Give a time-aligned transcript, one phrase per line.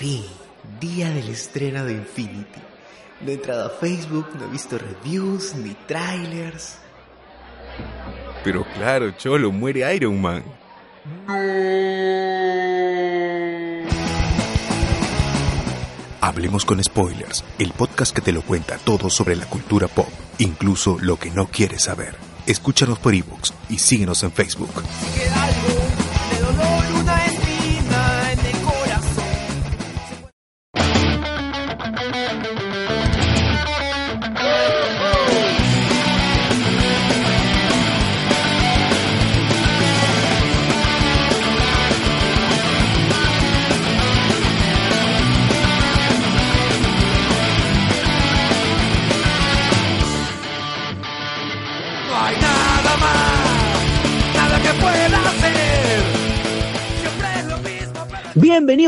[0.00, 0.24] fin,
[0.80, 2.58] día del estreno de Infinity.
[3.20, 6.78] No he entrado a Facebook, no he visto reviews ni trailers.
[8.42, 10.42] Pero claro, Cholo, muere Iron Man.
[16.22, 20.08] Hablemos con Spoilers, el podcast que te lo cuenta todo sobre la cultura pop,
[20.38, 22.14] incluso lo que no quieres saber.
[22.46, 24.70] Escúchanos por ebooks y síguenos en Facebook.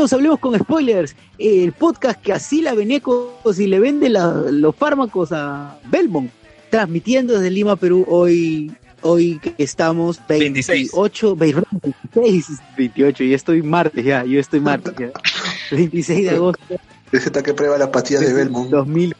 [0.03, 4.75] Bienvenidos a Hablemos con Spoilers, el podcast que asila venecos y le vende la- los
[4.75, 6.29] fármacos a Belmont,
[6.69, 8.69] transmitiendo desde Lima, Perú, hoy,
[9.01, 15.09] hoy que estamos 28, 26, 28, y estoy martes ya, yo estoy martes ya,
[15.71, 16.75] 26 de agosto.
[17.13, 18.69] Es esta que prueba las pastillas de Belmont.
[18.71, 19.15] 2000.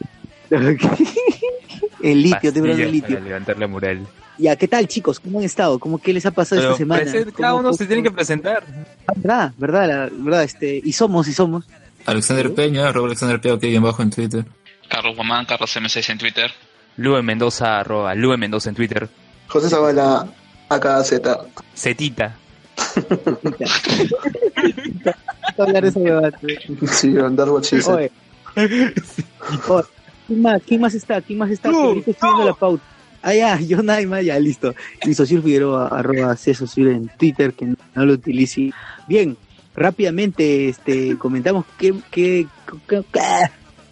[2.12, 3.16] el litio, te el litio.
[3.16, 4.06] Para levantar la moral.
[4.36, 5.20] Ya, ¿qué tal chicos?
[5.20, 5.78] ¿Cómo han estado?
[5.78, 7.04] ¿Cómo qué les ha pasado Pero esta semana?
[7.36, 8.64] cada ¿Cómo- uno se tiene que presentar.
[9.06, 11.64] Ah, verdad, verdad, la- verdad, este, y somos, y somos.
[12.06, 14.44] Alexander Peña, arroba Alexander Peña, que bajo en Twitter.
[14.88, 16.50] Carlos Guamán, Carlos M6 en Twitter.
[16.96, 19.08] Lue Mendoza, arroba Lue Mendoza en Twitter.
[19.48, 20.26] José Zavala,
[20.68, 21.12] AKZ.
[21.74, 22.36] Cetita.
[25.58, 26.58] hablar de ese debate.
[26.92, 27.48] Sí, andar.
[27.48, 28.10] Oye.
[28.56, 28.92] Oye,
[30.26, 30.62] ¿Quién más?
[30.66, 31.20] ¿Quién más está?
[31.20, 31.68] ¿Quién más está?
[31.68, 32.82] Estoy viendo la pauta.
[33.22, 34.74] Ah, ya, yo nada más, ya, listo.
[35.04, 38.70] Y Socio Figueroa, arroba C Socio en Twitter, que no lo utilice.
[39.08, 39.36] Bien,
[39.74, 42.46] rápidamente este, comentamos qué, qué,
[42.86, 43.20] qué- qué-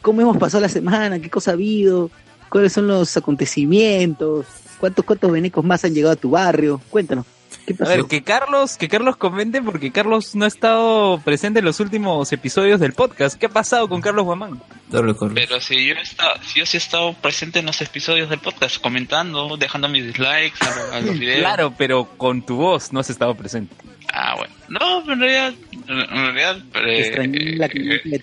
[0.02, 2.10] cómo hemos pasado la semana, qué cosa ha habido,
[2.50, 4.46] cuáles son los acontecimientos,
[4.78, 6.80] cuántos, cuántos venecos más han llegado a tu barrio.
[6.90, 7.24] Cuéntanos.
[7.66, 11.64] ¿Qué A ver, que Carlos, que Carlos comente porque Carlos no ha estado presente en
[11.64, 13.38] los últimos episodios del podcast.
[13.38, 14.60] ¿Qué ha pasado con Carlos Guamán?
[14.90, 18.40] Pero si yo, he estado, si yo sí he estado presente en los episodios del
[18.40, 21.38] podcast, comentando, dejando mis dislikes a, lo- a los videos.
[21.38, 23.74] Claro, pero con tu voz no has estado presente.
[24.12, 24.54] Ah, bueno.
[24.68, 25.54] No, pero en realidad,
[25.88, 28.22] en realidad eh, la eh, eh,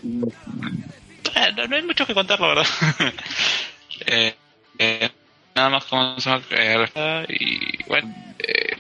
[1.55, 2.65] no, no hay mucho que contar, la verdad.
[4.05, 4.35] eh,
[4.77, 5.09] eh,
[5.55, 8.75] nada más como se llama, eh, y bueno, eh,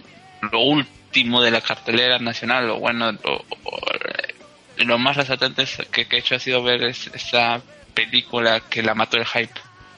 [0.51, 3.45] lo último de la cartelera nacional, lo bueno, lo,
[4.77, 7.61] lo más resaltante es que, que he hecho ha sido ver es- esta
[7.93, 9.53] película que la mató el hype.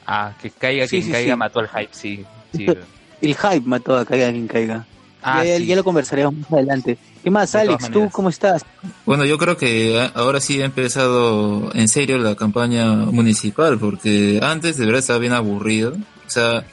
[0.08, 1.38] Ah, que caiga Sí, quien sí, caiga sí.
[1.38, 2.26] mató al hype, sí.
[2.54, 2.66] sí.
[3.22, 4.86] El hype mató a caiga quien caiga.
[5.22, 5.68] Ah, ya, sí.
[5.68, 6.98] ya lo conversaremos más adelante.
[7.24, 7.92] ¿Qué más, Alex?
[7.92, 8.66] ¿Tú cómo estás?
[9.06, 14.40] Bueno, yo creo que a- ahora sí ha empezado en serio la campaña municipal, porque
[14.42, 15.94] antes de verdad estaba bien aburrido.
[16.26, 16.64] O sea,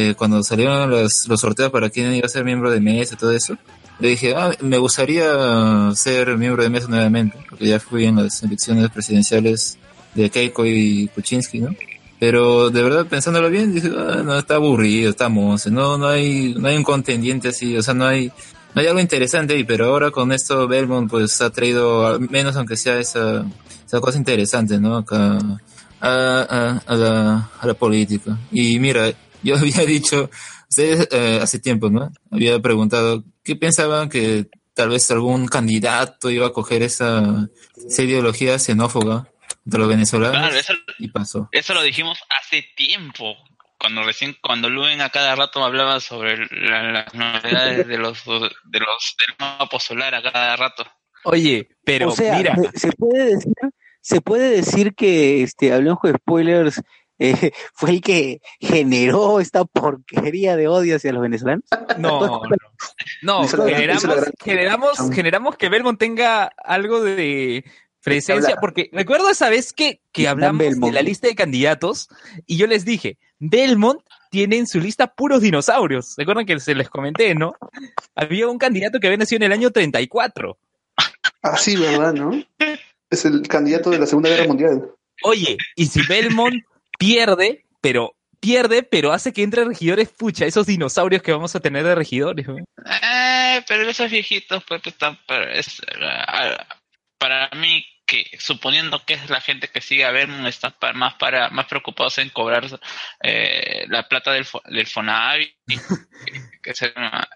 [0.00, 3.32] eh, cuando salieron los, sorteos para quién iba a ser miembro de mesa y todo
[3.32, 3.58] eso,
[3.98, 8.40] le dije, ah, me gustaría ser miembro de mesa nuevamente, porque ya fui en las
[8.44, 9.76] elecciones presidenciales
[10.14, 11.74] de Keiko y Kuczynski, ¿no?
[12.20, 16.54] Pero de verdad, pensándolo bien, dije, ah, no, está aburrido, está monce, no, no hay,
[16.54, 18.28] no hay un contendiente así, o sea, no hay,
[18.74, 22.54] no hay algo interesante ahí, pero ahora con esto Belmont pues ha traído, al menos
[22.54, 23.44] aunque sea esa,
[23.84, 24.98] esa cosa interesante, ¿no?
[24.98, 25.38] Acá,
[26.00, 28.38] a, a la, a la política.
[28.52, 29.12] Y mira,
[29.42, 30.30] yo había dicho,
[30.68, 32.10] ustedes eh, hace tiempo, ¿no?
[32.30, 38.58] Había preguntado, ¿qué pensaban que tal vez algún candidato iba a coger esa, esa ideología
[38.58, 39.28] xenófoba
[39.64, 40.38] de los venezolanos?
[40.38, 41.48] Claro, eso, Y pasó.
[41.52, 43.34] eso lo dijimos hace tiempo.
[43.80, 48.80] Cuando recién, cuando Luen a cada rato hablaba sobre la- las novedades de los, de
[48.80, 50.84] los, del mapa solar a cada rato.
[51.24, 53.52] Oye, pero o sea, mira, se- puede decir,
[54.00, 56.80] se puede decir que este hablemos con spoilers
[57.18, 61.64] eh, fue el que generó esta porquería de odio hacia los venezolanos.
[61.98, 62.42] no, no.
[63.22, 64.04] No, generamos,
[64.42, 67.64] generamos, generamos que Belmont tenga algo de
[68.02, 72.08] presencia, porque recuerdo esa vez que, que hablamos de la lista de candidatos
[72.46, 74.00] y yo les dije, Belmont
[74.30, 76.14] tiene en su lista puros dinosaurios.
[76.16, 77.54] ¿Recuerdan que se les comenté, no?
[78.14, 80.58] Había un candidato que había nacido en el año 34.
[81.42, 82.30] Ah, sí, ¿verdad, no?
[83.10, 84.90] Es el candidato de la Segunda Guerra Mundial.
[85.22, 86.62] Oye, y si Belmont
[86.98, 91.84] pierde, pero pierde, pero hace que entre regidores, pucha, esos dinosaurios que vamos a tener
[91.84, 92.46] de regidores.
[92.46, 92.56] ¿no?
[92.58, 96.56] Eh, pero esos viejitos, pues, pues, están- pero es, eh,
[97.18, 101.50] para mí, que suponiendo que es la gente que sigue a Vermont, están más para
[101.50, 102.64] más preocupados en cobrar
[103.22, 105.76] eh, la plata del, fo- del Fonavi, que,
[106.62, 107.28] que ser una-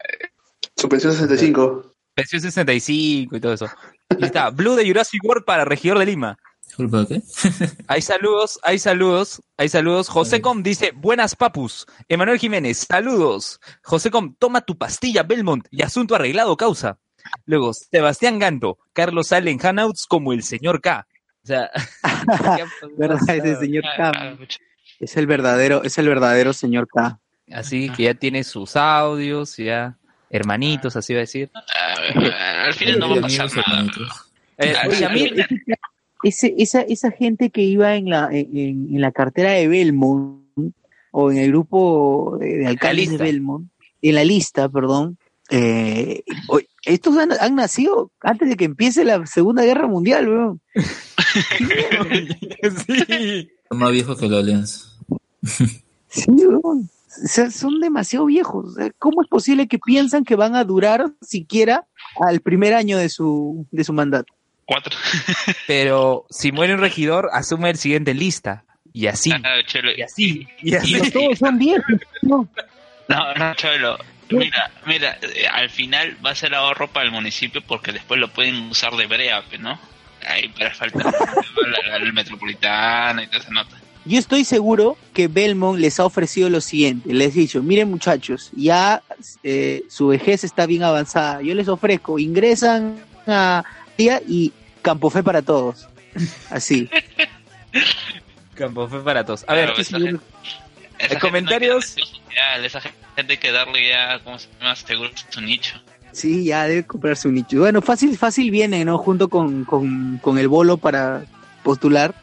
[0.76, 1.94] Su pensión 65.
[2.14, 3.68] Pensión 65 y todo eso.
[4.18, 6.38] Y está, Blue de Jurassic World para regidor de Lima.
[6.76, 7.22] ¿Culpa de qué?
[7.88, 10.08] Hay saludos, hay saludos, hay saludos.
[10.08, 11.86] José Com dice, buenas papus.
[12.08, 13.60] Emanuel Jiménez, saludos.
[13.82, 16.98] José Com, toma tu pastilla Belmont y asunto arreglado causa.
[17.44, 21.06] Luego, Sebastián Ganto, Carlos sale en Hanouts como el señor K.
[21.44, 21.70] O sea,
[22.96, 23.18] ¿Verdad?
[23.28, 24.38] Ese señor K.
[24.98, 27.20] Es el verdadero, es el verdadero señor K.
[27.52, 29.98] así que ya tiene sus audios, ya
[30.30, 31.50] hermanitos, así va a decir.
[31.54, 33.92] Ah, Al final no va a pasar nada.
[34.58, 35.46] Eh, Oye, Shamir,
[36.22, 40.42] Ese, esa, esa gente que iba en la, en, en la cartera de Belmont,
[41.12, 43.18] o en el grupo de, de alcaldes de.
[43.18, 43.68] Belmont,
[44.00, 45.18] en la lista, perdón,
[45.50, 46.24] eh,
[46.84, 50.60] estos han, han nacido antes de que empiece la Segunda Guerra Mundial, weón.
[52.86, 53.50] sí.
[53.68, 54.88] Son más viejos que la Alianza.
[56.08, 56.90] Sí, weón.
[57.24, 58.74] O sea, son demasiado viejos.
[58.98, 61.86] ¿Cómo es posible que piensan que van a durar siquiera
[62.18, 64.32] al primer año de su, de su mandato?
[64.64, 64.96] Cuatro.
[65.66, 68.64] Pero si muere un regidor, asume el siguiente en lista.
[68.94, 69.40] Y así, Ah,
[69.96, 70.92] y así, y así.
[70.92, 71.84] Pero todos son viejos.
[72.22, 72.48] ¿no?
[73.08, 73.98] No, no, Cholo.
[74.30, 78.28] Mira, mira, eh, al final va a ser ahorro para el municipio porque después lo
[78.28, 79.78] pueden usar de brea, ¿no?
[80.26, 83.76] Ahí para falta la, la- la metropolitana y toda esa nota.
[84.04, 87.12] Yo estoy seguro que Belmont les ha ofrecido lo siguiente.
[87.12, 89.02] Les he dicho, miren muchachos, ya
[89.42, 91.40] eh, su vejez está bien avanzada.
[91.42, 93.64] Yo les ofrezco, ingresan a
[93.96, 94.52] día y
[94.82, 95.88] Campo Fe para todos.
[96.50, 96.88] Así.
[98.54, 99.44] Campo fue para todos.
[99.48, 100.24] A ver, Claro, ¿qué esa si- gente-
[100.98, 101.96] esa gente comentarios.
[101.98, 102.04] no
[102.34, 104.76] darle esa gente hay que darle ya, ¿cómo se llama?
[104.76, 105.74] Seguro su nicho.
[106.12, 107.58] Sí, ya debe comprarse un nicho.
[107.60, 108.98] Bueno, fácil, fácil viene, ¿no?
[108.98, 111.24] Junto con, con, con el bolo para
[111.62, 112.14] postular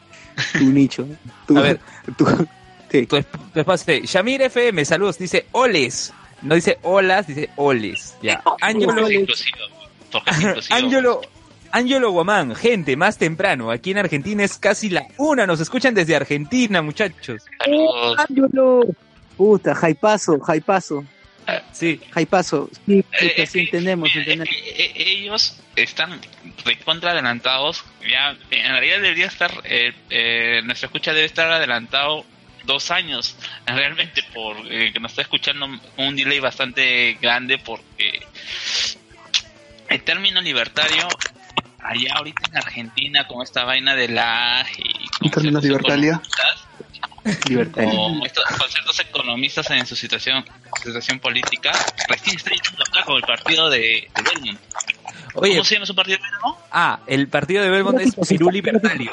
[0.52, 1.06] tu nicho.
[1.48, 1.80] Tu- A ver.
[2.16, 2.48] tu-
[2.90, 3.06] sí.
[3.06, 3.20] tu,
[3.52, 4.00] tu espacio.
[4.04, 6.12] Shamir FM, saludos, dice oles.
[6.42, 8.14] No dice olas, dice oles.
[8.22, 8.40] Ya.
[8.60, 8.94] Ángelo.
[10.70, 11.20] Ángelo,
[11.72, 13.70] Ángelo Guamán, gente, más temprano.
[13.70, 15.46] Aquí en Argentina es casi la una.
[15.46, 17.42] Nos escuchan desde Argentina, muchachos.
[18.18, 18.82] Ángelo.
[19.36, 21.02] Puta, jaipazo, jaipazo,
[21.72, 21.98] Sí.
[22.10, 22.68] jaipazo.
[22.86, 24.48] Sí, Eh, sí entendemos, mira, es entendemos.
[24.48, 26.20] que, eh, ellos están
[26.64, 27.82] recontra adelantados.
[28.08, 32.24] Ya, en realidad debería estar, eh, eh, nuestra escucha debe estar adelantado
[32.64, 33.34] dos años,
[33.66, 38.20] realmente, por eh, que nos está escuchando un delay bastante grande, porque
[39.88, 41.08] el término libertario,
[41.82, 44.66] allá ahorita en Argentina, con esta vaina de la...
[44.78, 46.12] Y con ¿Un término ciertos libertaria?
[46.14, 47.84] economistas, Libertad.
[47.84, 50.44] con, estos, ciertos economistas en su situación
[50.82, 51.72] situación política,
[52.08, 54.60] recién está llegando acá con el partido de, de Belmont.
[55.34, 56.56] Oye, ¿Cómo se llama su partido de Belmont?
[56.72, 59.12] ah, el partido de Belmont es Perú Libertario.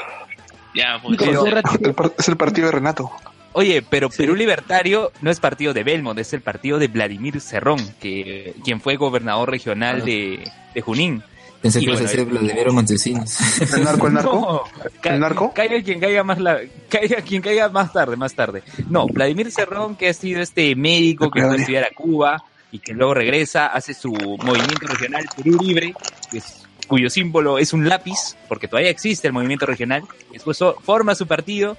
[0.74, 3.10] Ya, pues, Pero- El par- Es el partido de Renato.
[3.52, 7.94] Oye, pero Perú Libertario no es partido de Belmont, es el partido de Vladimir Cerrón,
[8.00, 11.22] que quien fue gobernador regional de, de Junín.
[11.62, 13.36] Pensé Y que ibas a bueno, Vladimiro Montesinos.
[13.74, 14.32] ¿El narco, el narco?
[14.32, 15.52] No, ¿El narco?
[15.52, 18.62] Caiga quien caiga más la, caiga quien caiga más tarde, más tarde.
[18.88, 22.78] No, Vladimir Cerrón, que ha sido este médico que fue a estudiar a Cuba y
[22.78, 25.94] que luego regresa, hace su movimiento regional Perú Libre,
[26.30, 30.04] que es- cuyo símbolo es un lápiz, porque todavía existe el movimiento regional.
[30.32, 31.76] Después forma su partido,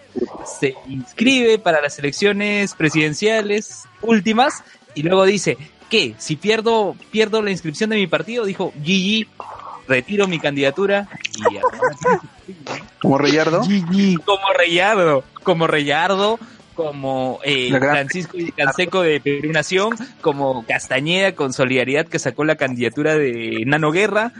[0.59, 5.57] se inscribe para las elecciones presidenciales últimas y luego dice,
[5.89, 6.13] ¿qué?
[6.19, 9.25] Si pierdo, pierdo la inscripción de mi partido, dijo GG,
[9.89, 11.59] retiro mi candidatura y
[13.01, 13.61] Como Reyardo.
[14.23, 16.39] como Reyardo, como Reyardo,
[16.75, 23.15] como eh, Francisco Canseco de Perú Nación, como Castañeda con Solidaridad que sacó la candidatura
[23.15, 24.31] de Nano Guerra.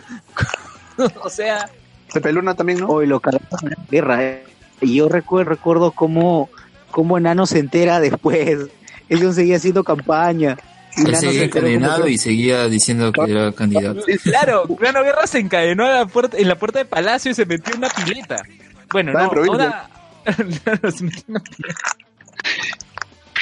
[1.23, 1.69] o sea,
[2.13, 2.87] Pepe Luna también, ¿no?
[2.87, 4.43] Hoy lo cagaron en la guerra, eh.
[4.81, 6.49] Y yo recuerdo, recuerdo cómo,
[6.91, 8.67] cómo Enano se entera después.
[9.09, 10.57] Ellos seguía haciendo campaña.
[10.97, 14.01] Y Él seguía encadenado que- y seguía diciendo que era candidato.
[14.23, 17.45] claro, Nano Guerra se encadenó a la puerta, en la puerta de Palacio y se
[17.45, 18.41] metió en una pileta.
[18.91, 19.89] Bueno, no, ahora...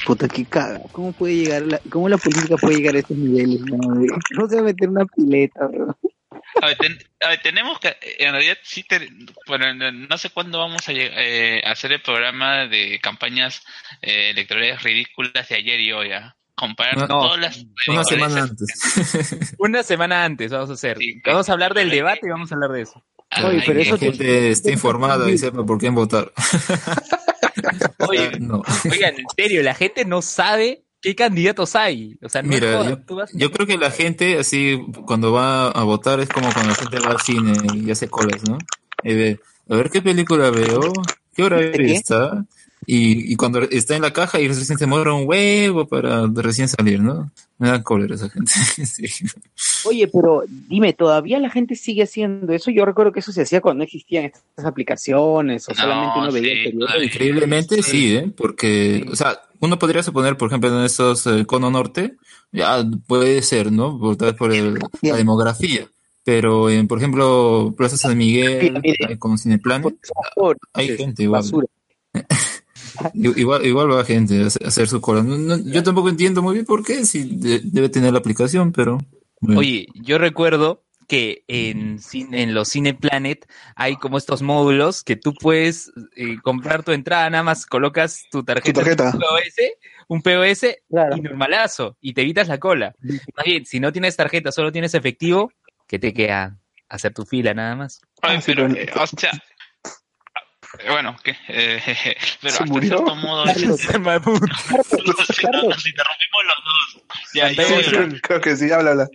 [0.06, 0.80] Puta, qué caga.
[0.94, 3.60] ¿Cómo puede llegar la, cómo la política puede llegar a estos niveles?
[3.62, 5.98] No, se va a meter una pileta, bro.
[6.62, 9.10] a ver, ten- a ver, tenemos que, en realidad sí, te-
[9.48, 13.64] bueno, no- sé cuándo vamos a eh, hacer el programa de campañas
[14.02, 16.37] eh, electorales ridículas de ayer y hoy, ¿ah?
[16.58, 17.66] Comparar No, todas las...
[17.88, 19.54] Una semana antes.
[19.60, 20.98] Una semana antes vamos a hacer.
[20.98, 23.04] Sí, Vamos a hablar del debate y vamos a hablar de eso.
[23.44, 26.32] Oye, Ay, pero Que eso la gente esté informada y sepa por quién votar.
[28.10, 28.62] Oye, No.
[28.92, 32.18] Oigan, en serio, la gente no sabe qué candidatos hay.
[32.24, 35.32] O sea, no Mira, jodas, yo, tú vas- yo creo que la gente, así, cuando
[35.32, 38.58] va a votar, es como cuando la gente va al cine y hace colas, ¿no?
[39.04, 40.92] Y ve, a ver qué película veo,
[41.36, 42.46] qué hora está.
[42.86, 46.68] Y, y cuando está en la caja y recién se muere un huevo para recién
[46.70, 47.32] salir, ¿no?
[47.58, 48.52] Me dan cólera esa gente.
[48.86, 49.06] Sí.
[49.86, 52.72] Oye, pero dime, ¿todavía la gente sigue haciendo eso?
[52.72, 56.32] Yo recuerdo que eso se hacía cuando no existían estas aplicaciones o No, solamente uno
[56.32, 56.86] veía sí, el periódico.
[56.86, 57.06] todavía.
[57.06, 58.32] Increíblemente sí, ¿eh?
[58.36, 62.16] Porque, o sea, uno podría suponer, por ejemplo, en estos eh, cono norte,
[62.52, 64.00] ya puede ser, ¿no?
[64.00, 65.88] Por, tal vez por el- la demografía.
[66.24, 69.96] Pero, en, por ejemplo, Plaza San Miguel, Mira, eh, con Cineplanet,
[70.74, 71.44] hay gente igual.
[73.14, 75.24] Igual, igual va gente a hacer- su cola.
[75.24, 78.72] No- no- yo tampoco entiendo muy bien por qué, si de- debe tener la aplicación,
[78.72, 78.98] pero...
[79.40, 79.60] bueno.
[79.60, 85.34] Oye, yo recuerdo que en, cine- en los Cineplanet hay como estos módulos que tú
[85.34, 89.12] puedes eh, comprar tu entrada, nada más colocas tu tarjeta, tarjeta.
[89.14, 89.56] Un POS,
[90.10, 91.16] un POS Claro.
[91.16, 92.94] y normalazo, y te evitas la cola.
[93.36, 95.52] Más bien, si no tienes tarjeta, solo tienes efectivo,
[95.88, 98.02] que te queda hacer tu fila nada más.
[98.22, 99.32] Ay, Ah, pero, eh, o sea,
[100.90, 101.82] bueno, que, eh,
[102.42, 102.90] pero ¿Se hasta murió?
[102.98, 105.66] cierto modo es- Carlos, nos, Carlos.
[105.70, 107.04] nos interrumpimos los dos.
[107.34, 109.08] Ya, Sí, yo- Sí, creo que sí, habla, habla.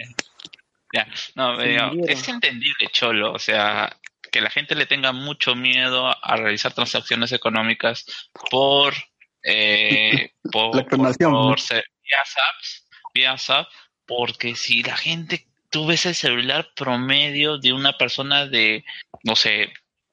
[0.92, 1.78] ya, no, eh,
[2.08, 3.96] es entendible, Cholo, o sea,
[4.30, 8.04] que la gente le tenga mucho miedo a realizar transacciones económicas
[8.50, 8.94] por,
[9.42, 13.68] eh, por, La clonación, por- por ser- vía apps, vía WhatsApp,
[14.06, 18.84] porque si la gente, tú ves el celular promedio de una persona de,
[19.22, 19.72] no sé,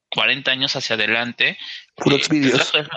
[0.09, 1.57] 40 años hacia adelante,
[2.05, 2.87] eh,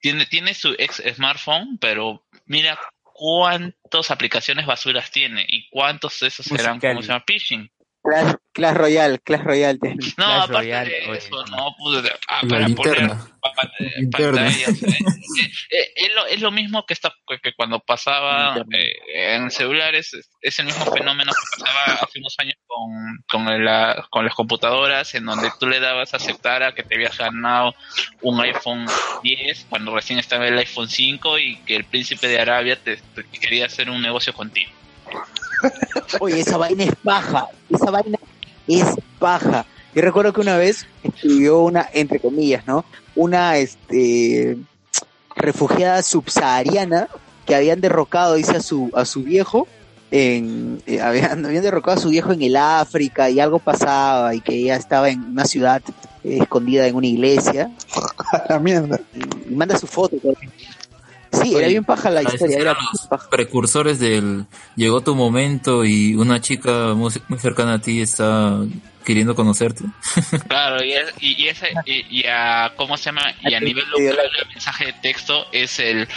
[0.00, 6.46] tiene, tiene su ex smartphone, pero mira cuántas aplicaciones basuras tiene y cuántos de esos
[6.46, 6.78] serán.
[6.80, 7.24] ¿cómo se llama?
[7.26, 7.70] Phishing.
[8.08, 9.78] Clash, Clash Royale, Clash Royale.
[9.78, 11.18] te- No, Clash aparte Royale, de oye.
[11.18, 13.08] eso, no, pues, ah, La para poner
[14.10, 18.58] pantallas, eh, eh, eh, es, lo, es lo mismo que, está, que, que cuando pasaba
[18.72, 23.64] eh, en celulares, es, es el mismo fenómeno que pasaba hace unos años con, con,
[23.64, 27.16] la- con las computadoras, en donde tú le dabas a aceptar a que te habías
[27.18, 27.74] ganado
[28.22, 28.86] un iPhone
[29.22, 33.22] 10 cuando recién estaba el iPhone 5 y que el príncipe de Arabia te, te
[33.24, 34.70] quería hacer un negocio contigo.
[36.20, 37.48] Oye, esa vaina es paja.
[37.68, 38.18] Esa vaina
[38.66, 38.86] es
[39.18, 39.66] paja.
[39.94, 42.84] Yo recuerdo que una vez escribió una, entre comillas, ¿no?
[43.14, 44.58] Una, este,
[45.34, 47.08] refugiada subsahariana
[47.46, 49.66] que habían derrocado, dice, a su, a su viejo
[50.10, 54.40] en, eh, habían, habían derrocado a su viejo en el África y algo pasaba y
[54.40, 55.82] que ella estaba en una ciudad
[56.24, 57.70] eh, escondida en una iglesia
[58.48, 59.00] la mierda.
[59.14, 60.16] y, y manda su foto.
[60.16, 60.52] también.
[61.42, 63.28] Sí, Oye, era bien paja la historia, eran los paja.
[63.30, 68.58] precursores del llegó tu momento y una chica muy, muy cercana a ti está
[69.04, 69.84] queriendo conocerte.
[70.48, 73.22] Claro, y, es- y, y ese, y, y a, ¿cómo se llama?
[73.42, 76.08] Y a nivel local, el mensaje de texto es el,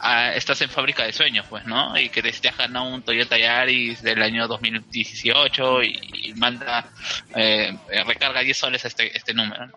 [0.00, 1.98] ah, estás en fábrica de sueños, pues, ¿no?
[1.98, 6.90] Y que te, te has ganado un Toyota Yaris del año 2018 y, y manda,
[7.36, 9.72] eh, eh, recarga 10 soles a este, este número, ¿no?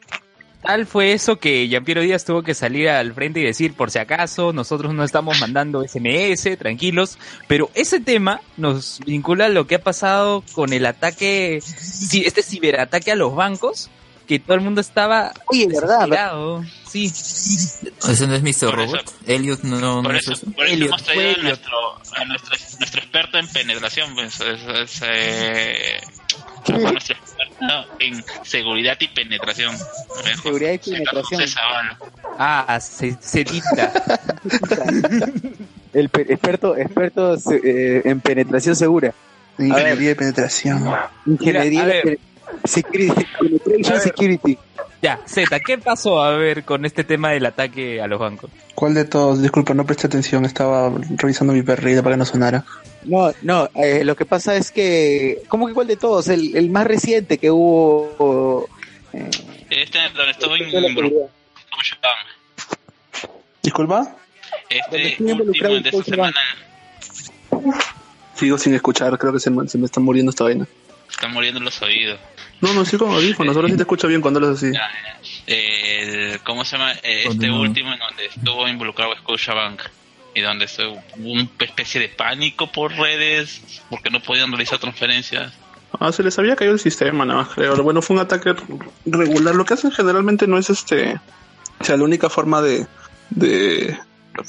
[0.62, 3.98] Tal fue eso que Jean-Pierre Díaz tuvo que salir al frente y decir, por si
[3.98, 9.76] acaso, nosotros no estamos mandando SMS, tranquilos, pero ese tema nos vincula a lo que
[9.76, 13.90] ha pasado con el ataque, este ciberataque a los bancos,
[14.32, 16.08] que todo el mundo estaba Oye, ¿verdad?
[16.88, 18.70] Sí, Ese no es Mr.
[18.70, 19.14] Por Robot.
[19.28, 20.46] Elliot no, no, Por no es eso, eso.
[20.54, 21.78] por eso Elliot, hemos traído a nuestro,
[22.16, 26.00] a nuestro, nuestro experto en penetración, pues, es, es, eh,
[26.70, 27.66] nuestro experto
[28.00, 29.76] en seguridad y penetración.
[30.42, 31.44] Seguridad y penetración.
[32.40, 33.92] Ah, se, se dicta.
[35.94, 39.14] El pe- experto, experto eh, en penetración segura.
[39.60, 40.90] Ingeniería de penetración.
[41.26, 42.06] Ingeniería a ver.
[42.06, 42.20] de
[42.66, 44.58] security, penetration security.
[45.02, 48.52] Ya, Z, ¿qué pasó a ver con este tema del ataque a los bancos?
[48.76, 49.42] ¿Cuál de todos?
[49.42, 50.46] Disculpa, no presté atención.
[50.46, 52.64] Estaba revisando mi perrita para que no sonara.
[53.06, 56.28] No, no, eh, lo que pasa es que, ¿cómo que cuál de todos?
[56.28, 58.70] El, el más reciente que hubo.
[59.14, 59.30] eh,
[59.72, 61.30] Este donde la involucrado.
[63.64, 64.16] Disculpa.
[64.70, 66.38] Este último involucrado de esta semana
[68.36, 69.18] Sigo sin escuchar.
[69.18, 70.68] Creo que se me, se me está muriendo esta vaina.
[71.12, 72.20] Están muriendo los oídos.
[72.62, 73.56] No, no, sí con audífonos.
[73.56, 74.72] Ahora sí te escucho bien cuando hablas así.
[75.48, 76.94] El, ¿Cómo se llama?
[77.04, 79.82] Eh, Este último en donde estuvo involucrado Scotiabank
[80.36, 85.54] y donde estuvo una especie de pánico por redes porque no podían realizar transferencias.
[86.00, 87.76] Ah, se les había caído el sistema, nada más creo.
[87.84, 88.54] Bueno, fue un ataque
[89.06, 89.56] regular.
[89.56, 91.20] Lo que hacen generalmente no es este.
[91.80, 92.86] O sea, la única forma de,
[93.32, 93.98] de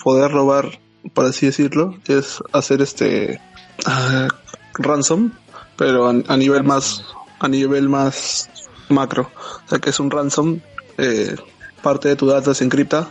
[0.04, 0.78] poder robar,
[1.14, 3.40] por así decirlo, es hacer este.
[3.87, 4.28] ah,
[4.75, 5.33] ransom,
[5.82, 7.04] pero a, a nivel más.
[7.40, 8.48] A nivel más
[8.88, 9.32] macro.
[9.66, 10.60] O sea, que es un ransom.
[10.96, 11.34] eh,
[11.82, 13.08] parte de tu data se encripta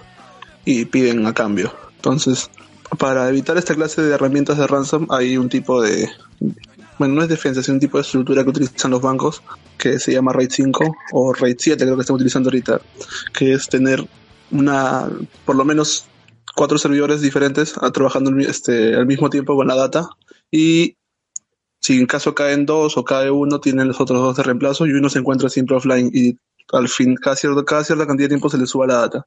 [0.64, 1.74] y piden a cambio.
[1.98, 2.50] Entonces,
[2.98, 6.10] para evitar esta clase de herramientas de ransom, hay un tipo de,
[6.98, 9.44] bueno, no es defensa, es un tipo de estructura que utilizan los bancos
[9.78, 12.80] que se llama RAID 5 o RAID 7, creo que están utilizando ahorita,
[13.34, 14.08] que es tener
[14.52, 15.10] una,
[15.44, 16.06] por lo menos
[16.56, 20.08] cuatro servidores diferentes trabajando este, al mismo tiempo con la data
[20.50, 20.96] y
[21.82, 24.92] si en caso caen dos o cae uno, tienen los otros dos de reemplazo y
[24.92, 26.38] uno se encuentra siempre offline y
[26.72, 29.26] al fin, cada, cierto, cada cierta cantidad de tiempo se le suba la data.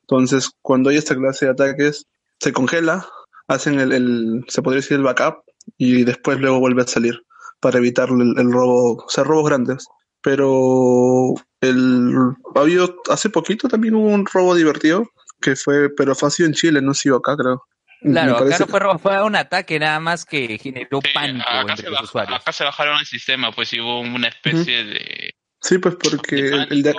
[0.00, 2.06] Entonces, cuando hay esta clase de ataques,
[2.40, 3.06] se congela,
[3.48, 5.44] hacen el, se podría decir el backup
[5.76, 7.20] y después luego vuelve a salir
[7.60, 9.86] para evitar el, robo, o sea, robos grandes.
[10.22, 12.14] Pero el,
[12.54, 15.06] ha habido, hace poquito también un robo divertido
[15.40, 17.62] que fue, pero fue así en Chile, no ha sido acá, creo.
[18.02, 21.60] Claro, acá parece- no fue robo, fue un ataque nada más que generó pánico Acá
[21.72, 22.40] entre se, los usuarios.
[22.40, 25.34] acá se bajaron el sistema, pues y hubo una especie de...
[25.62, 26.94] Sí, pues porque el, el de,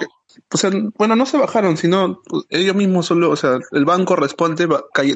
[0.53, 4.15] o sea, bueno, no se bajaron, sino pues, ellos mismos solo, o sea, el banco
[4.15, 4.67] responde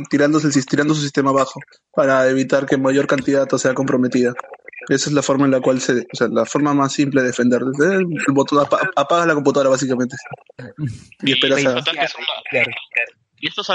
[0.10, 1.60] tirándose el, tirando su sistema abajo
[1.94, 4.34] para evitar que mayor cantidad sea comprometida.
[4.90, 7.28] Esa es la forma en la cual se, o sea, la forma más simple de
[7.28, 7.62] defender.
[7.62, 10.16] El, el botón apa- apagas la computadora básicamente
[11.22, 11.92] y esperas estos a,
[13.40, 13.70] ¿y estos,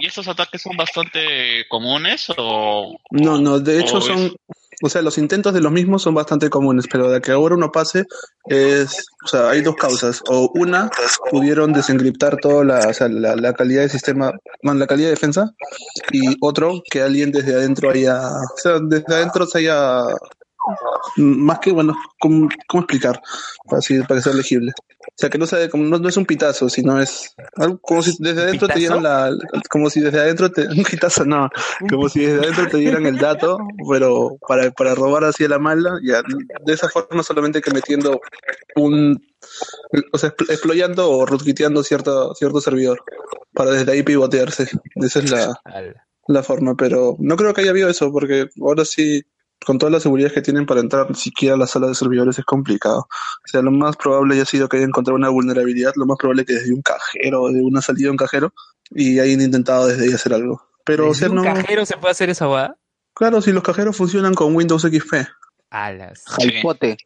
[0.00, 2.96] ¿Y estos ataques son bastante comunes o...?
[3.10, 4.34] No, no, de hecho son,
[4.82, 7.72] o sea, los intentos de los mismos son bastante comunes, pero de que ahora uno
[7.72, 8.04] pase
[8.44, 10.22] es, o sea, hay dos causas.
[10.28, 10.90] O una,
[11.30, 14.32] pudieron desencriptar toda la, o sea, la, la calidad del sistema,
[14.62, 15.50] bueno, la calidad de defensa,
[16.12, 20.02] y otro, que alguien desde adentro haya, o sea, desde adentro se haya,
[21.16, 23.20] más que, bueno, ¿cómo, cómo explicar?
[23.64, 24.72] Para, así, para que sea legible.
[24.78, 28.02] O sea, que no, sea, como, no, no es un pitazo, sino es algo como
[28.02, 28.78] si desde adentro te ¿Pitazo?
[28.80, 29.30] dieran la,
[29.70, 31.48] como si desde adentro te, un pitazo, no,
[31.88, 33.58] como si desde adentro te dieran el dato,
[33.90, 36.22] pero para, para robar así a la mala, ya,
[36.64, 38.20] de esa forma solamente que metiendo
[38.74, 39.18] un,
[40.12, 43.02] o sea, expl- exployando o rootkiteando cierto, cierto servidor,
[43.54, 45.60] para desde ahí pivotearse, esa es la,
[46.28, 49.22] la forma, pero no creo que haya habido eso, porque ahora sí,
[49.64, 52.38] con todas las seguridades que tienen para entrar ni siquiera a la sala de servidores
[52.38, 53.00] es complicado.
[53.08, 56.44] O sea, lo más probable haya sido que hayan encontrado una vulnerabilidad, lo más probable
[56.44, 58.52] que desde un cajero, de una salida de un cajero,
[58.90, 60.62] y hayan intentado desde ahí hacer algo.
[60.84, 61.42] Pero, o ¿Desde sea, un no.
[61.42, 62.76] cajero se puede hacer esa boda?
[63.14, 65.26] Claro, si los cajeros funcionan con Windows XP.
[65.70, 66.22] Alas.
[66.38, 66.50] Sí.
[66.52, 66.96] Jalpote.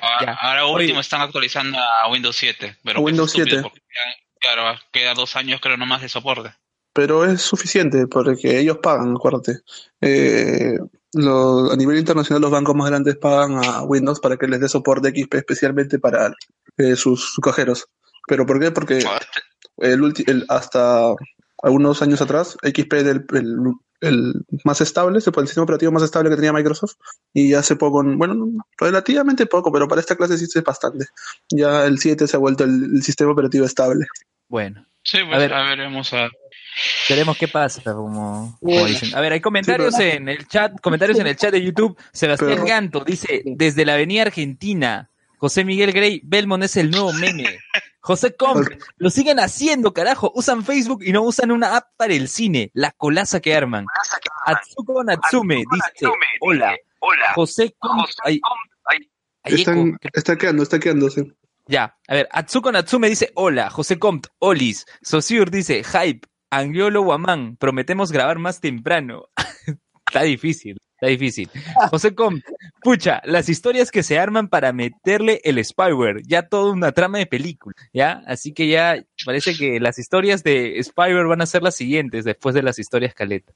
[0.00, 0.32] Ahora, Ya.
[0.40, 0.84] ahora Oye.
[0.84, 3.62] último están actualizando a Windows 7, pero Windows estúpido 7.
[3.62, 6.52] porque quedan- claro, queda dos años creo nomás de soporte.
[6.94, 9.58] pero es suficiente porque ellos pagan, acuérdate.
[10.00, 10.78] Eh,
[11.14, 14.68] lo- a nivel internacional los bancos más grandes pagan a Windows para que les dé
[14.68, 16.32] soporte XP especialmente para
[16.76, 17.86] eh, sus, sus cajeros.
[18.26, 18.70] ¿Pero por qué?
[18.70, 19.02] Porque
[19.78, 21.14] el, ulti- el- hasta
[21.62, 23.56] algunos años atrás XP era el, el-
[24.00, 24.32] el
[24.64, 26.94] más estable, se puede- el sistema operativo más estable que tenía Microsoft
[27.32, 31.06] y hace poco, bueno, no, relativamente poco, pero para esta clase sí es bastante.
[31.50, 34.06] Ya el 7 se ha vuelto el, el sistema operativo estable.
[34.48, 35.54] Bueno, Sí, pues A ver.
[35.54, 36.28] a ver, veremos a...
[37.08, 39.14] veremos qué pasa, como, como dicen.
[39.14, 41.98] A ver, hay comentarios en el chat, comentarios en el chat de YouTube.
[42.12, 47.12] Sebastián Pero- Ganto dice, desde la avenida Argentina, José Miguel Grey, Belmont es el nuevo
[47.12, 47.58] meme.
[48.00, 50.32] José Comp, lo siguen haciendo, carajo.
[50.34, 52.70] Usan Facebook y no usan una app para el cine.
[52.72, 53.86] La colaza que arman.
[54.46, 56.06] Atsuko Natsume dice,
[56.40, 56.74] hola.
[57.34, 58.40] José Comp, ay,
[58.84, 59.10] ay.
[59.44, 61.26] Están, está quedando, está quedándose.
[61.66, 67.56] Ya, a ver, Atsuko Natsume dice hola, José Compt, Olis, Sosur dice hype, Angiolo Guamán,
[67.56, 69.28] prometemos grabar más temprano.
[70.06, 71.50] está difícil, está difícil.
[71.90, 72.46] José Compt,
[72.82, 77.26] pucha, las historias que se arman para meterle el spyware, ya toda una trama de
[77.26, 78.22] película, ¿ya?
[78.26, 82.54] Así que ya parece que las historias de spyware van a ser las siguientes después
[82.54, 83.52] de las historias caleta.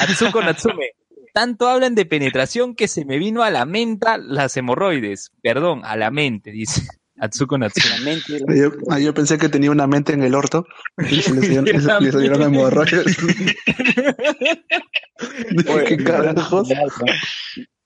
[0.00, 0.92] Atsuko Natsume,
[1.32, 5.32] tanto hablan de penetración que se me vino a la mente las hemorroides.
[5.42, 6.82] Perdón, a la mente, dice
[7.18, 7.98] Atsuko Natsume.
[7.98, 8.38] La mente.
[8.48, 10.66] Ah, Yo, yo pensé que tenía una mente en el orto
[11.10, 13.16] y se le salieron, hemorroides.
[15.88, 16.68] ¿Qué carajos?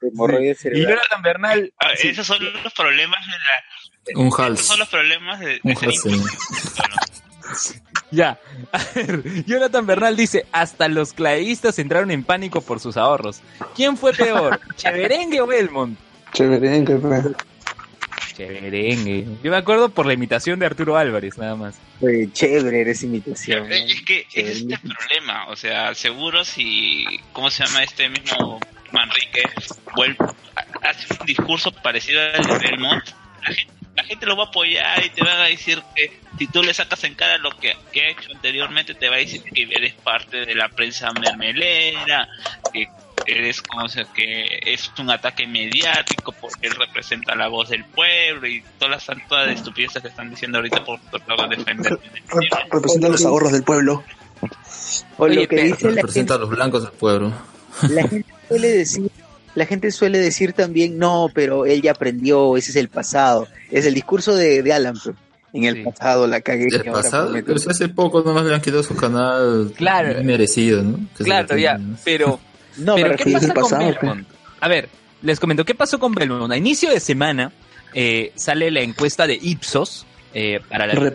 [0.03, 0.81] Hemorroides Y.
[0.83, 4.19] Jonathan Bernal, Ah, Esos son los problemas de la...
[4.21, 4.61] Un Esos hals.
[4.67, 5.61] son los problemas de...
[5.63, 5.75] de Un.
[6.05, 6.25] Bueno,
[8.11, 8.39] ya.
[8.73, 13.41] A ver, Jonathan Bernal dice, hasta los claveístas entraron en pánico por sus ahorros.
[13.77, 15.97] ¿Quién fue peor, Cheverengue o Belmont?
[16.33, 16.49] Fue.
[18.47, 19.27] Cheverengue.
[19.43, 21.79] Yo me acuerdo por la imitación de Arturo Álvarez, nada más.
[21.99, 23.69] Fue chévere esa imitación.
[23.69, 23.75] ¿no?
[23.75, 28.59] Es que ese es el problema, o sea, seguro si, ¿cómo se llama este mismo
[28.93, 29.43] Manrique?
[29.95, 30.17] Vuelve,
[30.57, 33.05] a- hace un discurso parecido al de Belmont,
[33.43, 36.47] la gente, la gente lo va a apoyar y te van a decir que si
[36.47, 39.43] tú le sacas en cara lo que, que ha hecho anteriormente, te va a decir
[39.43, 42.29] que eres parte de la prensa mermelera,
[42.73, 42.87] que
[43.27, 48.47] eres como sea, que es un ataque mediático porque él representa la voz del pueblo
[48.49, 51.99] y todas las todas las estupideces que están diciendo ahorita por tratar de defender.
[52.29, 54.03] Rep- Representa los ahorros del pueblo.
[55.19, 57.33] O Oye, lo que pero dice la Representa a los blancos del pueblo.
[57.81, 59.11] gente, la gente suele decir,
[59.55, 63.49] la gente suele decir también, no, pero él ya aprendió, ese es el pasado.
[63.71, 64.95] Es el discurso de, de Alan.
[65.03, 65.15] pues.
[65.53, 65.83] En el Sí.
[65.83, 66.69] pasado la cagué.
[66.69, 70.23] El ahora pasado, pues hace poco nomás le han quitado su canal Claro.
[70.23, 71.01] merecido, ¿no?
[71.19, 72.39] Que Claro, ya, pero
[72.77, 73.95] No, Pero ¿qué pasa con pasado.
[74.01, 74.29] Belmont?
[74.61, 74.89] A ver,
[75.23, 76.53] les comento, ¿qué pasó con Belmont?
[76.53, 77.53] A inicio de semana
[77.95, 81.13] eh, sale la encuesta de Ipsos eh, para la.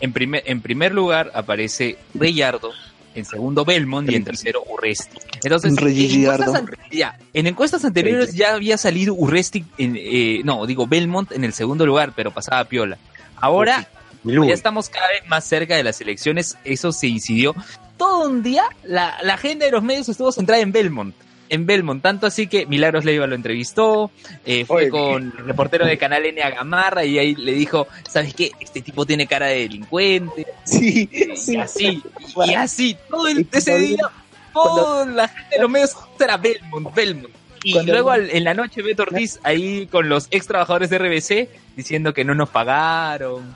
[0.00, 2.72] En primer, en primer lugar aparece Reyardo,
[3.14, 5.16] en segundo Belmont y en tercero Urresti.
[5.44, 10.88] Entonces, en encuestas, ya, en encuestas anteriores ya había salido Urresti, en, eh, no, digo
[10.88, 12.98] Belmont en el segundo lugar, pero pasaba piola.
[13.36, 13.88] Ahora
[14.24, 17.54] ya estamos cada vez más cerca de las elecciones, eso se incidió.
[18.02, 21.14] Todo un día la, la agenda de los medios estuvo centrada en Belmont.
[21.48, 24.10] En Belmont, tanto así que Milagros Leiva lo entrevistó,
[24.46, 27.86] eh, fue Oye, con el reportero de Canal N a Gamarra y ahí le dijo,
[28.08, 28.52] ¿sabes qué?
[28.58, 30.46] Este tipo tiene cara de delincuente.
[30.64, 31.56] Sí, Y sí.
[31.58, 32.02] así,
[32.46, 34.08] y así, todo el, ese día,
[34.54, 37.34] toda la gente de los medios era Belmont, Belmont.
[37.64, 40.98] Y Cuando- luego al- en la noche Beto Ortiz ahí con los ex trabajadores de
[40.98, 43.54] RBC diciendo que no nos pagaron.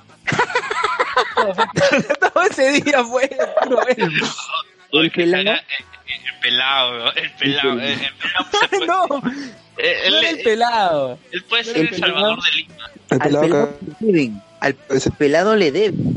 [2.21, 3.29] todo, ese día fue
[4.93, 5.51] ¿El pelado?
[5.51, 9.23] el, el pelado, el pelado, el, el pelado se No,
[9.79, 11.19] eh, él, el pelado.
[11.33, 12.91] él puede ser El salvador de Lima.
[13.11, 13.79] El Al pelado.
[14.61, 14.75] Al
[15.19, 16.15] pelado le deben.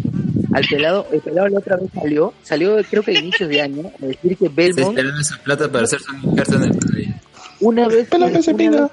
[0.53, 3.91] Al pelado, el pelado la otra vez salió, salió creo que a inicios de año,
[4.01, 7.09] a decir que Se Belmont, esperan esa plata para hacerse un injerto en el país.
[7.61, 8.91] Una vez que, Pelado que se una vez,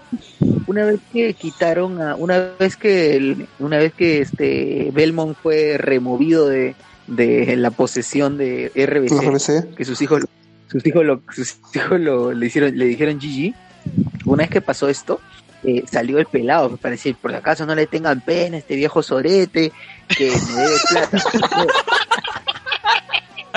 [0.66, 5.76] una vez que quitaron a, una vez que el- una vez que este Belmont fue
[5.78, 6.74] removido de,
[7.06, 9.08] de la posesión de RBC,
[9.76, 10.22] que sus hijos
[10.68, 13.54] sus hijos lo sus hijos lo le hicieron le dijeron GG
[14.24, 15.20] una vez que pasó esto
[15.62, 18.74] eh, salió el pelado para decir por si acaso no le tengan pena a este
[18.76, 19.72] viejo sorete
[20.08, 21.18] que me debe plata.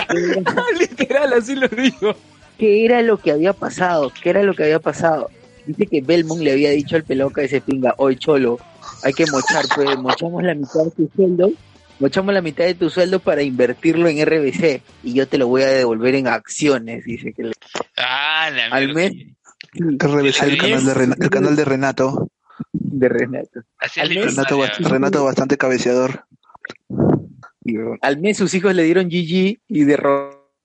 [0.80, 2.16] Literal, así lo digo.
[2.60, 5.30] Qué era lo que había pasado qué era lo que había pasado
[5.66, 8.60] dice que Belmont le había dicho al que ese pinga hoy cholo
[9.04, 11.52] hay que mochar pues mochamos la mitad de tu sueldo
[12.00, 15.64] mochamos la mitad de tu sueldo para invertirlo en RBC y yo te lo voy
[15.64, 17.52] a devolver en acciones dice que le-
[17.98, 19.12] Ah, la al mes
[19.74, 22.30] RBC, el canal de, Ren- el canal de Renato.
[22.74, 23.60] de Renato
[23.98, 24.66] al mes- Renato, historia.
[24.74, 26.26] bast- Renato bastante cabeceador.
[27.64, 29.84] Y, al mes sus hijos le dieron GG y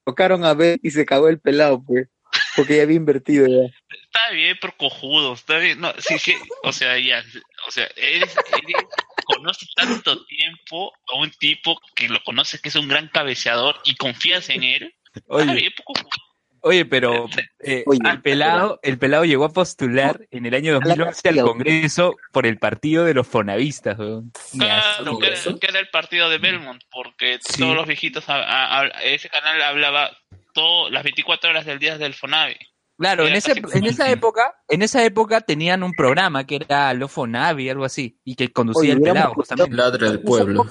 [0.05, 2.09] derrocaron a B y se cagó el pelado, pues.
[2.57, 3.73] Porque ya había invertido ya.
[4.05, 5.81] Está bien, pero cojudo, está bien.
[5.81, 7.23] No, sí, sí, o sea, ya,
[7.67, 8.85] o sea, eres, eres,
[9.25, 13.97] conoces tanto tiempo a un tipo que lo conoces que es un gran cabeceador y
[13.97, 14.95] confías en él.
[15.15, 16.24] Está bien, poco cojudo.
[16.65, 17.27] Oye, pero
[17.61, 22.17] eh, Oye, el pelado, el pelado llegó a postular en el año 2011 al Congreso
[22.33, 24.33] por el partido de los fonavistas, weón.
[24.59, 27.61] Claro, que, era, que era el partido de Belmont, porque Sí.
[27.63, 30.11] todos los viejitos, a- a- a- ese canal hablaba
[30.53, 32.57] todo, las 24 horas del día del Fonavi.
[32.97, 37.27] Claro, en, ese, en esa época, en esa época tenían un programa que era Lofo
[37.27, 39.75] Navi, algo así, y que conducía Oye, el pelado, justamente.
[39.77, 40.65] Ladra del pueblo.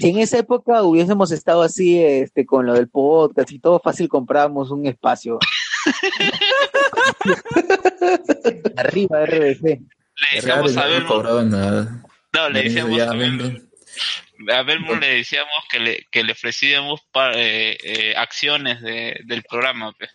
[0.00, 4.08] Si en esa época hubiésemos estado así, este, con lo del podcast y todo, fácil
[4.08, 5.38] comprábamos un espacio.
[8.76, 9.62] Arriba de RBC.
[9.64, 9.80] Le
[10.36, 11.24] decíamos a no Belmont,
[12.32, 13.58] no, le decíamos a Belmont,
[14.52, 19.42] a Belmont le decíamos que le, que le ofrecíamos pa- eh, eh, acciones de, del
[19.42, 19.92] programa.
[19.98, 20.10] pues.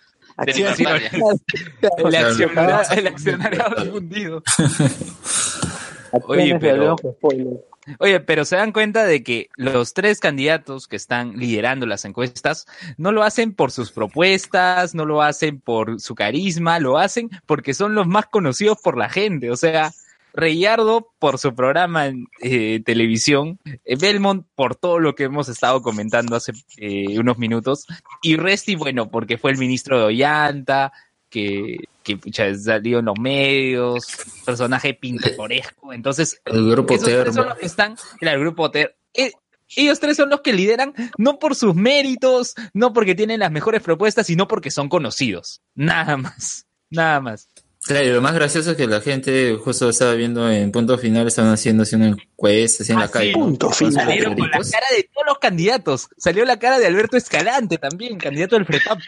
[0.45, 0.83] De Acción- sí.
[1.81, 2.27] El, Claro.
[2.29, 4.43] accionariado, el accionariado difundido.
[6.27, 7.65] Oye, pero- Spoiler.
[7.99, 12.65] Oye, pero se dan cuenta de que los tres candidatos que están liderando las encuestas
[12.97, 17.73] no lo hacen por sus propuestas, no lo hacen por su carisma, lo hacen porque
[17.73, 19.49] son los más conocidos por la gente.
[19.52, 19.91] O sea,
[20.34, 25.82] Reyardo por su programa en eh, televisión, eh, Belmont por todo lo que hemos estado
[25.82, 27.88] comentando hace eh, unos minutos,
[28.21, 30.93] y Resti, bueno, porque fue el ministro de Ollanta,
[31.30, 34.07] que, que pucha, salió en los medios,
[34.43, 38.97] personaje pintoresco, entonces El grupo esos tres son los que están en el grupo Ter.
[39.13, 39.31] Eh,
[39.75, 43.83] ellos tres son los que lideran no por sus méritos, no porque tienen las mejores
[43.83, 45.61] propuestas, sino porque son conocidos.
[45.75, 46.65] Nada más.
[46.89, 47.48] Nada más.
[47.85, 51.27] Claro, y lo más gracioso es que la gente justo estaba viendo en punto final,
[51.27, 53.13] estaban haciendo así una encuesta así en Ah, la sí.
[53.13, 53.31] calle.
[53.31, 53.39] ¿no?
[53.39, 53.93] Punto final.
[53.93, 56.09] Salieron con la cara de todos los candidatos.
[56.17, 58.99] Salió la cara de Alberto Escalante también, candidato del FRETAP.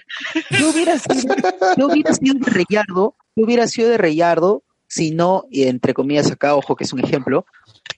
[0.50, 1.36] ¿Qué hubiera sido,
[1.76, 3.16] qué hubiera sido de Reyardo?
[3.36, 7.00] ¿Qué hubiera sido de Reyardo si no, y entre comillas acá, ojo que es un
[7.04, 7.46] ejemplo,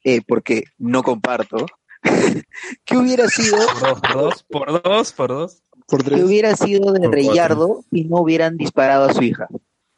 [0.03, 1.65] eh, porque no comparto?
[2.86, 5.57] ¿Qué hubiera sido, Por dos, por dos, por dos, por dos.
[5.88, 6.23] Por qué tres.
[6.23, 7.07] hubiera sido de.
[7.07, 9.47] Reyardo si no hubieran disparado a su hija?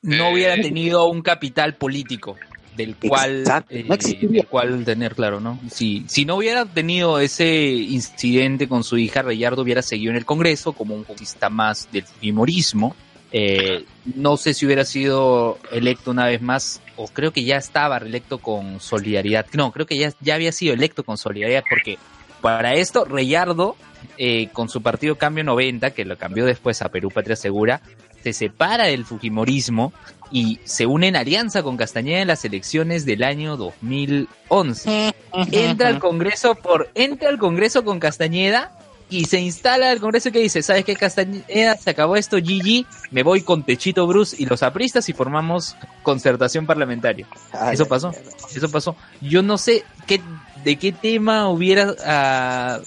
[0.06, 2.36] No hubiera tenido un capital político
[2.76, 3.86] del cual, eh,
[4.22, 5.60] del cual tener claro, ¿no?
[5.72, 10.26] Si, si no hubiera tenido ese incidente con su hija, Reyardo hubiera seguido en el
[10.26, 12.96] Congreso como un congresista más del fujimorismo.
[13.32, 18.00] Eh, no sé si hubiera sido electo una vez más o creo que ya estaba
[18.00, 19.46] reelecto con Solidaridad.
[19.54, 21.98] No, creo que ya, ya había sido electo con Solidaridad, porque
[22.42, 23.76] para esto Reyardo,
[24.18, 27.82] eh, con su partido Cambio 90, que lo cambió después a Perú Patria Segura,
[28.26, 29.94] se separa del Fujimorismo
[30.32, 35.14] y se une en alianza con Castañeda en las elecciones del año 2011.
[35.52, 38.72] Entra al Congreso por, entra al Congreso con Castañeda
[39.12, 41.78] y se instala el Congreso que dice, ¿sabes qué Castañeda?
[41.78, 46.66] Se acabó esto, GG, me voy con Techito Bruce y los apristas y formamos concertación
[46.66, 47.28] parlamentaria.
[47.72, 48.12] Eso pasó,
[48.56, 48.96] eso pasó.
[49.22, 50.20] Yo no sé qué,
[50.64, 52.80] de qué tema hubiera, ah,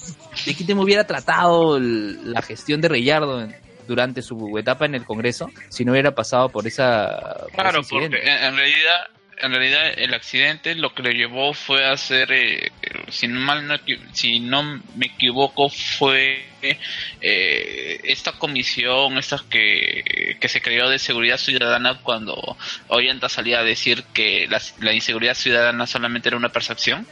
[0.44, 3.55] de qué tema hubiera tratado el- la gestión de Reyardo en-
[3.88, 7.46] durante su etapa en el Congreso si no hubiera pasado por esa...
[7.55, 12.31] Claro, porque en, realidad, en realidad el accidente lo que lo llevó fue a hacer,
[12.31, 12.70] eh,
[13.09, 13.77] si mal no,
[14.12, 14.62] si no
[14.94, 22.57] me equivoco, fue eh, esta comisión, esta que, que se creó de seguridad ciudadana cuando
[22.88, 27.07] Ollanta salía a decir que la, la inseguridad ciudadana solamente era una percepción.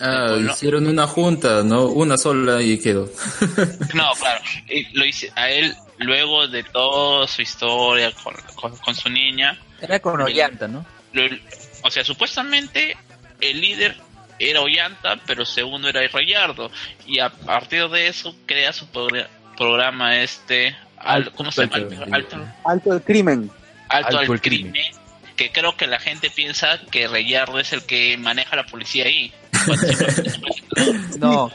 [0.00, 1.86] Ah, hicieron una junta, ¿no?
[1.86, 3.08] Una sola y quedó.
[3.94, 8.94] No, claro, y lo hice a él luego de toda su historia con, con, con
[8.94, 9.58] su niña.
[9.80, 10.84] Era con Ollanta, ¿no?
[11.12, 11.36] lo-
[11.82, 12.96] o sea, supuestamente
[13.40, 13.96] el líder
[14.38, 16.70] era Ollanta, pero segundo era Rayardo.
[17.06, 21.76] Y a partir de eso crea su progr- programa este, al- ¿cómo se llama?
[21.76, 23.50] Alto, Alto, Alto el crimen.
[23.88, 24.72] alto, Alto al el crimen.
[24.72, 24.92] crimen.
[25.36, 29.32] Que creo que la gente piensa que Rayardo es el que maneja la policía ahí.
[31.18, 31.50] No,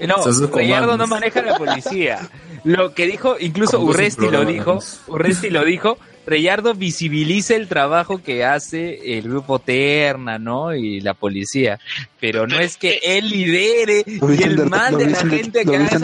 [0.00, 2.28] no, Son sus Gallardo no maneja la policía.
[2.64, 5.96] Lo que dijo, incluso Urresti lo dijo, Urresti lo dijo,
[6.26, 10.74] Reyardo visibiliza el trabajo que hace el grupo Terna, ¿no?
[10.74, 11.78] Y la policía.
[12.18, 15.64] Pero no es que él lidere Lo y él de- mande lo a la gente
[15.64, 16.02] lo que haga esas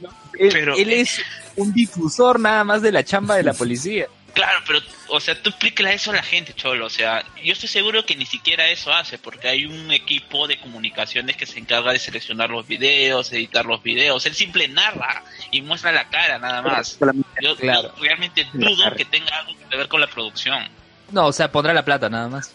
[0.00, 0.08] ¿no?
[0.38, 1.20] Él, él es
[1.56, 4.06] un difusor nada más de la chamba de la policía.
[4.38, 6.86] Claro, pero, o sea, tú explícale eso a la gente, Cholo.
[6.86, 10.60] O sea, yo estoy seguro que ni siquiera eso hace, porque hay un equipo de
[10.60, 14.24] comunicaciones que se encarga de seleccionar los videos, editar los videos.
[14.26, 17.00] Él simple narra y muestra la cara, nada más.
[17.42, 17.92] Yo, Claro.
[17.96, 20.68] yo realmente dudo que tenga algo que ver con la producción.
[21.10, 22.54] No, o sea, pondrá la plata nada más.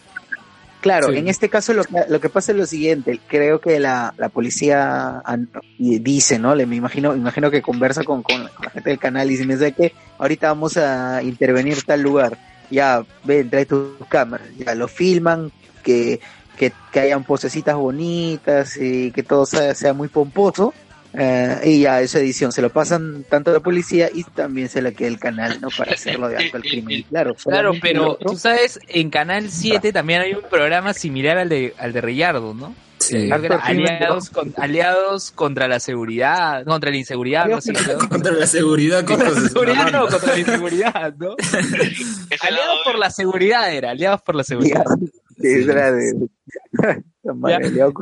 [0.84, 1.16] Claro, Sí.
[1.16, 4.28] en este caso lo que, lo que pasa es lo siguiente, creo que la, la
[4.28, 5.22] policía
[5.78, 6.54] dice, ¿no?
[6.54, 9.60] Le, me imagino, imagino que conversa con, con la gente del canal y dice, "Mira,
[9.60, 9.94] ¿sabes qué?
[10.18, 12.36] Ahorita vamos a intervenir tal lugar,
[12.70, 15.50] ya, ven, trae tus cámaras, ya lo filman,
[15.82, 16.20] que,
[16.58, 20.74] que, que hayan posecitas bonitas y que todo sea, sea muy pomposo.
[21.16, 24.82] Eh, y ya esa edición se lo pasan tanto a la policía y también se
[24.82, 25.68] la queda el canal, ¿no?
[25.76, 27.02] Para hacerlo de alto al crimen.
[27.08, 31.48] Claro, Claro, pero otro- tú sabes, en Canal 7 también hay un programa similar al
[31.48, 32.74] de, al de Reyardo, ¿no?
[32.98, 33.28] Sí.
[33.30, 37.46] Aliados, con, aliados contra la seguridad, contra la inseguridad.
[37.46, 37.58] ¿no?
[38.08, 41.36] Contra la seguridad, ¿qué Contra la seguridad, no, contra la inseguridad, ¿no?
[42.40, 44.84] Aliados por la seguridad era, aliados por la seguridad.
[45.48, 46.28] Sí, era de-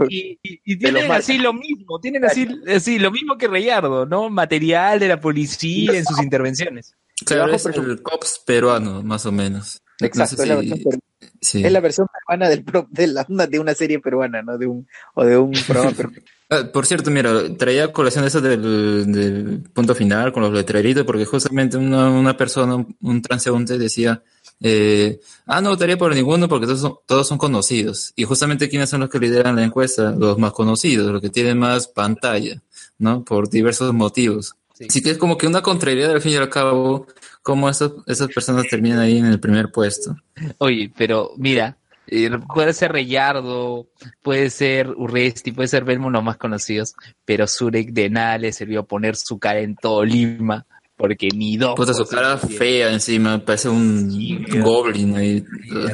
[0.09, 1.19] Y, y- y De lo tienen mal.
[1.21, 4.31] así lo mismo, tienen así, así lo mismo que Reyardo, ¿no?
[4.31, 6.95] Material de la policía en sus intervenciones.
[7.25, 9.81] Claro, es el COPS peruano, más o menos.
[10.01, 11.01] No Exacto, sé es, la si- versión, peru-
[11.41, 11.65] sí.
[11.65, 14.59] es la versión peruana del pro- de, la, una, de una serie peruana, ¿no?
[14.59, 16.19] De un, o de un programa peruano.
[16.51, 21.25] Ah, por cierto, mira, traía colación eso del, del punto final con los letreritos, porque
[21.25, 24.23] justamente una, una persona, un, un transeúnte decía,
[24.63, 28.13] eh, ah, no votaría por ninguno porque todos son, todos son conocidos.
[28.17, 31.59] Y justamente quiénes son los que lideran la encuesta, los más conocidos, los que tienen
[31.59, 32.63] más pantalla,
[32.99, 33.25] ¿no?
[33.25, 34.55] Por diversos motivos.
[34.75, 34.87] Sí.
[34.89, 37.07] Así que es como que una contrariedad al fin y al cabo,
[37.43, 40.17] cómo esas, esas personas terminan ahí en el primer puesto.
[40.59, 43.89] Oye, pero mira, eh, puede ser Reyardo,
[44.23, 46.95] puede ser Urresti, puede ser Belmo los más conocidos,
[47.25, 51.75] pero Zurek de nada le sirvió poner su cara en todo Lima, porque ni dos.
[51.75, 55.45] Puta, su cara fea encima, parece un Sí, goblin ahí,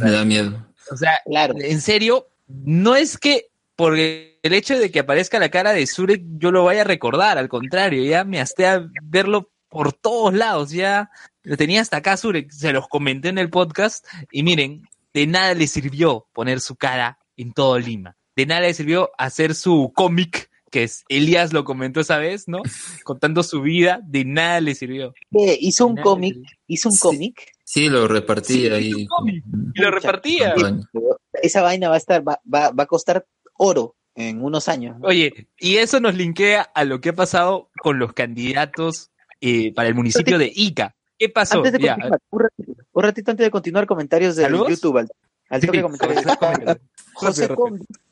[0.03, 0.67] me da miedo.
[0.91, 1.55] O sea, Claro.
[1.59, 6.23] en serio, no es que por el hecho de que aparezca la cara de Zurek
[6.39, 10.71] yo lo vaya a recordar, al contrario, ya me hasté a verlo por todos lados,
[10.71, 11.11] ya
[11.43, 14.83] lo tenía hasta acá Zurek, se los comenté en el podcast y miren,
[15.15, 19.55] de nada le sirvió poner su cara en todo Lima, de nada le sirvió hacer
[19.55, 22.63] su cómic, que es Elías lo comentó esa vez, ¿no?
[23.05, 25.15] Contando su vida, de nada le sirvió.
[25.31, 25.57] ¿Qué?
[25.61, 27.01] Hizo un cómic, hizo un Sí.
[27.01, 27.53] cómic.
[27.65, 28.89] Sí, lo repartí Sí, ahí.
[28.89, 29.45] hizo un cómic.
[29.75, 30.55] Y lo repartía.
[31.43, 34.99] Esa vaina va a estar, va, va, va a costar oro en unos años.
[34.99, 35.07] ¿no?
[35.09, 39.89] Oye, y eso nos linkea a lo que ha pasado con los candidatos eh, para
[39.89, 40.97] el municipio de Ica.
[41.19, 41.59] ¿Qué pasó?
[41.59, 44.69] Antes de Ya, continuar, un ratito, un ratito antes de continuar, comentarios de ¿Saludos?
[44.71, 45.09] YouTube.
[45.49, 46.25] Al, sí, toque comentarios.
[46.41, 46.77] rápido,
[47.15, 47.49] José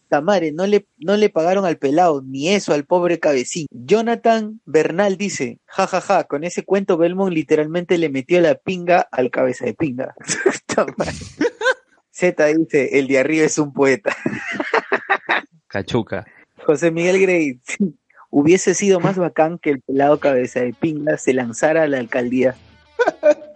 [0.09, 3.67] Tamare, no le, no le pagaron al pelado, ni eso al pobre cabecín.
[3.71, 9.09] Jonathan Bernal dice, ja, ja, ja, con ese cuento Belmont literalmente le metió la pinga
[9.11, 10.15] al cabeza de pinga.
[12.11, 14.17] Z dice, el de arriba es un poeta.
[15.67, 16.25] Cachuca.
[16.65, 17.61] José Miguel Grey,
[18.31, 22.55] hubiese sido más bacán que el pelado cabeza de pinga se lanzara a la alcaldía.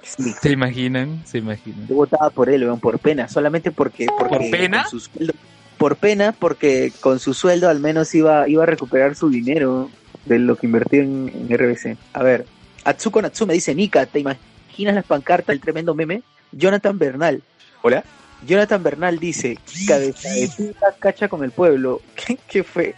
[0.02, 1.22] Sí, ¿Se imaginan?
[1.26, 1.86] ¿Se imaginan?
[1.88, 4.06] yo votaba por él, weón, por pena, solamente porque...
[4.18, 4.82] porque ¿Por pena?
[4.82, 5.34] con su sueldo-
[5.78, 9.90] por pena, porque con su sueldo al menos iba, iba a recuperar su dinero
[10.26, 11.96] de lo que invertió en, en RBC.
[12.12, 12.44] A ver,
[12.84, 16.22] Atsuko Natsume dice, Nika, ¿te imaginas las pancartas del tremendo meme?
[16.52, 17.42] Jonathan Bernal.
[17.82, 18.04] Hola.
[18.46, 22.00] Jonathan Bernal dice, cabeza de cacha con el pueblo.
[22.14, 22.94] ¿Qué, qué fue?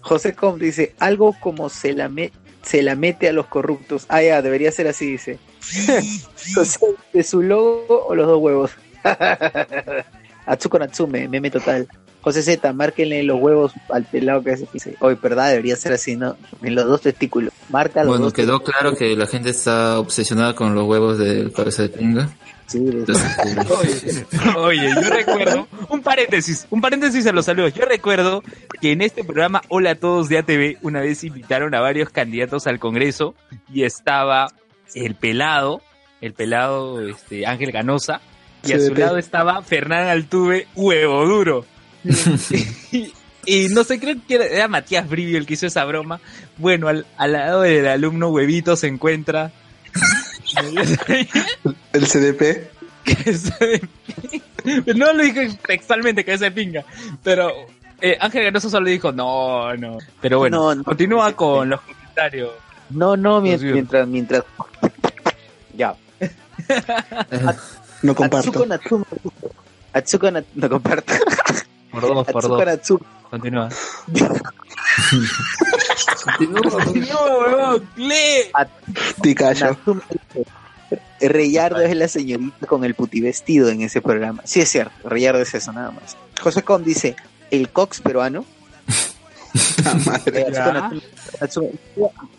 [0.00, 4.06] José Com dice, algo como se la, me- se la mete a los corruptos.
[4.08, 5.38] Ah, ya, debería ser así, dice.
[6.54, 6.80] José,
[7.12, 8.70] ¿de su logo o los dos huevos?
[10.46, 11.88] Atsuko Natsume, meme total.
[12.22, 16.16] José Z, márquenle los huevos al pelado que hace dice, Hoy, verdad, debería ser así,
[16.16, 16.36] ¿no?
[16.62, 17.52] En los dos testículos.
[17.70, 21.50] Marca los Bueno, dos quedó claro que la gente está obsesionada con los huevos de
[21.50, 22.30] cabeza de pinga.
[22.74, 27.74] Entonces, Oye, yo recuerdo, un paréntesis, un paréntesis a los saludos.
[27.74, 28.42] Yo recuerdo
[28.80, 32.66] que en este programa Hola a todos de ATV una vez invitaron a varios candidatos
[32.66, 33.34] al Congreso
[33.72, 34.52] y estaba
[34.94, 35.80] el pelado,
[36.20, 38.20] el pelado este, Ángel Ganosa,
[38.64, 41.64] y a su lado estaba Fernán Altuve, huevo duro.
[42.92, 43.12] y,
[43.46, 46.20] y no sé, creo que era, era Matías Brivio el que hizo esa broma.
[46.58, 49.50] Bueno, al, al lado del alumno huevito se encuentra.
[51.92, 52.70] El CDP.
[53.04, 54.94] Pinga.
[54.94, 56.84] No lo dijo textualmente cabeza de pinga,
[57.22, 57.50] pero
[58.00, 59.98] eh, Ángel Ganoso solo dijo no, no.
[60.20, 60.84] Pero bueno, No, no.
[60.84, 62.50] continúa con los comentarios.
[62.90, 63.72] No, no, mien- Los vio.
[63.74, 64.44] mientras, mientras.
[65.74, 65.94] Ya.
[68.02, 68.66] No Atsuko comparto.
[68.66, 69.04] Natsume.
[69.92, 71.12] Atsuko no comparto.
[71.92, 72.64] Dos, por Atsuko.
[72.64, 73.00] Natsume.
[73.30, 73.68] Continúa.
[76.70, 77.80] continúa.
[77.96, 79.40] Dice,
[81.20, 84.42] Reyardo es la señorita con el putivestido en ese programa.
[84.44, 85.08] Sí, es cierto.
[85.08, 86.16] Reyardo es eso, nada más.
[86.40, 87.14] José Com dice:
[87.50, 88.44] el Cox peruano.
[90.06, 90.46] Madre.
[90.46, 91.72] Eh,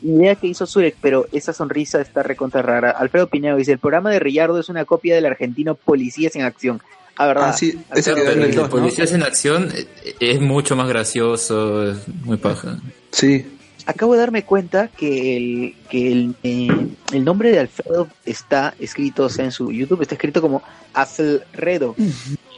[0.02, 2.92] Idea que hizo Surek, pero esa sonrisa está recontra rara.
[2.92, 6.82] Alfredo Pinedo dice: el programa de Reyardo es una copia del argentino Policías en Acción.
[7.24, 7.50] Ah, verdad.
[7.50, 8.70] Ah, sí, ese quedó en el el 2, ¿no?
[8.70, 12.78] Policías en Acción eh, es mucho más gracioso, es muy paja.
[13.12, 13.46] Sí.
[13.86, 16.68] Acabo de darme cuenta que el, que el, eh,
[17.14, 20.62] el nombre de Alfredo está escrito, o sea, en su YouTube está escrito como
[20.94, 21.96] Alfredo.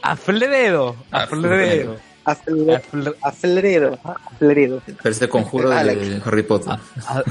[0.02, 0.96] Afledo.
[1.10, 1.96] Alfredo.
[2.24, 3.98] Afle- Alfredo.
[4.02, 4.82] Alfredo.
[5.02, 6.76] Parece conjuro Ah, de Harry Potter.
[7.06, 7.22] Ah,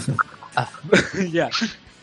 [0.56, 0.70] ah,
[1.32, 1.50] ya.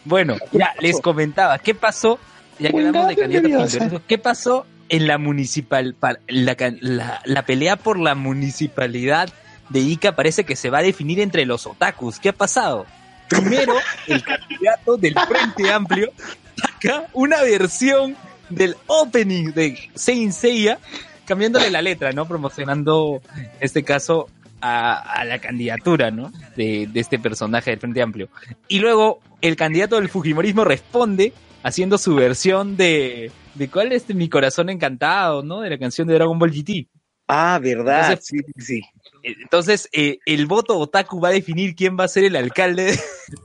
[0.05, 2.19] Bueno, ya les comentaba, ¿qué pasó?
[2.59, 8.15] Ya que hablamos de candidatos ¿qué pasó en la municipal, la, la pelea por la
[8.15, 9.33] municipalidad
[9.71, 12.19] de Ica parece que se va a definir entre los otakus?
[12.19, 12.85] ¿Qué ha pasado?
[13.29, 13.75] Primero,
[14.09, 16.13] el candidato del Frente Amplio
[16.57, 18.17] saca una versión
[18.49, 20.81] del opening de Saint Seiya,
[21.25, 22.27] cambiándole la letra, ¿no?
[22.27, 24.29] Promocionando, en este caso,
[24.61, 26.33] a, a la candidatura, ¿no?
[26.57, 28.29] De, de este personaje del Frente Amplio.
[28.67, 34.29] Y luego el candidato del Fujimorismo responde haciendo su versión de, de cuál es mi
[34.29, 35.61] corazón encantado, ¿no?
[35.61, 36.89] De la canción de Dragon Ball GT.
[37.29, 38.11] Ah, verdad.
[38.13, 38.83] Entonces- sí, sí.
[39.23, 42.99] Entonces, eh, el voto otaku va a definir quién va a ser el alcalde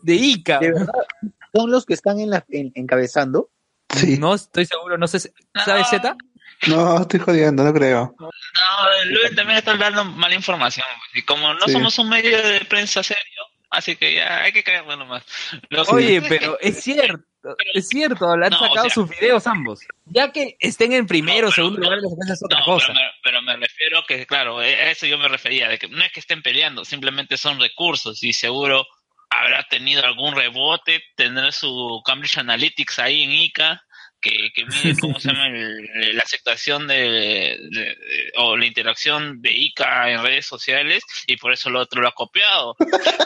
[0.04, 0.60] de Ica.
[0.60, 0.94] De verdad.
[1.54, 3.50] Son los que están en la, en- encabezando.
[3.96, 4.18] Sí.
[4.18, 5.30] No estoy seguro, no sé, si-
[5.64, 6.16] ¿sabes Z?
[6.68, 8.16] No, estoy jodiendo, no creo.
[8.20, 8.30] No,
[9.12, 10.86] Luis también está dando mala información.
[11.14, 11.74] Y como no Sí.
[11.74, 15.24] somos un medio de prensa serio, así que ya hay que caerle nomás.
[15.90, 17.24] Oye, pero es cierto,
[17.74, 19.80] es cierto, le han No, o sacado sea- sus videos ambos.
[20.06, 22.88] Ya que estén en primero o No, pero- segundo lugar, les es otra No, cosa.
[22.88, 25.88] Pero, me, pero me refiero que, claro, eh, a eso yo me refería, de que
[25.88, 28.86] no es que estén peleando, simplemente son recursos y seguro
[29.30, 33.82] habrá tenido algún rebote, tendrá su Cambridge Analytics ahí en ICA,
[34.22, 36.96] que, que mide cómo se llama el- la aceptación de,
[37.70, 42.02] de- de- o la interacción de ICA en redes sociales y por eso lo otro
[42.02, 42.76] lo ha copiado.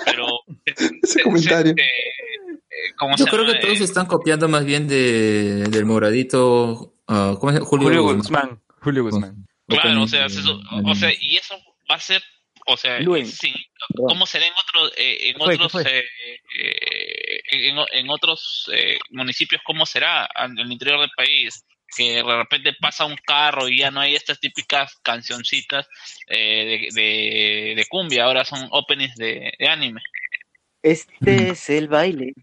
[0.05, 0.41] Pero
[1.03, 1.73] Ese comentario.
[1.77, 2.48] eh,
[2.97, 3.53] ¿cómo Yo se creo llama?
[3.59, 6.93] que todos Eh, están copiando más bien de, del moradito.
[7.07, 7.69] ah, ¿Cómo se llama?
[7.69, 8.17] Julio, Julio Guzmán.
[8.21, 9.45] Guzmán, Julio Guzmán.
[9.67, 11.55] Claro, o sea, o y eso
[11.89, 12.23] va a ser,
[12.65, 13.53] o sea, sí,
[13.95, 15.57] ¿cómo será en otros, eh, en ¿Qué fue?
[15.57, 15.99] ¿Qué otros, fue?
[15.99, 16.03] eh,
[16.59, 21.63] eh, en, en otros eh, municipios, cómo será en el interior del país?
[21.95, 25.87] Que de repente pasa un carro y ya no hay estas típicas cancioncitas
[26.27, 30.01] eh, de, de, de cumbia, ahora son openings de, de anime.
[30.83, 32.33] Este es el baile.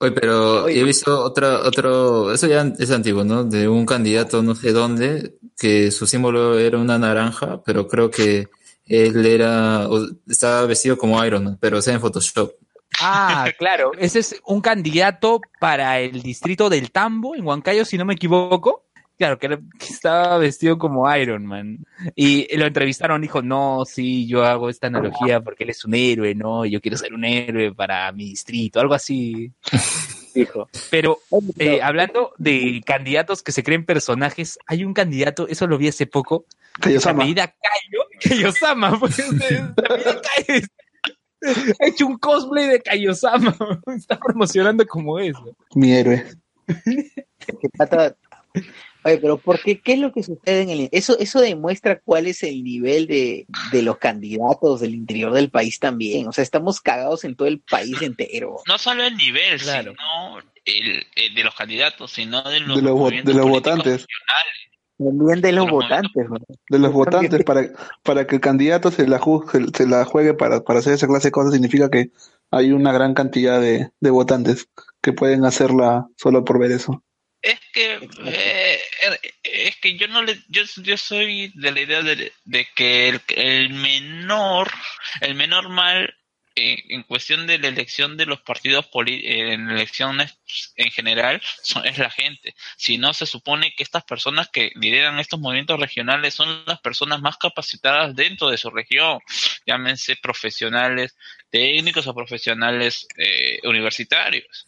[0.00, 0.80] Oye, pero Oye.
[0.80, 3.42] he visto otra, otro, eso ya es antiguo, ¿no?
[3.44, 8.46] De un candidato no sé dónde, que su símbolo era una naranja, pero creo que
[8.86, 12.52] él era, o- estaba vestido como Iron Man, pero o sea en Photoshop.
[13.00, 18.04] Ah, claro, ese es un candidato para el distrito del Tambo, en Huancayo, si no
[18.04, 18.84] me equivoco.
[19.18, 21.84] Claro, que, era- que estaba vestido como Iron Man.
[22.14, 26.34] Y lo entrevistaron, dijo, no, sí, yo hago esta analogía porque él es un héroe,
[26.34, 26.64] ¿no?
[26.64, 29.52] Yo quiero ser un héroe para mi distrito, algo así.
[30.34, 30.68] Dijo.
[30.90, 31.18] Pero
[31.58, 36.06] eh, hablando de candidatos que se creen personajes, hay un candidato, eso lo vi hace
[36.06, 36.44] poco,
[36.74, 37.22] que Kaiosama.
[37.24, 38.04] apellida Cayo,
[39.00, 40.66] pues, se apellida Cayo.
[41.80, 43.56] Ha hecho un cosplay de Kaiosama,
[43.96, 45.56] está promocionando como eso.
[45.74, 46.24] Mi héroe.
[49.08, 49.80] Oye, pero ¿por qué?
[49.80, 50.88] ¿Qué es lo que sucede en el...
[50.92, 55.78] Eso, eso demuestra cuál es el nivel de, de los candidatos del interior del país
[55.78, 56.28] también.
[56.28, 58.56] O sea, estamos cagados en todo el país entero.
[58.66, 59.92] No solo el nivel, Claro.
[59.92, 64.06] sino el, el de los candidatos, sino de los, De los, de los votantes.
[64.98, 66.38] También de los Pero votantes, ¿no?
[66.68, 67.70] De los votantes, para,
[68.02, 71.06] para que el candidato se la, ju- se, se la juegue para, para hacer esa
[71.06, 72.10] clase de cosas, significa que
[72.50, 74.68] hay una gran cantidad de, de votantes
[75.00, 77.04] que pueden hacerla solo por ver eso.
[77.40, 77.94] Es que
[78.24, 78.78] eh,
[79.42, 82.32] es que yo no le yo, yo soy de la idea de,
[82.74, 84.70] que el, el menor
[85.20, 86.14] el menor mal
[86.60, 90.36] en cuestión de la elección de los partidos poli- en elecciones
[90.74, 92.52] en general son- es la gente.
[92.76, 97.20] Si no se supone que estas personas que lideran estos movimientos regionales son las personas
[97.20, 99.20] más capacitadas dentro de su región,
[99.66, 101.14] llámense profesionales
[101.48, 104.66] técnicos o profesionales eh, universitarios.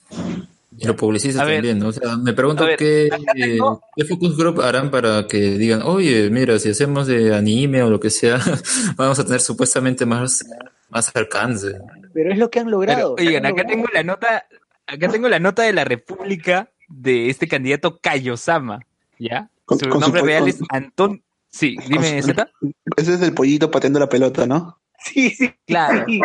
[0.77, 1.57] Y los publicistas ver.
[1.57, 1.89] también, ¿no?
[1.89, 6.31] O sea, me pregunto ver, qué, tengo- qué focus group harán para que digan, oye,
[6.31, 8.39] mira, si hacemos de anime o lo que sea,
[8.97, 10.45] vamos a tener supuestamente más,
[10.89, 11.73] más alcance.
[12.15, 13.15] Pero es lo que han Pero, logrado.
[13.19, 13.69] oigan, Han acá logrado.
[13.69, 14.47] tengo la nota,
[14.87, 18.81] acá tengo la nota de la República de este candidato Kaiosama,
[19.19, 19.51] ¿ya?
[19.65, 21.23] Con- su con su nombre po- real con- es Antón.
[21.53, 22.49] Sí, dime, su- Z.
[22.97, 24.80] Ese es el pollito pateando la pelota, ¿no?
[25.03, 25.53] Sí, sí.
[25.67, 26.05] Claro.
[26.07, 26.21] sí.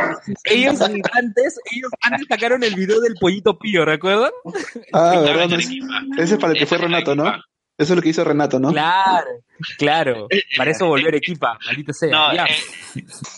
[0.45, 4.31] Ellos antes, ellos antes sacaron el video del pollito pío, ¿recuerdan?
[4.93, 5.59] Ah, ¿verdad?
[6.17, 7.31] ese es para el que fue Renato, ¿no?
[7.77, 8.71] Eso es lo que hizo Renato, ¿no?
[8.71, 9.27] Claro,
[9.77, 10.27] claro.
[10.55, 12.09] Para eso volvió Arequipa, maldita sea.
[12.09, 12.47] No, eh,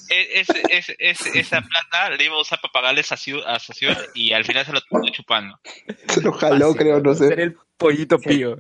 [0.10, 4.74] eh, esa plata le iba a usar para pagarle a Sociol y al final se
[4.74, 5.60] lo terminó chupando.
[6.08, 7.34] Se lo jaló, creo, no sé.
[7.34, 8.56] el pollito pío.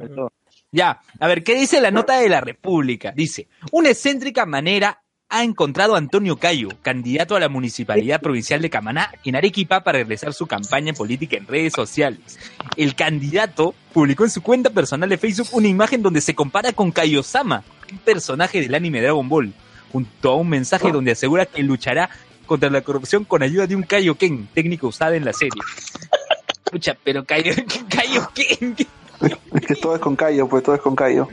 [0.71, 3.11] Ya, a ver, ¿qué dice la nota de la República?
[3.15, 8.69] Dice, una excéntrica manera ha encontrado a Antonio Cayo, candidato a la Municipalidad Provincial de
[8.69, 12.39] Camaná, en Arequipa para realizar su campaña política en redes sociales.
[12.77, 16.91] El candidato publicó en su cuenta personal de Facebook una imagen donde se compara con
[16.91, 19.53] Kaiosama, un personaje del anime Dragon Ball,
[19.91, 22.09] junto a un mensaje donde asegura que luchará
[22.45, 25.61] contra la corrupción con ayuda de un Kaioken, técnica usada en la serie.
[26.71, 28.75] Pucha, pero Kaio- Kaioken,
[29.55, 31.27] Es que todo es con Cayo, pues todo es con Cayo.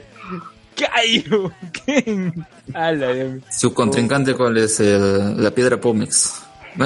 [0.76, 2.46] Kaioken.
[2.74, 3.42] Ala, Dios mío.
[3.50, 4.80] Su contrincante, ¿cuál es?
[4.80, 6.42] El- la piedra Pómex.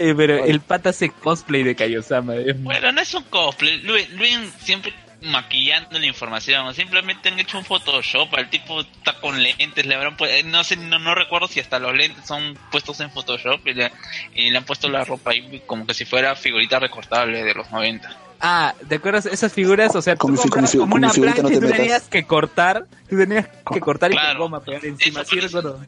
[0.00, 2.34] Eh, pero el pata hace cosplay de Kaiosama.
[2.58, 3.80] Bueno, no es un cosplay.
[3.82, 6.72] Luis, Luis siempre maquillando la información.
[6.72, 8.32] Simplemente han hecho un Photoshop.
[8.38, 9.84] El tipo está con lentes.
[9.86, 13.66] Le habrán no sé, no, no recuerdo si hasta los lentes son puestos en Photoshop
[13.66, 13.90] y le,
[14.36, 17.68] y le han puesto la ropa ahí como que si fuera figurita recortable de los
[17.72, 18.16] 90.
[18.40, 19.94] Ah, ¿te acuerdas esas figuras?
[19.96, 21.68] O sea, tú Como si- como si- como como una si ahorita plancha no y
[21.70, 22.86] tú tenías que cortar.
[23.10, 24.38] Tú tenías que cortar y con Claro.
[24.38, 25.24] goma pegar encima.
[25.24, 25.80] Sí, recuerdo.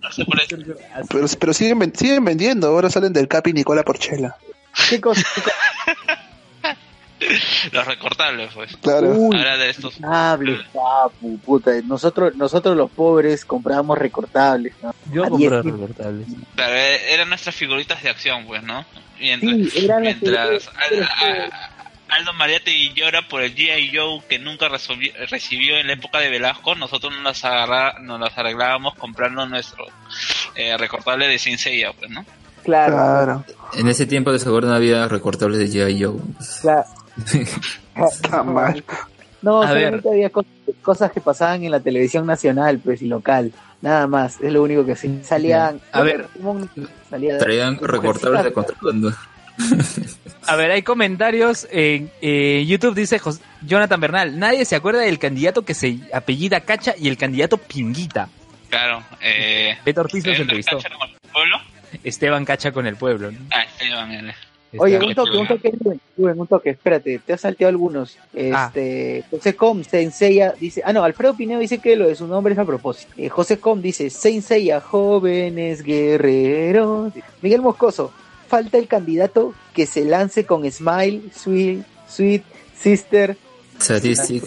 [1.09, 4.37] Pero, pero siguen, siguen vendiendo, ahora salen del Capi Nicola Porchela.
[4.89, 5.23] ¿Qué cosa?
[7.73, 8.75] Los recortables, pues.
[8.79, 9.11] Claro.
[9.11, 9.95] Uy, Ahora de estos.
[9.97, 11.71] recortables, papu, puta.
[11.85, 14.95] Nosotros, nosotros los pobres comprábamos recortables, ¿no?
[15.13, 16.27] Yo A compré 10 recortables.
[16.57, 18.87] Claro, eh, eran nuestras figuritas de acción, pues, ¿no?
[19.21, 20.75] Mientras, Sí, eran las mientras figuritas,
[21.23, 21.71] Al- a-
[22.11, 23.91] Aldo Mariate llora por el G.I.
[23.97, 28.37] Joe que nunca recibió en la época de Velasco, nosotros nos las, agarra, nos las
[28.37, 29.87] arreglábamos comprando nuestro
[30.55, 32.25] eh, recortable de Sin Seiya, pues, ¿no?
[32.65, 33.45] Claro, Claro.
[33.75, 36.03] en ese tiempo de seguro no había recortables de G.I.
[36.05, 36.17] Joe.
[36.61, 36.85] claro.
[38.11, 38.85] Está mal.
[39.43, 40.45] No, A solamente había cos-
[40.83, 43.53] cosas que pasaban en la televisión nacional, pues, y local.
[43.81, 45.21] Nada más, es lo único que sí.
[45.23, 45.81] Salían.
[45.93, 46.27] A ver.
[47.09, 49.13] salía Traían recortables de contrabando.
[50.47, 53.21] A ver, hay comentarios en eh, YouTube, dice
[53.63, 54.39] Jonathan Bernal.
[54.39, 58.29] Nadie se acuerda del candidato que se apellida Cacha y el candidato Pinguita.
[58.69, 59.03] Claro.
[59.21, 60.79] Eh, Beto Ortiz nos ¿eh, entrevistó.
[60.79, 61.57] ¿Cacha con el pueblo?
[62.05, 63.31] Esteban Cacha con el pueblo.
[63.31, 63.39] ¿no?
[63.51, 64.33] Ah, Esteban, él.
[64.79, 68.17] Oye, Esteban un toque, un toque, un toque, espérate, te has salteado algunos.
[68.53, 68.67] Ah.
[68.67, 72.53] Este, José Com, Senseiya, dice, ah no, Alfredo Pineo dice que lo de su nombre
[72.53, 73.13] es a propósito.
[73.17, 77.13] Eh, José Com dice, Senseiya, jóvenes guerreros.
[77.43, 78.13] Miguel Moscoso,
[78.51, 82.43] falta el candidato que se lance con Smile, Sweet, Sweet,
[82.79, 83.37] Sister.
[83.81, 84.45] Statistic.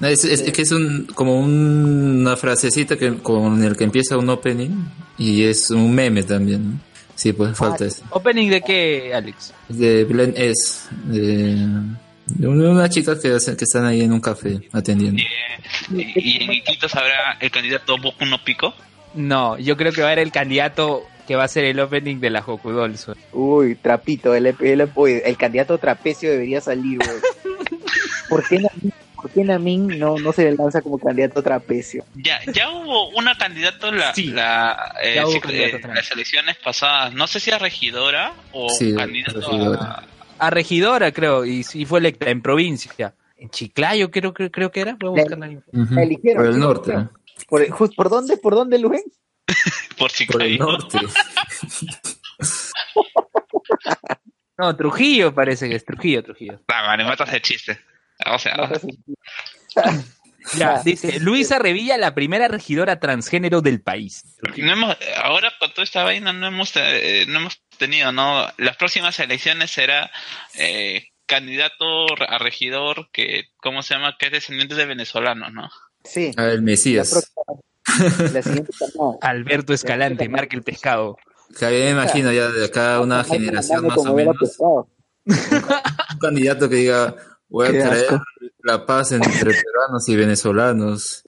[0.00, 3.84] No, es, es- es que es un, como un- una frasecita que, con el que
[3.84, 4.70] empieza un opening
[5.16, 6.72] y es un meme también.
[6.72, 6.80] ¿no?
[7.14, 8.02] Sí, pues falta eso.
[8.10, 9.54] ¿Opening de qué, Alex?
[9.70, 10.80] De Blend S.
[11.04, 11.56] De,
[12.46, 15.22] Unas chicas que, hacen- que están ahí en un café atendiendo.
[15.94, 18.74] Y, y en Iquitos habrá el candidato Boku no Pico.
[19.14, 22.16] No, yo creo que va a ser el candidato que va a ser el opening
[22.20, 22.94] de la Hokudol.
[23.32, 24.90] Uy, trapito, el, el,
[25.24, 27.56] el candidato trapecio debería salir, güey.
[28.28, 32.04] ¿Por qué Namin, por qué Namin no, no se le lanza como candidato trapecio?
[32.14, 37.12] Ya, ya hubo una candidata la, Sí, la, eh, sí, eh, las elecciones pasadas.
[37.14, 39.80] No sé si a regidora o Sí, candidato regidora.
[39.82, 40.04] a...
[40.38, 43.14] A regidora, creo, y, y fue electa en provincia.
[43.38, 44.96] En Chiclayo, creo, creo, creo que era.
[45.00, 45.70] Voy a buscar la info.
[45.72, 45.94] Ujú.
[45.94, 46.92] La eligieron, Por el norte.
[47.48, 48.36] ¿Por, ju- ¿por dónde?
[48.36, 49.02] ¿Por dónde, Luis?
[49.98, 50.58] por Por el Chiclayo.
[50.58, 50.98] norte.
[54.58, 56.60] No, Trujillo parece que es Trujillo, Trujillo.
[56.68, 57.78] Ah, vale, matas el chiste.
[58.24, 58.56] O sea,
[60.56, 64.22] Ya, dice Luisa Revilla, la primera regidora transgénero del país.
[64.56, 68.46] no hemos, ahora con toda esta vaina no hemos, eh, no hemos tenido, ¿no?
[68.56, 70.10] Las próximas elecciones será
[70.54, 74.16] eh, candidato a regidor que, ¿cómo se llama?
[74.18, 75.68] Que es descendiente de venezolanos, ¿no?
[76.04, 76.30] Sí.
[76.38, 77.32] El La, Mesías.
[78.32, 79.18] La siguiente camada.
[79.22, 81.16] Alberto Escalante, marca el pescado.
[81.60, 84.36] Me imagino ya de acá una generación más o menos.
[84.58, 84.84] Un
[86.20, 87.14] candidato que diga,
[87.48, 88.22] voy a Qué traer asco.
[88.64, 91.24] la paz entre peruanos y venezolanos.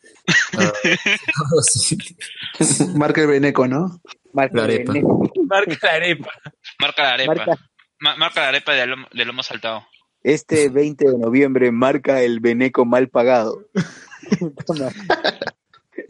[0.59, 0.73] Ah.
[2.95, 4.01] Marca el Beneco, ¿no?
[4.33, 4.93] Marca La el arepa.
[5.47, 6.31] Marca la arepa.
[6.81, 7.35] Marca la arepa.
[7.35, 7.65] Marca-
[8.01, 9.83] Ma- marca la arepa de lomo, de lomo saltado.
[10.23, 13.65] Este 20 de noviembre marca el Beneco mal pagado.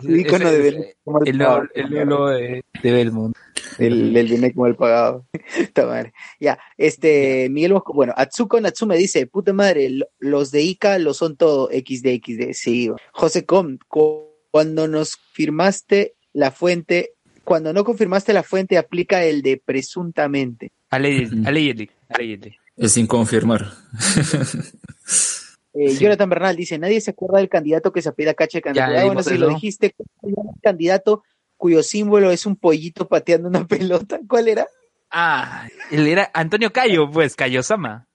[0.03, 1.63] El icono de mal El pagado.
[1.75, 3.37] el logo de, de Belmont.
[3.79, 5.27] El, el Beneco mal pagado.
[5.77, 6.13] Madre.
[6.41, 11.15] Ya, este, Miguel Mosco, bueno, Atsuko Natsume dice, puta madre, lo- los de Ica lo
[11.15, 12.91] son todo XD, XD, sí.
[13.13, 17.13] José Com, cu- cuando nos firmaste la fuente,
[17.45, 20.71] cuando no confirmaste la fuente, aplica el de presuntamente.
[20.91, 22.57] Allegedly, allegedly, allegedly.
[22.77, 23.73] Es sin confirmar.
[25.79, 25.99] Eh, Sí.
[26.05, 28.93] Jonathan Bernal dice, nadie se acuerda del candidato que se apela cacha de candidato.
[28.93, 31.23] Ya Ah, bueno, si lo dijiste, ¿cómo se el candidato
[31.57, 34.21] cuyo símbolo es un pollito pateando una pelota.
[34.29, 34.67] ¿Cuál era?
[35.11, 38.07] Ah, él era Antonio Cayo, pues, Cayo-sama.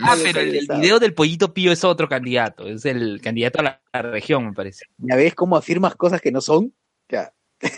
[0.00, 3.62] Ah, pero el, el video del pollito pío es otro candidato, es el candidato a
[3.62, 4.86] la, a la región, me parece.
[4.98, 6.74] ¿Ya ves cómo afirmas cosas que no son?
[7.08, 7.32] Ya.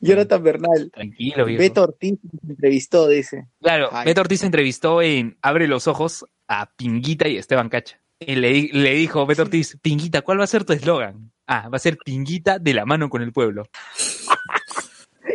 [0.00, 0.90] Jonathan Bernal.
[0.92, 1.60] Tranquilo, viejo.
[1.62, 3.46] Beto Ortiz nos entrevistó, dice.
[3.60, 4.06] Claro, Ay.
[4.06, 8.00] Beto Ortiz entrevistó en Abre los Ojos a Pinguita y Esteban Cacha.
[8.26, 11.32] Y le, le dijo Beto Ortiz, Pinguita, ¿cuál va a ser tu eslogan?
[11.46, 13.64] Ah, va a ser Pinguita de la mano con el pueblo.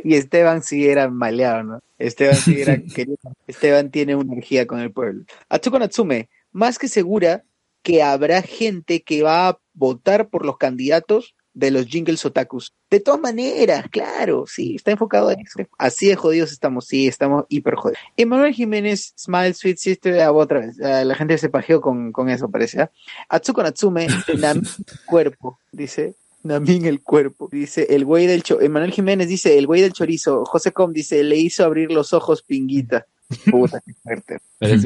[0.04, 1.80] Y Esteban sí era maleado, ¿no?
[1.98, 3.18] Esteban sí era querido.
[3.48, 5.26] Esteban tiene una energía con el pueblo.
[5.50, 7.44] Atsuko Natsume, más que segura
[7.82, 12.74] que habrá gente que va a votar por los candidatos de los jingles otakus.
[12.90, 15.60] De todas maneras, claro, sí, está enfocado en eso.
[15.80, 18.00] Así de jodidos estamos, sí, estamos hiper jodidos.
[18.16, 22.30] Emanuel Jiménez, Smile, Sweet Sister, ah, otra vez, ah, la gente se pajeó con, con
[22.30, 22.82] eso, parece.
[22.82, 22.92] ¿ah?
[23.28, 24.64] Atsuko Natsume, Namin
[25.08, 26.14] cuerpo, dice.
[26.44, 30.46] Namin el cuerpo, dice el güey del cho Emanuel Jiménez dice el güey del chorizo,
[30.46, 33.06] José Com dice le hizo abrir los ojos pinguita.
[33.52, 34.38] Puta, qué fuerte.
[34.62, 34.82] Oigan,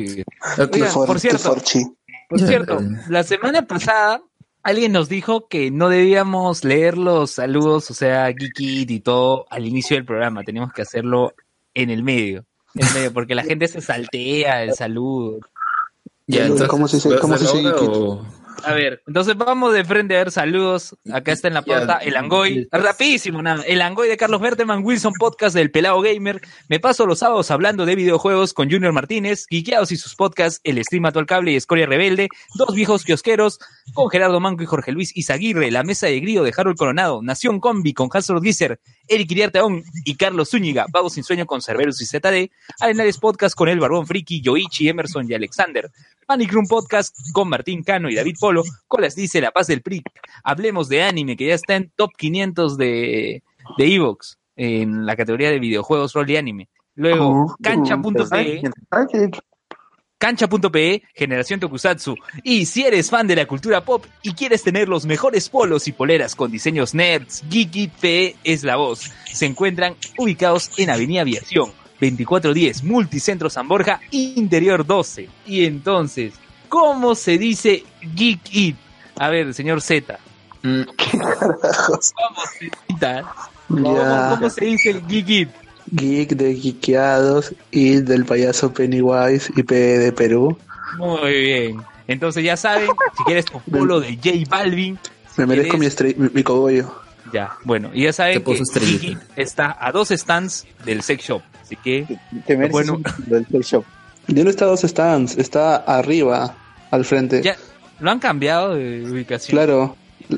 [1.05, 1.55] por cierto.
[2.29, 4.23] Por cierto, la semana pasada
[4.63, 9.65] alguien nos dijo que no debíamos leer los saludos, o sea, Geekit y todo al
[9.65, 11.33] inicio del programa, teníamos que hacerlo
[11.73, 12.45] en el medio,
[12.75, 15.39] en el medio, porque la gente se saltea el saludo.
[16.27, 17.95] Ya, ¿Cómo entonces, se dice- ¿vas a cómo se dice ahora Geekit?
[17.95, 18.25] o-
[18.63, 20.95] A ver, entonces vamos de frente a ver saludos.
[21.11, 22.67] Acá está en la pauta el Angoy.
[22.71, 23.63] Rapidísimo, nada.
[23.63, 26.41] El Angoy de Carlos Berteman, Wilson Podcast del Pelado Gamer.
[26.67, 30.83] Me paso los sábados hablando de videojuegos con Junior Martínez, Guiqueados y sus podcasts, El
[30.83, 33.59] Stream al Cable y Escoria Rebelde, Dos Viejos Kiosqueros,
[33.93, 37.59] con Gerardo Manco y Jorge Luis Izaguirre, La Mesa de Grillo de Harold Coronado, Nación
[37.59, 42.05] Combi con Hansel Glisser, Eric Iriarteón y Carlos Zúñiga, Vago Sin Sueño con Cerberus y
[42.05, 45.91] ZD, Arenales Podcast con El Barbón Friki, Yoichi, Emerson y Alexander,
[46.31, 50.01] Panic Room Podcast con Martín Cano y David Polo, Colas dice La Paz del PRI.
[50.45, 53.43] Hablemos de anime, que ya está en top 500 de,
[53.77, 56.69] de Evox, en la categoría de videojuegos, rol y anime.
[56.95, 58.61] Luego, cancha.pe,
[60.17, 62.15] cancha.pe, Generación Tokusatsu.
[62.45, 65.91] Y si eres fan de la cultura pop y quieres tener los mejores polos y
[65.91, 69.11] poleras con diseños nerds, Geeky PE es la voz.
[69.25, 75.29] Se encuentran ubicados en Avenida Aviación, 2410, Multicentro San Borja, Interior 12.
[75.45, 76.33] Y entonces,
[76.67, 77.83] ¿cómo se dice
[78.15, 78.75] Geek It?
[79.19, 80.17] A ver, señor Z.
[80.63, 82.71] Mm, ¿Cómo se,
[83.69, 85.49] ¿Cómo, se dice Geek It?
[85.91, 90.57] Geek de Geekeados y del payaso Pennywise y P de Perú.
[90.97, 91.81] Muy bien.
[92.07, 94.97] Entonces ya saben, si quieres tu polo de J Balvin,
[95.37, 96.17] Me merezco mi, ¿Quieres?
[96.17, 96.91] mi, mi cogollo.
[97.33, 101.75] Ya, bueno, y ya saben que It está a dos stands del sex shop, así
[101.75, 102.99] que Te Bueno.
[103.27, 103.85] del sex shop.
[104.27, 106.55] Ya no está a dos stands, está arriba.
[106.91, 107.41] al frente.
[107.41, 107.55] Ya,
[107.99, 109.55] lo han cambiado de ubicación.
[109.57, 109.95] Claro,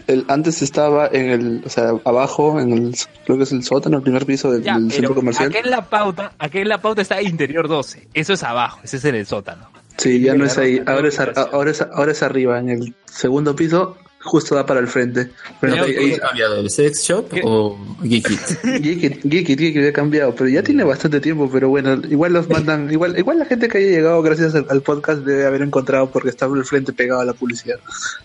[0.08, 3.98] el, antes estaba en el, o sea, abajo, en el, creo que es el sótano,
[3.98, 5.50] el primer piso del, Ya, del pero centro comercial.
[5.50, 8.08] Aquí en la pauta, aquí en la pauta está interior 12.
[8.14, 9.70] Eso es abajo, ese es en el sótano.
[9.98, 13.56] Sí, ya no es ahí, ahora es, ahora es, ahora es arriba, en el segundo
[13.56, 15.30] piso, justo da para el frente.
[15.62, 16.60] Pero ¿Pero ahí- qué ahí- ha cambiado?
[16.60, 18.40] ¿El sex shop o Geekit?
[18.82, 22.90] Geekit, Geekit, Geekit ha cambiado, pero ya tiene bastante tiempo, pero bueno, igual los mandan,
[22.92, 26.30] igual, igual la gente que haya llegado gracias al, al podcast debe haber encontrado porque
[26.30, 27.80] estaba el frente pegado a la publicidad.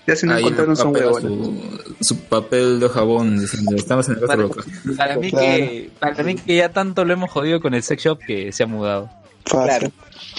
[0.07, 1.23] Ya si no Ahí encontraron son huevones.
[2.01, 4.65] su, su papel de jabón diciendo, estamos en el Para, local.
[4.97, 5.47] para mí Claro.
[5.47, 8.63] que, para mí que ya tanto lo hemos jodido con el sex shop que se
[8.63, 9.11] ha mudado.
[9.45, 9.93] Fácil.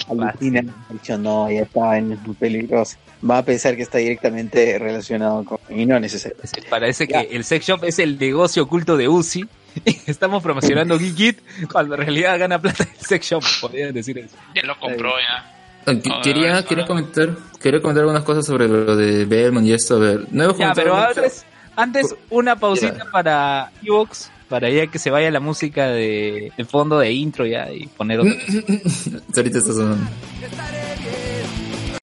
[0.08, 2.96] Alucina, dicho no, ya está en muy peligroso.
[3.28, 5.58] Va a pensar que está directamente relacionado con.
[5.68, 6.58] Y no necesariamente.
[6.60, 9.46] Es Parece que el sex shop es el negocio oculto de Uzi.
[10.06, 11.38] Estamos promocionando Geekit
[11.70, 14.36] cuando en realidad gana plata el sex shop, podrían decir eso.
[14.54, 15.56] Ya lo compró ya.
[15.86, 19.96] Ah, que- Quería, quería comentar, quería comentar algunas cosas sobre lo de Belmont y esto.
[19.96, 21.44] A ver, no hemos Ya, pero antes,
[21.76, 26.98] antes una pausita para Evox, para ya que se vaya la música de, de fondo
[26.98, 28.32] de intro ya y poner otra.
[29.36, 30.10] Ahorita está sonando.
[30.42, 31.46] Estaré bien.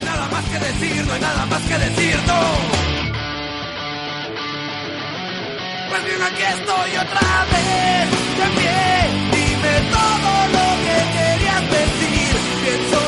[0.00, 2.40] hay nada más que decir, no hay nada más que decir, no.
[5.90, 8.80] Pues bien, aquí estoy otra vez, de pie.
[9.36, 12.32] Dime todo lo que querías decir.
[12.64, 13.00] Pienso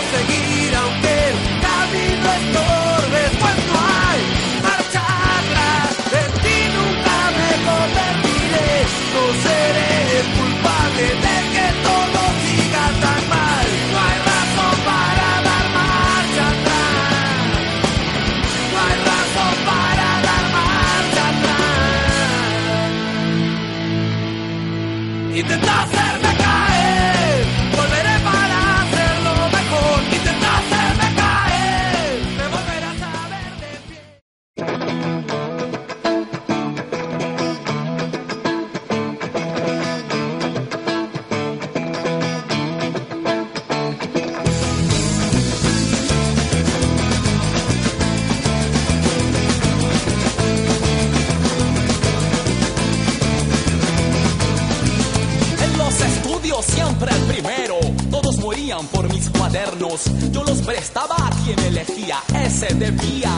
[59.50, 60.04] cuadernos.
[60.32, 63.32] Yo los prestaba a quien elegía, ese debía.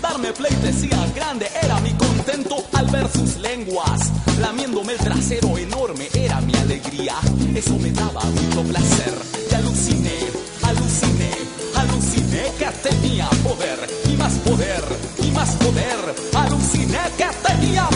[0.00, 4.10] Darme play decía grande era mi contento al ver sus lenguas.
[4.40, 7.14] Lamiéndome el trasero enorme era mi alegría.
[7.54, 9.14] Eso me daba mucho placer.
[9.50, 10.18] Y aluciné,
[10.62, 11.30] aluciné,
[11.74, 13.78] aluciné que tenía poder.
[14.08, 14.84] Y más poder,
[15.22, 16.14] y más poder.
[16.34, 17.89] Aluciné que tenía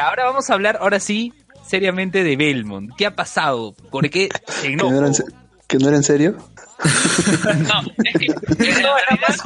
[0.00, 1.32] ahora vamos a hablar, ahora sí,
[1.66, 2.90] seriamente de Belmont.
[2.96, 3.74] ¿Qué ha pasado?
[3.90, 4.28] ¿Por qué
[4.62, 5.14] ¿Que no, era en,
[5.66, 6.36] que no era en serio?
[7.68, 9.36] No, es que en realidad,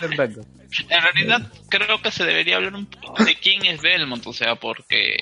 [0.00, 0.42] Fernando.
[0.88, 4.54] en realidad creo que se debería hablar un poco de quién es Belmont, o sea,
[4.56, 5.16] porque,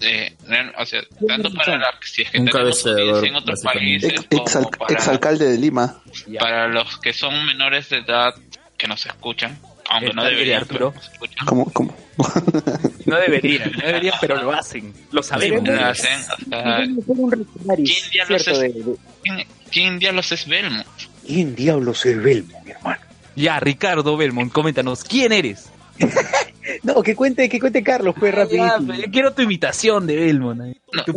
[0.00, 0.36] eh,
[0.78, 4.76] o sea, tanto para la, si es que Un en otros países, Ex, como exal-
[4.78, 6.00] para, exalcalde de Lima.
[6.38, 8.34] para los que son menores de edad
[8.76, 9.58] que nos escuchan,
[9.88, 10.94] aunque no padre de deberían, Arturo.
[11.46, 11.94] Como, como,
[13.04, 14.92] No deberían, no deberían, pero lo hacen.
[15.12, 15.66] Lo sabemos.
[15.68, 16.78] Lo hacen, o sea,
[17.76, 18.58] ¿Quién diablos es?
[18.58, 18.74] De,
[19.22, 20.86] ¿quién, quién diablos es Belmont?
[21.26, 23.00] ¿Quién diablos es Belmo, mi hermano?
[23.34, 25.70] Ya, Ricardo Belmont, coméntanos, ¿quién eres?
[26.82, 30.60] No, que cuente, que cuente Carlos, pues pero yo quiero tu imitación de Belmont.
[30.62, 30.80] eh.
[30.92, 31.04] No.
[31.04, 31.12] Tu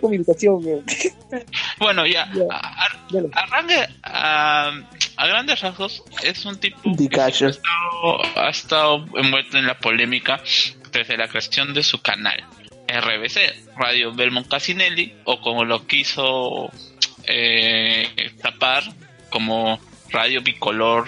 [0.00, 0.84] con mi invitación, weón.
[1.78, 3.28] Bueno, ya, Ya.
[3.32, 4.72] arranque a,
[5.16, 7.58] a grandes rasgos es un tipo que ha estado,
[8.36, 10.40] ha estado envuelto en la polémica
[10.92, 12.42] desde la creación de su canal
[12.88, 16.70] RBC, Radio Belmont Casinelli, o como lo quiso
[17.26, 18.84] eh, tapar
[19.30, 21.06] como Radio Bicolor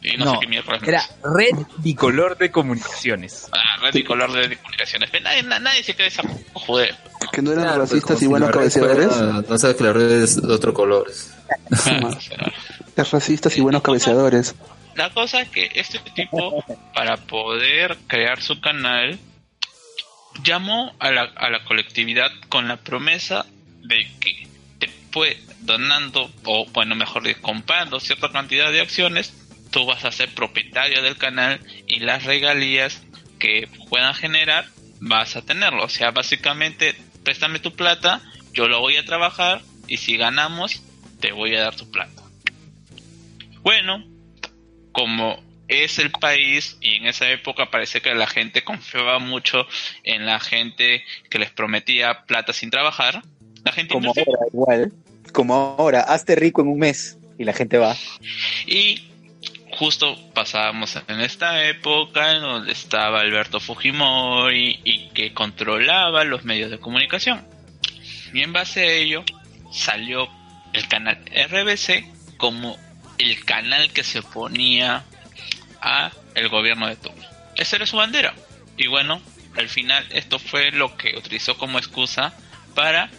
[0.00, 0.82] y no, sé No, qué mierda es.
[0.84, 3.48] Era Red Bicolor de Comunicaciones.
[3.52, 5.10] Ah, Red Bicolor de comunicaciones.
[5.10, 6.22] Pero nadie, na- nadie se cree esa
[6.54, 6.94] joder.
[7.32, 9.16] que no eran Claro, pues, racistas como y si cabeceadores.
[9.48, 11.10] No sabes que la red es de otro color.
[12.98, 14.56] Es racistas y buenos cabeceadores.
[14.96, 19.18] La cosa es que este tipo, para poder crear su canal,
[20.42, 23.46] llamó a la, a la colectividad con la promesa
[23.82, 24.48] de que
[24.80, 29.32] te puede, donando, o bueno, mejor dicho, comprando cierta cantidad de acciones,
[29.70, 33.00] tú vas a ser propietario del canal y las regalías
[33.38, 34.66] que puedan generar
[34.98, 35.84] vas a tenerlo.
[35.84, 38.20] O sea, básicamente, préstame tu plata,
[38.52, 40.82] yo lo voy a trabajar y si ganamos,
[41.20, 42.17] te voy a dar tu plata.
[43.62, 44.04] Bueno,
[44.92, 49.66] como es el país y en esa época parece que la gente confiaba mucho
[50.02, 53.22] en la gente que les prometía plata sin trabajar.
[53.64, 54.92] La gente Como ahora, igual.
[55.32, 57.96] Como ahora, hazte rico en un mes y la gente va.
[58.66, 59.08] Y
[59.72, 66.70] justo pasábamos en esta época en donde estaba Alberto Fujimori y que controlaba los medios
[66.70, 67.46] de comunicación.
[68.32, 69.24] Y en base a ello
[69.70, 70.28] salió
[70.72, 72.76] el canal RBC como
[73.18, 75.04] el canal que se oponía
[75.80, 77.24] a el gobierno de turno.
[77.56, 78.34] Esa era su bandera.
[78.76, 79.20] Y bueno,
[79.56, 82.32] al final esto fue lo que utilizó como excusa
[82.74, 83.10] para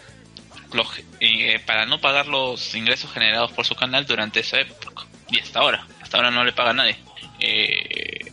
[0.72, 5.40] los- eh, para no pagar los ingresos generados por su canal durante esa época y
[5.40, 6.96] hasta ahora hasta ahora no le paga a nadie
[7.40, 8.32] Eh,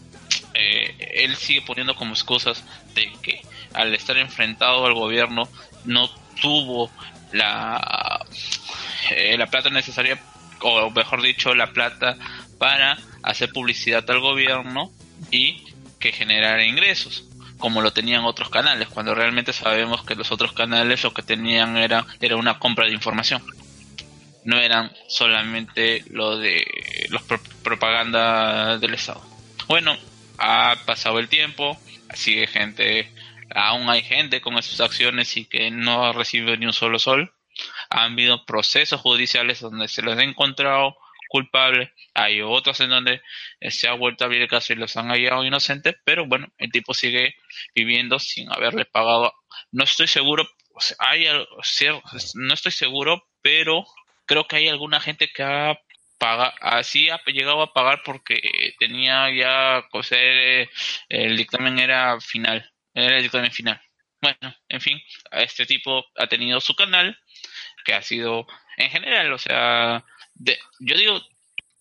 [0.54, 2.64] eh, él sigue poniendo como excusas
[2.94, 3.42] de que
[3.74, 5.50] al estar enfrentado al gobierno
[5.86, 6.10] no
[6.42, 6.92] tuvo
[7.32, 8.24] la
[9.38, 10.20] la plata necesaria
[10.62, 12.18] o mejor dicho la plata
[12.58, 14.92] para hacer publicidad al gobierno
[15.32, 15.64] y
[16.00, 17.24] que generara ingresos
[17.58, 21.76] como lo tenían otros canales, cuando realmente sabemos que los otros canales lo que tenían
[21.78, 23.42] era, era una compra de información.
[24.44, 26.64] No eran solamente lo de
[27.10, 29.22] los pro- propaganda del Estado.
[29.68, 29.98] Bueno,
[30.38, 31.78] ha pasado el tiempo,
[32.14, 33.12] sigue gente,
[33.54, 37.34] aún hay gente con esas acciones y que no ha recibido ni un solo sol.
[37.90, 43.22] Han habido procesos judiciales donde se los ha encontrado culpables, hay otros en donde
[43.60, 46.48] eh, se ha vuelto a abrir el caso y los han hallado inocentes, pero bueno,
[46.58, 47.36] el tipo sigue
[47.76, 49.34] viviendo sin haberle pagado.
[49.72, 50.48] No estoy seguro,
[51.00, 51.28] hay
[52.36, 53.86] no estoy seguro, pero
[54.26, 55.78] creo que hay alguna gente que ha
[56.18, 60.02] pagado, así ha llegado a pagar porque tenía ya, o
[61.10, 63.82] el dictamen era final, era el dictamen final.
[64.20, 65.00] Bueno, en fin,
[65.32, 67.20] este tipo ha tenido su canal,
[67.88, 70.04] que ha sido, en general, o sea,
[70.36, 71.22] de- yo digo,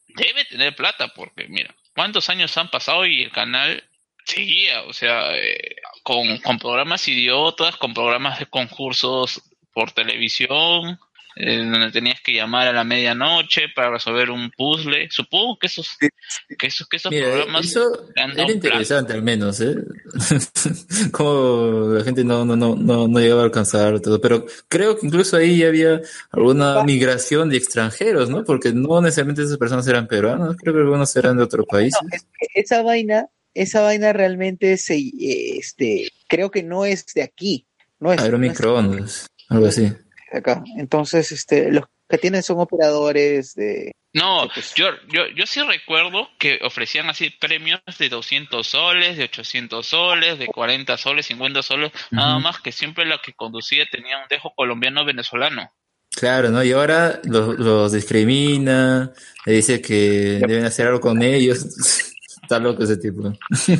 [0.06, 3.82] debe tener plata, porque mira, ¿cuántos años han pasado y el canal
[4.24, 4.82] seguía?
[4.84, 9.42] O sea, eh, con, con programas idiotas, con programas de concursos
[9.74, 10.98] por televisión,
[11.34, 15.08] eh, donde tenías que llamar a la medianoche para resolver un puzzle.
[15.10, 15.98] Supongo que esos,
[16.58, 19.74] que esos, que esos Mira, programas eso era interesante al menos, ¿eh?
[21.12, 25.06] Como la gente no, no, no, no, no llegaba a alcanzar todo, pero creo que
[25.06, 26.00] incluso ahí ya había
[26.30, 28.44] alguna migración de extranjeros, ¿no?
[28.44, 31.94] Porque no necesariamente esas personas eran peruanas, creo que algunos eran de otro país.
[32.54, 37.66] Esa vaina, esa vaina realmente se, este, creo que no es de aquí.
[37.98, 39.82] No es, no es Aeromicroondas, algo así.
[39.82, 40.62] de acá.
[40.76, 46.60] Entonces, este, los que tienen son operadores de, No, yo, yo, yo sí recuerdo que
[46.62, 52.38] ofrecían así premios de 200 soles, de 800 soles, de 40 soles, 50 soles, nada
[52.38, 55.70] más que siempre la que conducía tenía un dejo colombiano-venezolano.
[56.14, 56.64] Claro, ¿no?
[56.64, 59.12] Y ahora los, los discrimina,
[59.44, 62.14] le dice que deben hacer algo con ellos.
[62.46, 63.32] Está loco ese tipo.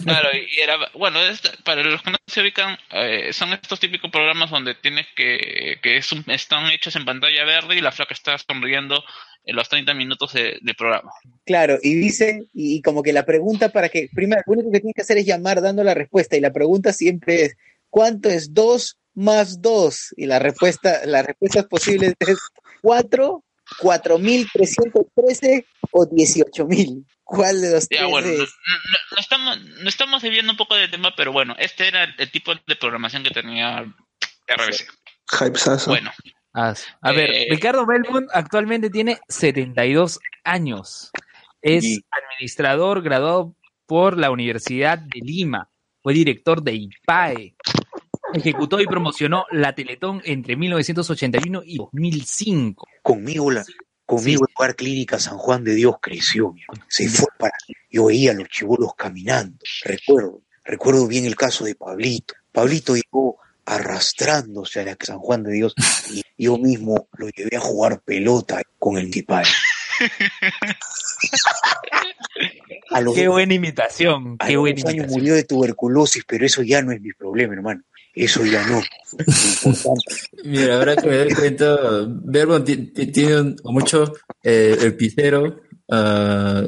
[0.05, 4.11] Claro, y era, bueno, es- para los que no se ubican, eh, son estos típicos
[4.11, 8.14] programas donde tienes que, que es un- están hechos en pantalla verde y la flaca
[8.14, 9.03] está sonriendo
[9.45, 11.12] en los 30 minutos de, de programa.
[11.45, 14.81] Claro, y dice, y, y como que la pregunta para que, primero, lo único que
[14.81, 17.57] tienes que hacer es llamar dando la respuesta, y la pregunta siempre es,
[17.89, 20.14] ¿cuánto es 2 más 2?
[20.17, 22.39] Y la respuesta, las respuestas posibles es
[22.83, 23.45] 4,
[23.81, 27.05] 4.313 o 18.000.
[27.29, 28.39] ¿Cuál de los Ya, tres bueno, no, es?
[28.41, 32.31] no- no estamos, no estamos desviando un poco del tema, pero bueno, este era el
[32.31, 33.81] tipo de programación que tenía
[34.47, 34.87] RBC.
[35.41, 35.91] Hypesazo.
[35.91, 36.12] Bueno,
[36.55, 41.11] A ver, Eh, Ricardo Belmont actualmente tiene 72 años.
[41.61, 42.01] Es Y-
[42.31, 43.57] administrador graduado
[43.87, 45.68] por la Universidad de Lima.
[46.03, 47.57] Fue director de IPAE.
[48.35, 52.87] Ejecutó y promocionó la Teletón entre 1981 y 2005.
[53.03, 53.64] Conmigo, la,
[54.07, 56.85] conmigo el lugar clínica San Juan de Dios creció, mi hermano.
[56.89, 57.53] se fue para
[57.91, 62.35] yo veía a los chibolos caminando, recuerdo, recuerdo bien el caso de Pablito.
[62.53, 65.75] Pablito llegó arrastrándose a la San Juan de Dios
[66.11, 69.11] y yo mismo lo llevé a jugar pelota con el
[73.01, 75.19] los, Qué buena imitación, a qué buena años imitación.
[75.19, 77.83] murió de tuberculosis, pero eso ya no es mi problema, hermano.
[78.17, 78.81] Eso ya no.
[80.45, 81.77] Mira, ahora que me doy cuenta,
[82.25, 84.11] Verbo ti- ti- tiene un- mucho
[84.43, 85.61] eh, el pisero,
[85.91, 86.64] ah,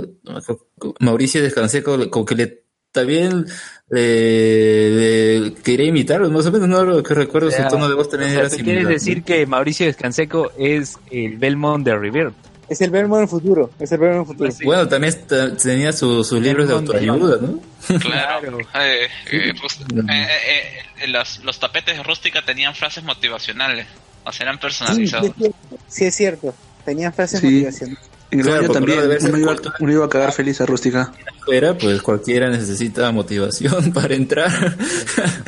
[1.00, 3.46] Mauricio Descanseco, como que le también
[3.90, 8.08] le, le quería imitarlo, más o menos, no lo que recuerdo, su tono de voz
[8.10, 8.82] también o sea, era ¿te similar.
[8.82, 12.32] ¿Quieres decir que Mauricio Descanseco es el Belmont de River?
[12.68, 14.50] Es el verbo en el futuro, es el el futuro.
[14.64, 17.60] Bueno, también está- tenía su- sus libros de autoayuda, ¿no?
[17.98, 18.58] claro.
[18.60, 23.86] eh, eh, pues, eh, eh, eh, los, los tapetes de rústica tenían frases motivacionales,
[24.24, 25.30] o sea, eran Sí, sí personalizados.
[25.36, 25.56] cierto,
[25.88, 26.54] sí es cierto.
[26.84, 27.46] Tenían frases Sí.
[27.46, 27.98] motivacionales.
[28.30, 31.10] En el Claro, baño también, uno iba, uno iba a cagar feliz a rústica.
[31.46, 34.76] Fuera, pues cualquiera necesita motivación para entrar.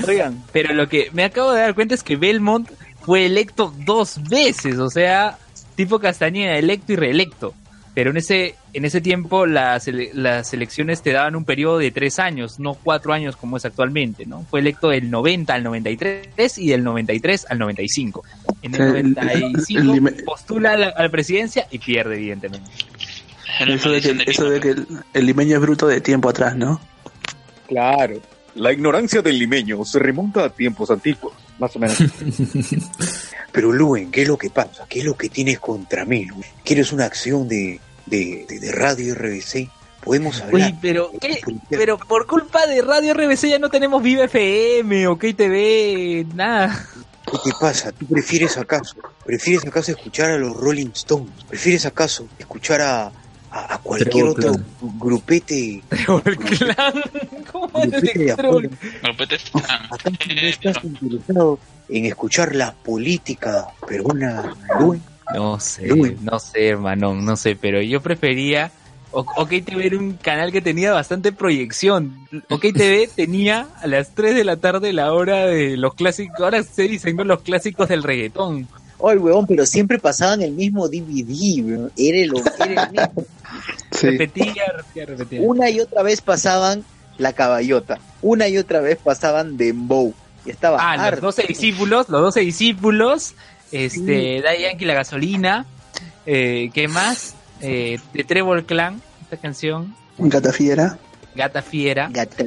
[0.08, 2.70] Oigan, pero lo que me acabo de dar cuenta es que Belmont
[3.02, 5.38] fue electo dos veces, o sea,
[5.84, 7.54] tipo Castañeda, electo y reelecto.
[7.92, 12.20] Pero en ese, en ese tiempo las, las elecciones te daban un periodo de tres
[12.20, 14.44] años, no cuatro años como es actualmente, ¿no?
[14.48, 18.22] Fue electo del 90 al 93 y del 93 al 95.
[18.62, 22.14] En el Sí, el- 95 el lime- postula a la, a la presidencia y pierde,
[22.14, 22.70] evidentemente.
[23.66, 26.80] Eso de que, eso de que el, el limeño es bruto de tiempo atrás, ¿no?
[27.66, 28.20] Claro.
[28.54, 31.98] La ignorancia del limeño se remonta a tiempos antiguos, más o menos.
[33.52, 34.86] Pero Luen, ¿qué es lo que pasa?
[34.88, 36.24] ¿Qué es lo que tienes contra mí?
[36.24, 36.44] Luen?
[36.64, 39.68] ¿Quieres una acción de, de, de- de radio RBC?
[40.02, 40.54] Podemos hablar.
[40.70, 41.40] Oye, pero, ¿qué?
[41.68, 46.86] pero por culpa de Radio RBC ya no tenemos Viva FM o KTV, nada.
[47.26, 47.92] ¿Qué te pasa?
[47.92, 48.96] ¿Tú prefieres acaso?
[49.26, 51.30] ¿Prefieres acaso escuchar a los Rolling Stones?
[51.48, 53.12] ¿Prefieres acaso escuchar a,
[53.50, 54.98] a, a cualquier Trevor otro Clan.
[54.98, 55.82] grupete?
[56.06, 56.20] ¿Cómo
[57.68, 58.70] grupete de?
[59.02, 65.02] Grupete ¿Acaso no estás interesado en escuchar la política peruana, Luen?
[65.34, 66.16] No sé, Luen.
[66.22, 68.70] no sé, hermano, no sé, pero yo prefería.
[69.12, 72.28] O- OK TV era un canal que tenía bastante proyección.
[72.48, 76.38] OK TV tenía a las 3 de la tarde la hora de los clásicos.
[76.40, 77.24] Ahora se dicen ¿no?
[77.24, 78.68] los clásicos del reggaetón.
[79.00, 81.92] Oye, huevón, pero siempre pasaban el mismo DVD, weón.
[81.96, 82.32] Era el,
[82.70, 83.24] era el mismo.
[84.02, 85.40] Repetía, repetía, repetía.
[85.42, 86.84] Una y otra vez pasaban
[87.18, 87.98] La Caballota.
[88.22, 90.14] Una y otra vez pasaban Dembow.
[90.46, 91.20] Y estaba Ah, los harto.
[91.22, 93.34] 12 discípulos, los 12 discípulos,
[93.72, 95.66] este, Daddy Yankee la gasolina,
[96.24, 97.34] eh, ¿qué más?
[97.60, 100.98] Eh, de Trevor Clan, esta canción, Gata fiera.
[101.34, 102.44] Gata Fiera, Gatata.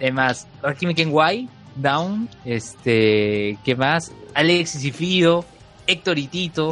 [0.00, 4.12] además, Rakim Kenway, Down, este, ¿qué más?
[4.34, 5.44] Alexis y Fido,
[5.86, 6.70] Héctor y Tito,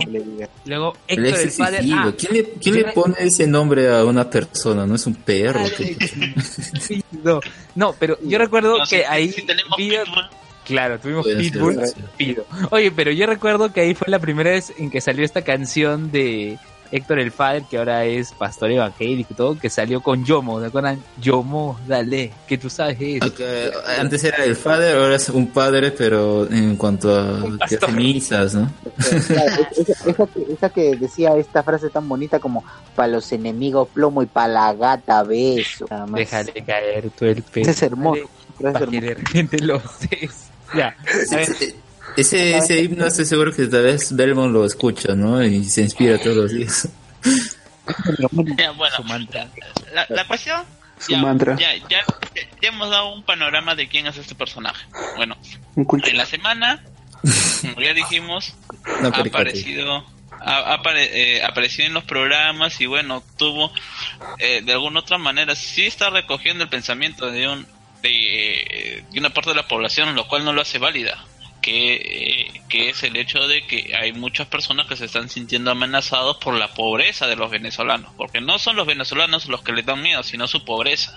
[0.64, 4.86] luego Héctor el padre, ah, ¿Quién, le, quién le pone ese nombre a una persona?
[4.86, 5.60] ¿No es un perro?
[7.22, 7.40] No,
[7.74, 10.28] no, pero yo recuerdo No, que si- ahí si tenemos Pitbull,
[10.64, 11.94] Claro, tuvimos Pitbull, ser.
[12.16, 12.46] Fido.
[12.70, 16.10] Oye, pero yo recuerdo que ahí fue la primera vez en que salió esta canción
[16.10, 16.58] de
[16.94, 20.66] Héctor el Father, que ahora es pastor evangélico y todo, que salió con Yomo, ¿se
[20.66, 21.02] acuerdan?
[21.20, 23.32] Yomo, dale, que tú sabes eso.
[23.98, 28.54] Antes era el padre, ahora es un padre, pero en cuanto a que hace misas,
[28.54, 28.70] ¿no?
[29.26, 32.62] Claro, esa, esa que, esa que decía esta frase tan bonita como
[32.94, 35.86] para los enemigos plomo y para la gata beso.
[35.90, 36.18] Nada más.
[36.18, 37.62] Déjale caer tú el pelo.
[37.62, 38.30] Ese es hermoso.
[38.62, 39.82] Para que de repente lo.
[40.74, 40.96] Ya.
[41.30, 41.48] A ver,
[42.16, 45.42] Ese, ese, himno estoy seguro que tal vez Belmont lo escucha, ¿no?
[45.44, 46.88] Y se inspira todos los días.
[48.58, 49.48] ya, bueno, su mantra.
[49.92, 50.62] la, la cuestión
[50.98, 51.56] Su ya, mantra.
[51.56, 52.04] Ya, ya,
[52.62, 54.84] ya hemos dado un panorama de quién es este personaje.
[55.16, 55.36] Bueno,
[55.76, 56.82] en la semana,
[57.62, 58.54] como ya dijimos,
[59.02, 60.04] No, ha aparecido
[60.40, 63.72] ha, ha apare- eh, aparecido en los programas y bueno tuvo
[64.38, 67.66] eh, de alguna otra manera sí está recogiendo el pensamiento de un
[68.02, 71.24] de, de una parte de la población lo cual no lo hace válida
[71.64, 75.70] que, eh, que es el hecho de que hay muchas personas que se están sintiendo
[75.70, 79.86] amenazados por la pobreza de los venezolanos porque no son los venezolanos los que les
[79.86, 81.10] dan miedo sino su pobreza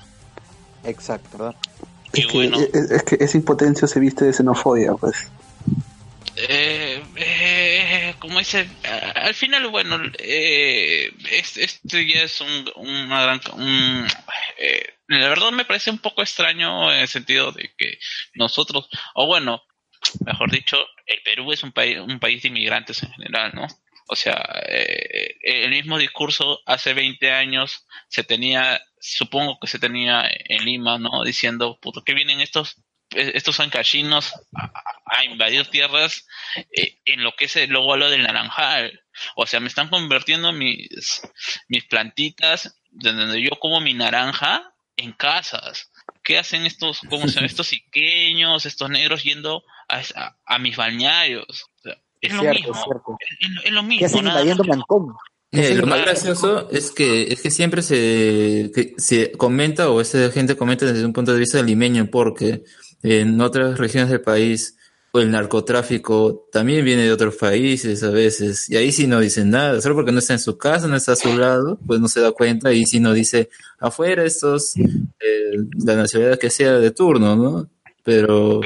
[0.86, 1.56] Exacto, ¿verdad?
[2.14, 5.32] y Es que, bueno es, es que esa impotencia se viste de xenofobia, pues.
[6.38, 13.22] Eh, eh, como dice, a- al final, bueno, eh, es- este ya es un, una
[13.24, 13.42] gran...
[13.54, 14.08] un,
[14.60, 17.98] eh, la verdad me parece un poco extraño en el sentido de que
[18.36, 19.64] nosotros, o bueno,
[20.26, 23.68] mejor dicho, el Perú es un país, un país de inmigrantes en general, ¿no?
[24.10, 30.24] O sea, eh, el mismo discurso hace 20 años se tenía, supongo que se tenía
[30.30, 31.24] en Lima, ¿no?
[31.24, 32.78] Diciendo, puto, que vienen estos
[33.12, 34.72] estos ancachinos a,
[35.06, 36.28] a invadir tierras
[36.72, 39.02] eh, en lo que es el luego lo del naranjal.
[39.36, 41.22] O sea, me están convirtiendo mis,
[41.68, 45.92] mis plantitas, de donde yo como mi naranja, en casas.
[46.24, 47.46] ¿Qué hacen estos, cómo llama?
[47.48, 51.46] estos iqueños, estos negros yendo a, a, a mis balnearios?
[51.50, 52.74] O sea, es, lo mismo.
[52.74, 53.18] es cierto.
[53.20, 54.06] Es, es lo ¿Qué mismo.
[54.06, 54.64] hacen invadiendo?
[55.52, 60.30] Eh, lo más gracioso es que es que siempre se, que se comenta o esta
[60.30, 62.64] gente comenta desde un punto de vista limeño porque
[63.02, 64.76] en otras regiones del país
[65.14, 69.50] o el narcotráfico también viene de otros países a veces y ahí sí no dicen
[69.50, 72.10] nada solo porque no está en su casa no está a su lado pues no
[72.10, 75.52] se da cuenta y sí no dice afuera estos eh,
[75.86, 77.70] la nacionalidad que sea de turno no
[78.04, 78.60] pero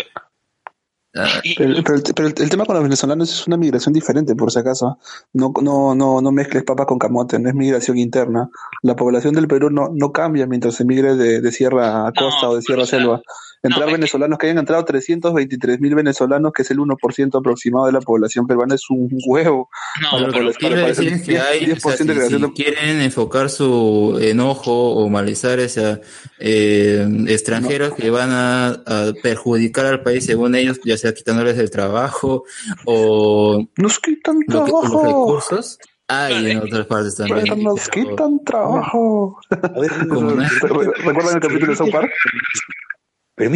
[1.13, 4.33] Ah, Pero, pero el, pero el- el tema con los venezolanos es una migración diferente,
[4.35, 4.97] por si acaso.
[5.33, 8.49] No, no, no, no mezcles papa con camote, no es migración interna.
[8.81, 12.49] La población del Perú no, no cambia mientras se migre de, de sierra a costa
[12.49, 13.21] o de sierra a selva.
[13.63, 18.01] Entrar venezolanos, que hayan entrado 323 mil venezolanos, que es el 1% aproximado de la
[18.01, 19.69] población peruana, es un huevo.
[20.01, 21.97] No, Para- Lo para- que quiero para- decir es que 10% hay, o sea, de
[21.97, 26.01] si, creación si de- quieren enfocar su enojo o malestar hacia
[26.39, 31.69] eh, extranjeros que van a, a perjudicar al país según ellos, ya sea quitándoles el
[31.69, 32.45] trabajo
[32.85, 35.05] o Nos quitan lo que- los trabajo.
[35.05, 37.41] recursos, hay en otras partes también.
[37.43, 39.37] Pero nos quitan trabajo.
[39.51, 42.11] ¿Recuerdan el capítulo de South Park?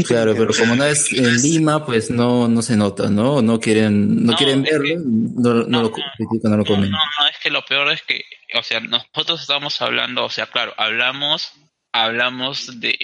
[0.08, 3.42] Claro, pero como no es en Lima, pues no, no se nota, ¿no?
[3.42, 6.92] No quieren, no, quieren verlo, no, no lo critican, no lo comen.
[6.92, 8.24] No, no, es que lo peor es que,
[8.58, 11.52] o sea, nosotros estamos hablando, o sea, claro, hablamos,
[11.92, 12.98] hablamos de,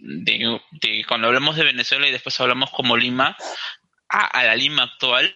[0.00, 3.36] de, de- cuando hablamos de Venezuela y después hablamos como Lima,
[4.08, 5.34] a, a la Lima actual,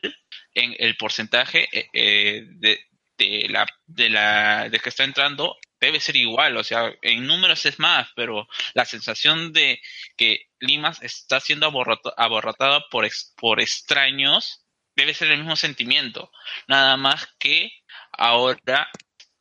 [0.55, 2.81] en el porcentaje eh, eh, de,
[3.19, 5.57] de la, de la, de que está entrando
[5.87, 9.81] debe ser igual, o sea, en números es más, pero la sensación de
[10.17, 14.65] que Lima está siendo aborrota- aborrotada por, ex- por extraños
[14.95, 16.31] debe ser el mismo sentimiento,
[16.69, 17.73] nada más que
[18.13, 18.91] ahora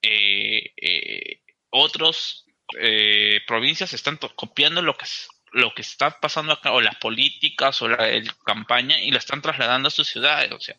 [0.02, 2.46] eh, eh, otros
[2.80, 5.06] eh, provincias están copiando lo que
[5.54, 9.42] lo que está pasando acá o las políticas o la el campaña y la están
[9.42, 10.76] trasladando a sus ciudades o sea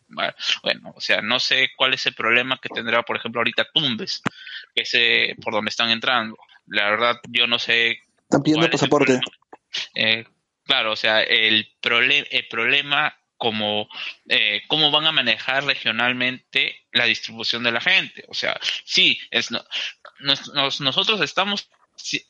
[0.62, 4.23] bueno o sea no sé cuál es el problema que tendrá por ejemplo ahorita Tumbes
[4.75, 9.20] que es eh, por donde están entrando la verdad yo no sé Están pidiendo pasaporte.
[9.95, 10.25] eh,
[10.64, 13.89] claro, o sea, el, el problema como
[14.29, 18.25] eh, cómo van a manejar regionalmente la distribución de la gente.
[18.29, 19.64] O sea, sí, es, no-
[20.20, 21.68] nos- nos- nosotros estamos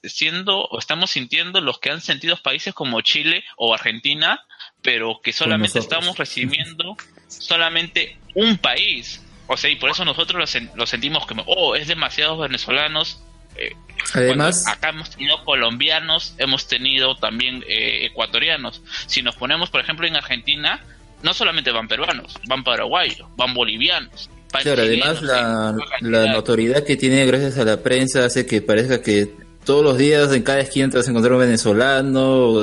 [0.02, 4.44] siendo o estamos sintiendo los que han sentido países como Chile o Argentina,
[4.82, 6.96] pero que solamente estamos recibiendo
[7.28, 9.22] solamente un país.
[9.46, 13.20] O sea, y por eso nosotros lo, sen- lo sentimos como, oh, es demasiados venezolanos.
[13.56, 13.72] eh,
[14.14, 18.82] Además, acá hemos tenido colombianos, hemos tenido también eh, ecuatorianos.
[19.06, 20.82] Si nos ponemos, por ejemplo, en Argentina,
[21.22, 24.28] no solamente van peruanos, van paraguayos, van bolivianos.
[24.52, 28.60] van Claro, chilenos, además la, la notoriedad que tiene gracias a la prensa hace que
[28.62, 29.28] parezca que
[29.64, 32.62] todos los días en cada esquina te vas a encontrar un venezolano,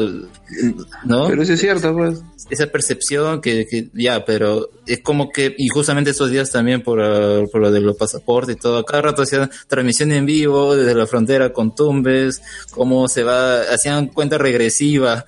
[1.06, 1.28] ¿no?
[1.28, 2.22] Pero eso es cierto, pues.
[2.50, 7.00] Esa percepción que, que ya, pero es como que, y justamente estos días también por,
[7.02, 10.96] ah, por lo de los pasaportes y todo, cada rato hacían transmisión en vivo desde
[10.96, 12.42] la frontera con Tumbes,
[12.72, 15.26] cómo se va, hacían cuenta regresiva.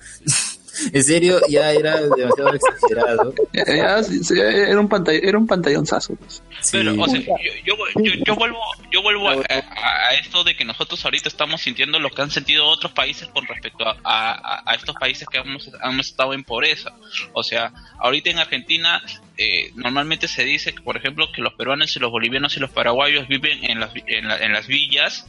[0.92, 3.34] en serio, ya era demasiado exagerado.
[3.52, 6.14] Ya- ya, sí, sí, era un pantall era un pantallonzazo.
[6.16, 6.42] pues.
[6.70, 8.58] Pero, o sea, yo, yo, yo, yo vuelvo,
[8.90, 12.30] yo vuelvo a, a- a esto de que nosotros ahorita estamos sintiendo lo que han
[12.30, 16.44] sentido otros países con respecto a, a- a estos países que hemos, hemos estado en
[16.44, 16.92] pobreza.
[17.32, 19.02] O sea, ahorita en Argentina
[19.38, 22.70] eh, normalmente se dice, que, por ejemplo, que los peruanos y los bolivianos y los
[22.70, 25.26] paraguayos viven en las, en, la- en las villas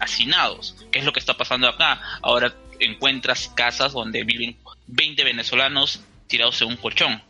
[0.00, 0.76] hacinados.
[0.90, 2.00] ¿Qué es lo que está pasando acá?
[2.22, 4.56] Ahora encuentras casas donde viven
[4.88, 7.22] 20 venezolanos tirados en un colchón.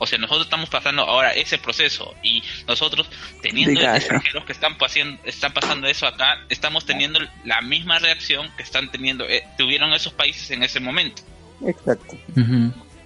[0.00, 3.08] O sea, nosotros estamos pasando ahora ese proceso y nosotros
[3.42, 8.62] teniendo extranjeros que están pasando, están pasando eso acá, estamos teniendo la misma reacción que
[8.62, 11.22] están teniendo, eh, tuvieron esos países en ese momento.
[11.66, 12.16] Exacto.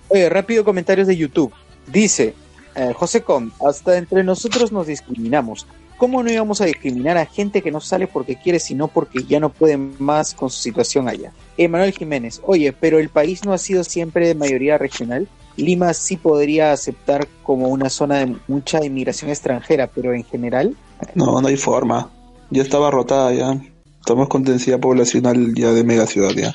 [0.08, 1.54] Oye, rápido comentarios de YouTube.
[1.86, 2.34] Dice
[2.74, 5.66] eh, José Com, hasta entre nosotros nos discriminamos.
[5.98, 9.38] ¿Cómo no íbamos a discriminar a gente que no sale porque quiere, sino porque ya
[9.38, 11.32] no puede más con su situación allá?
[11.56, 15.28] Emanuel Jiménez, oye, pero el país no ha sido siempre de mayoría regional.
[15.56, 20.76] Lima sí podría aceptar como una zona de mucha inmigración extranjera, pero en general,
[21.14, 22.10] No, no hay forma.
[22.50, 23.60] Ya estaba rotada ya.
[24.00, 26.52] Estamos con densidad poblacional ya de mega ciudad ya.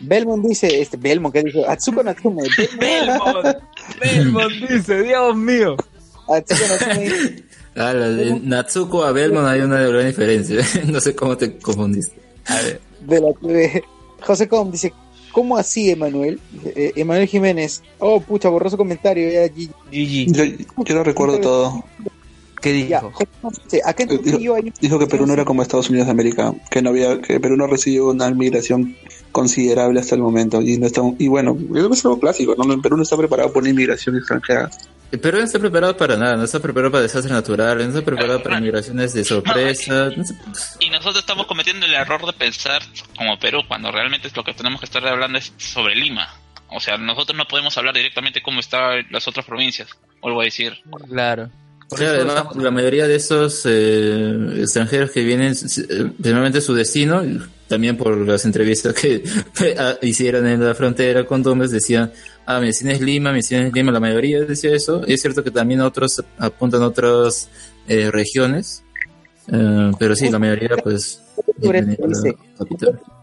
[0.00, 1.64] Belmont dice, este, Belmont, ¿qué dice?
[1.66, 2.42] Atsuko Natsume.
[2.78, 3.56] Belmont,
[4.00, 5.76] Belmont dice, Dios mío.
[6.28, 7.44] Atsuko Natsume dice,
[7.76, 10.64] Ah, la de Natsuko a Belmont hay una gran diferencia.
[10.86, 12.20] no sé cómo te confundiste.
[12.46, 12.80] A ver.
[13.00, 13.84] de la TV.
[14.22, 14.92] José Com dice,
[15.32, 16.40] ¿cómo así, Emanuel?
[16.64, 19.30] Eh, Emanuel Jiménez, oh, pucha, borroso comentario.
[19.30, 20.32] Ya, GG.
[20.32, 20.44] Yo,
[20.84, 21.84] yo lo recuerdo todo.
[22.60, 23.12] ¿Qué dijo?
[23.84, 24.72] acá en Dijo, Trujillo hay...
[24.80, 27.56] dijo que Perú no era como Estados Unidos de América, que no había, que Perú
[27.56, 28.96] no recibió una migración
[29.32, 32.72] considerable hasta el momento y no está, y bueno, eso es algo clásico, ¿no?
[32.72, 34.70] En Perú no está preparado por una inmigración extranjera.
[35.10, 38.42] Pero no está preparado para nada, no está preparado para desastres naturales, no está preparado
[38.42, 40.10] para migraciones de sorpresa.
[40.16, 40.24] no
[40.78, 42.80] Y nosotros estamos cometiendo el error de pensar
[43.16, 46.28] como Perú, cuando realmente es lo que tenemos que estar hablando es sobre Lima.
[46.68, 49.88] O sea, nosotros no podemos hablar directamente cómo están las otras provincias,
[50.20, 50.78] vuelvo a decir.
[51.08, 51.50] Claro.
[51.96, 55.54] Claro, además, la mayoría de esos eh, extranjeros que vienen,
[56.22, 57.22] generalmente su destino,
[57.66, 59.22] también por las entrevistas que
[59.78, 62.12] ah, hicieron en la frontera con Domes, decían,
[62.46, 65.02] ah, mi destino es Lima, mi destino es Lima, la mayoría decía eso.
[65.06, 67.48] Y es cierto que también otros apuntan a otras
[67.88, 68.84] eh, regiones,
[69.48, 71.22] eh, pero sí, la mayoría pues...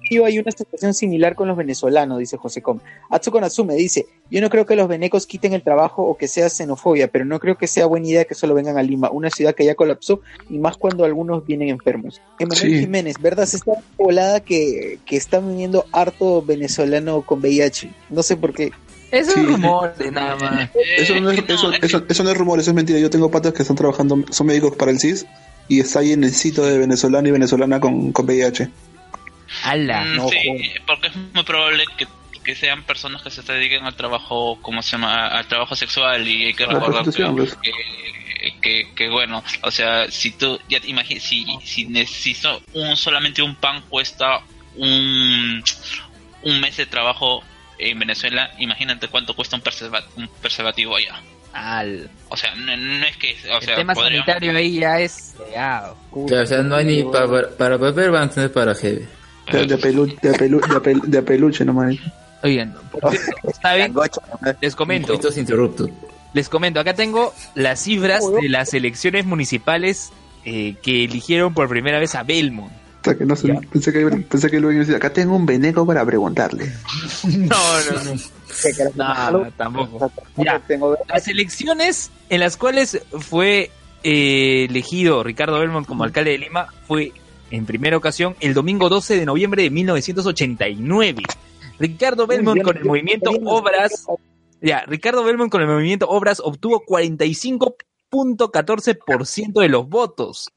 [0.10, 2.80] Eso hay una situación similar con los venezolanos, dice José Com.
[3.10, 6.50] Atsuko Natsume dice, yo no creo que los venecos quiten el trabajo o que sea
[6.50, 9.56] xenofobia, pero no creo que sea buena idea que solo vengan a Lima, una ciudad
[9.56, 12.22] que ya colapsó, y más cuando algunos vienen enfermos.
[12.40, 12.80] Emanuel Sí.
[12.80, 13.46] Jiménez, ¿verdad?
[13.46, 17.90] Se está volada que, que están viniendo harto venezolano con VIH.
[18.10, 18.72] No sé por qué.
[19.12, 19.40] Es Sí.
[19.40, 20.70] un rumor de nada más.
[20.98, 23.00] Eso no, es, eso, eso- eso no es rumor, eso es mentira.
[23.00, 25.26] Yo tengo patas que están trabajando, son médicos para el CIS
[25.70, 28.70] y está ahí en el sitio de venezolano y venezolana con, con VIH.
[29.64, 30.02] ¡Hala!
[30.04, 32.08] Mm, no, sí, porque es muy probable que,
[32.44, 35.28] que sean personas que se dediquen al trabajo, ¿cómo se llama?
[35.28, 37.56] Al trabajo sexual y hay que La recordar que, pues.
[37.62, 37.72] que,
[38.62, 43.42] que, que, bueno, o sea, si tú, ya te imaginas, si, si necesito un, solamente
[43.42, 44.42] un pan cuesta
[44.76, 45.64] un,
[46.44, 47.44] un mes de trabajo
[47.80, 51.20] en Venezuela, imagínate cuánto cuesta un, preserva- un preservativo allá.
[51.54, 52.10] Al.
[52.30, 55.36] O sea, no, no es que, o El sea, tema podríamos- sanitario ahí ya es.
[55.52, 59.08] Claro, o sea, no hay ni pa- para, para papel, van a tener para heavy.
[59.52, 61.96] De, de, pelu- de, pelu- de, pel- de peluche nomás.
[62.44, 63.94] Oigan, por cierto, ¿está bien?
[64.62, 65.20] Les comento.
[66.34, 70.12] Les comento, acá tengo las cifras de las elecciones municipales
[70.46, 72.72] eh, que eligieron por primera vez a Belmont.
[72.72, 74.96] O sea, que no sé, pensé que, pensé que lo iba a decir.
[74.96, 76.72] Acá tengo un veneco para preguntarle.
[77.28, 77.56] No,
[77.92, 79.42] no, no.
[79.44, 80.12] No, tampoco.
[80.38, 80.62] Ya,
[81.10, 83.72] las elecciones en las cuales fue
[84.04, 87.12] eh, elegido Ricardo Belmont como alcalde de Lima fue
[87.52, 91.24] en primera ocasión el domingo 12 de noviembre de 1989.
[91.80, 94.06] Ricardo Belmont con el movimiento Obras,
[94.62, 100.52] ya, Ricardo Belmont con el movimiento Obras obtuvo 45.14% de los votos,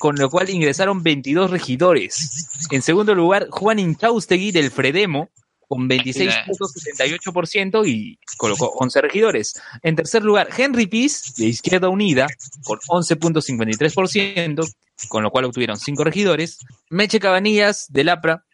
[0.00, 2.66] con lo cual ingresaron 22 regidores.
[2.70, 5.30] En segundo lugar, Juan Inchaustegui del Fredemo
[5.68, 9.54] con 26.78% y colocó 11 regidores.
[9.82, 12.26] En tercer lugar, Henry Piz, de Izquierda Unida,
[12.64, 14.70] con 11.53%,
[15.08, 16.58] con lo cual obtuvieron 5 regidores.
[16.90, 18.44] Meche Cabanillas, del APRA,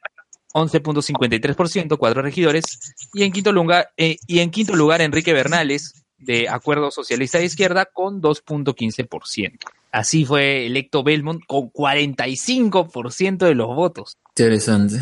[0.55, 2.94] 11.53%, 4 regidores.
[3.12, 7.44] Y en quinto lugar, eh, y en quinto lugar Enrique Bernales, de Acuerdo Socialista de
[7.44, 9.59] Izquierda, con 2.15%.
[9.90, 14.18] Así fue electo Belmont con 45% de los votos.
[14.36, 15.01] Interesante.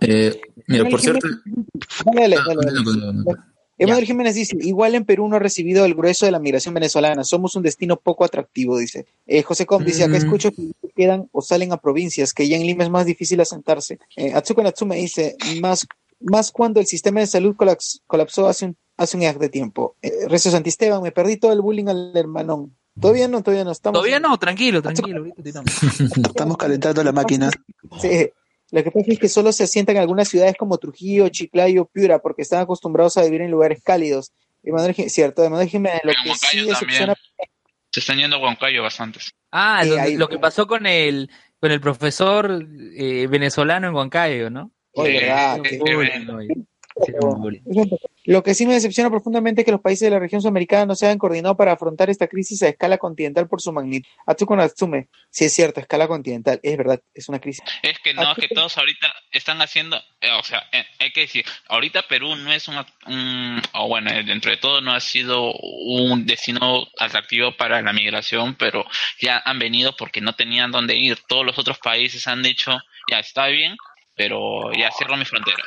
[0.00, 1.26] Eh, mira, por cierto.
[2.14, 3.38] Dale, Ah, dale, dale.
[3.78, 7.22] Emanuel Jiménez dice, igual en Perú no ha recibido el grueso de la migración venezolana,
[7.24, 9.06] somos un destino poco atractivo, dice.
[9.26, 12.66] Eh, José Com dice, acá escucho que quedan o salen a provincias, que ya en
[12.66, 13.98] Lima es más difícil asentarse.
[14.16, 15.86] Eh, Atsuko Natsume dice, más,
[16.20, 19.94] más cuando el sistema de salud colaps- colapsó hace un, hace un de tiempo.
[20.02, 22.74] Eh, Rezo Santisteban, me perdí todo el bullying al hermanón.
[23.00, 23.94] Todavía no, todavía no estamos.
[24.00, 25.24] Todavía no, tranquilo, tranquilo.
[26.26, 27.48] Estamos calentando la máquina.
[28.00, 28.30] Sí.
[28.70, 32.18] Lo que pasa es que solo se asientan en algunas ciudades como Trujillo, Chiclayo, Piura,
[32.18, 34.32] porque están acostumbrados a vivir en lugares cálidos.
[34.62, 37.14] Emanuel, cierto, Emanuel Jiménez, lo En que sí decepciona
[37.90, 39.32] Se están yendo a Huancayo bastantes.
[39.50, 42.64] Ah, Sí, lo, ahí- lo que pasó con el con el profesor
[42.96, 44.70] eh, venezolano en Huancayo, ¿no?
[44.92, 45.78] Oye, Sí, verdad, que-
[48.24, 50.94] Lo que sí me decepciona profundamente es que los países de la región sudamericana no
[50.94, 54.08] se hayan coordinado para afrontar esta crisis a escala continental por su magnitud.
[54.26, 57.64] Atsuko Natsume, sí es cierto, a escala continental, es verdad, es una crisis.
[57.82, 61.20] Es que no, es que todos ahorita están haciendo, eh, o sea, eh, hay que
[61.20, 65.00] decir, ahorita Perú no es una, un, o bueno, eh, dentro de todo no ha
[65.00, 68.84] sido un destino atractivo para la migración, pero
[69.20, 71.18] ya han venido porque no tenían dónde ir.
[71.28, 72.78] Todos los otros países han dicho,
[73.10, 73.76] ya está bien,
[74.14, 75.66] pero ya cierro mis fronteras.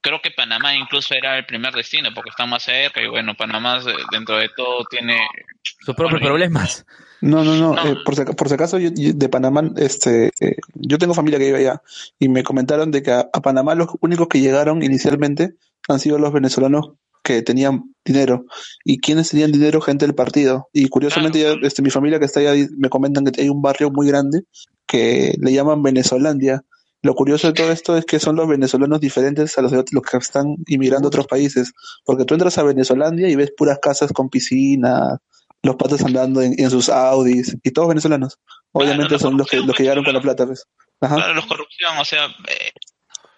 [0.00, 3.78] Creo que Panamá incluso era el primer destino porque está más cerca y bueno, Panamá
[3.86, 5.18] eh, dentro de todo tiene
[5.62, 6.86] Sus propios problemas.
[7.20, 7.74] No, no, no.
[7.74, 7.86] No.
[7.86, 11.38] eh, por, si, por si acaso, yo, yo de Panamá, este, eh, yo tengo familia
[11.38, 11.82] que vive allá
[12.18, 15.54] y me comentaron de que a, a Panamá los únicos que llegaron inicialmente
[15.88, 16.92] han sido los venezolanos
[17.22, 18.46] que tenían dinero.
[18.84, 19.80] ¿Y quienes tenían dinero?
[19.80, 20.68] Gente del partido.
[20.72, 23.90] Y curiosamente, ya, este, mi familia que está allá me comentan que hay un barrio
[23.90, 24.42] muy grande
[24.86, 26.62] que le llaman Venezolandia.
[27.02, 29.92] Lo curioso de todo esto es que son los venezolanos diferentes a los, de otros-
[29.94, 31.72] los que están inmigrando a otros países.
[32.04, 35.18] Porque tú entras a Venezolandia y ves puras casas con piscina,
[35.62, 38.38] los patas andando en, en sus Audis y todos venezolanos.
[38.72, 40.66] Obviamente son los que, los que llegaron con la plata, pues.
[41.00, 41.16] Ajá.
[41.16, 42.70] Claro, los corrupción, o sea, eh,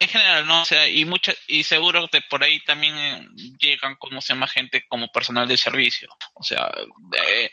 [0.01, 0.63] en general, ¿no?
[0.63, 3.29] O sea, y mucha, y seguro que por ahí también eh,
[3.61, 6.09] llegan, como se llama, gente como personal de servicio.
[6.35, 6.71] O sea,
[7.29, 7.51] eh,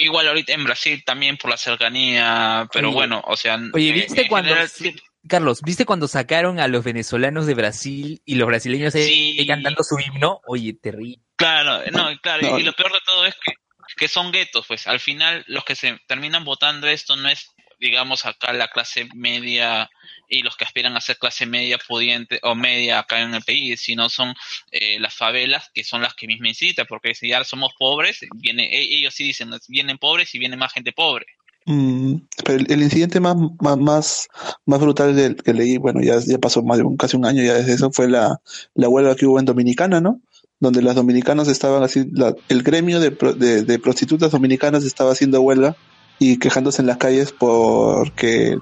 [0.00, 2.96] igual ahorita en Brasil también por la cercanía, pero Oye.
[2.96, 4.94] bueno, o sea, Oye, ¿viste en cuando general, sí,
[5.28, 9.46] Carlos, ¿viste cuando sacaron a los venezolanos de Brasil y los brasileños ahí Sí.
[9.46, 10.40] cantando su himno?
[10.46, 11.18] Oye, terrible.
[11.36, 12.58] Claro, no, claro, No.
[12.58, 13.52] y lo peor de todo es que
[13.96, 18.24] que son guetos, pues al final los que se terminan votando esto no es, digamos,
[18.24, 19.90] acá la clase media
[20.28, 23.80] y los que aspiran a ser clase media pudiente o media acá en el país,
[23.82, 24.34] sino son
[24.70, 28.64] eh, las favelas que son las que misma incitan, porque si ya somos pobres, viene,
[28.74, 31.26] e- ellos sí dicen, vienen pobres y viene más gente pobre.
[31.66, 32.14] Mm,
[32.44, 34.28] pero el, incidente más, más, más,
[34.66, 37.42] más brutal del que leí, bueno, ya, ya pasó más de un- casi un año
[37.42, 38.40] ya desde eso, fue la,
[38.74, 40.20] la huelga que hubo en Dominicana, ¿no?
[40.58, 45.40] Donde las dominicanas estaban así, la- el gremio de, de, de prostitutas dominicanas estaba haciendo
[45.40, 45.76] huelga
[46.18, 48.58] y quejándose en las calles porque,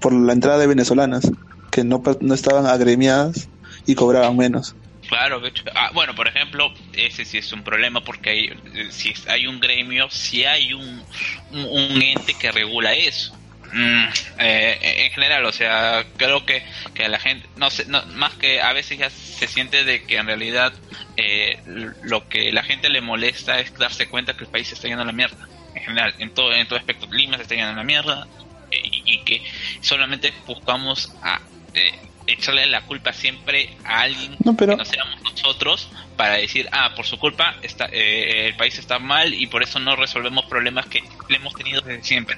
[0.00, 1.30] por la entrada de venezolanas,
[1.72, 3.48] que no, pa- no estaban agremiadas
[3.86, 4.76] y cobraban menos.
[5.08, 5.40] Claro,
[5.74, 9.60] ah, bueno, por ejemplo, ese sí es un problema porque hay, eh, si hay un
[9.60, 11.04] gremio, si hay un,
[11.52, 13.36] ente que regula eso.
[13.72, 14.06] Mm,
[14.38, 16.62] eh, en general, o sea, creo que,
[16.94, 20.16] que la gente, no sé, no, más que a veces ya se siente de que
[20.16, 20.72] en realidad
[21.16, 21.58] eh,
[22.02, 25.02] lo que la gente le molesta es darse cuenta que el país se está yendo
[25.02, 25.48] a la mierda.
[25.74, 28.26] En general, en todo, en todo aspecto, Lima se está yendo a la mierda
[28.70, 29.42] y, que
[29.80, 31.40] solamente buscamos a,
[32.26, 36.92] echarle la culpa siempre a alguien No, pero- que no seamos nosotros para decir, ah,
[36.96, 40.86] por su culpa está, eh, el país está mal y por eso no resolvemos problemas
[40.86, 42.36] que le hemos tenido desde siempre.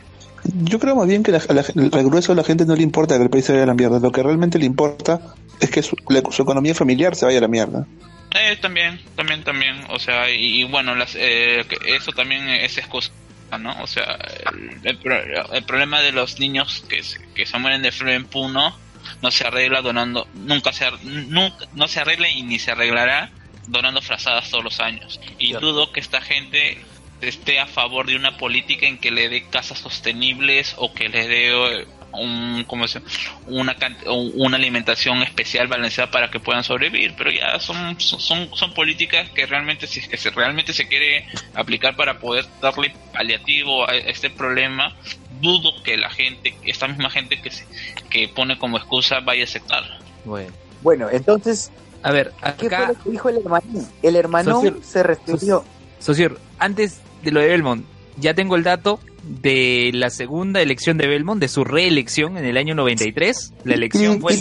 [0.54, 1.64] Yo creo más bien que la, la-
[1.98, 3.74] al grueso de la gente no le importa que el país se vaya a la
[3.74, 3.98] mierda.
[3.98, 5.20] Lo que realmente le importa
[5.60, 7.86] es que su, la- su economía familiar se vaya a la mierda.
[8.34, 13.10] Eh, también, también, también, o sea, y, y bueno, las, eh, eso también es excusa,
[13.58, 13.74] ¿no?
[13.82, 14.18] O sea,
[14.52, 18.10] el, el pro- el problema de los niños que, se- que se mueren de flu
[18.10, 18.76] en Puno
[19.22, 23.30] no se arregla donando, nunca se, nunca, no se arregla y ni se arreglará
[23.66, 25.20] donando frazadas todos los años.
[25.38, 26.78] Y dudo que esta gente
[27.20, 31.26] esté a favor de una política en que le dé casas sostenibles o que le
[31.26, 33.02] dé eh, un, ¿cómo se
[33.46, 33.76] una,
[34.06, 37.14] una alimentación especial balanceada para que puedan sobrevivir.
[37.16, 41.26] Pero ya son, son, son políticas que realmente, si es que se, realmente se quiere
[41.54, 44.94] aplicar para poder darle paliativo a este problema,
[45.40, 47.64] dudo que la gente, esta misma gente que, se,
[48.10, 49.82] que pone como excusa vaya a aceptar.
[50.24, 50.52] Bueno.
[50.82, 51.70] Bueno, entonces,
[52.02, 53.88] A ver, ¿qué fue acá, lo que dijo el hermanón?
[54.02, 55.64] El hermanón se refirió.
[55.98, 57.84] Socior, antes de lo de Belmont,
[58.16, 62.56] ya tengo el dato de la segunda elección de Belmont, de su reelección en el
[62.56, 63.52] año 93.
[63.64, 64.32] La elección fue...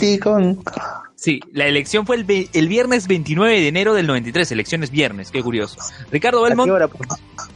[1.16, 5.32] Sí, la elección fue el, ve- el viernes 29 de enero del 93, elecciones viernes,
[5.32, 5.76] qué curioso.
[6.12, 6.68] Ricardo Belmont...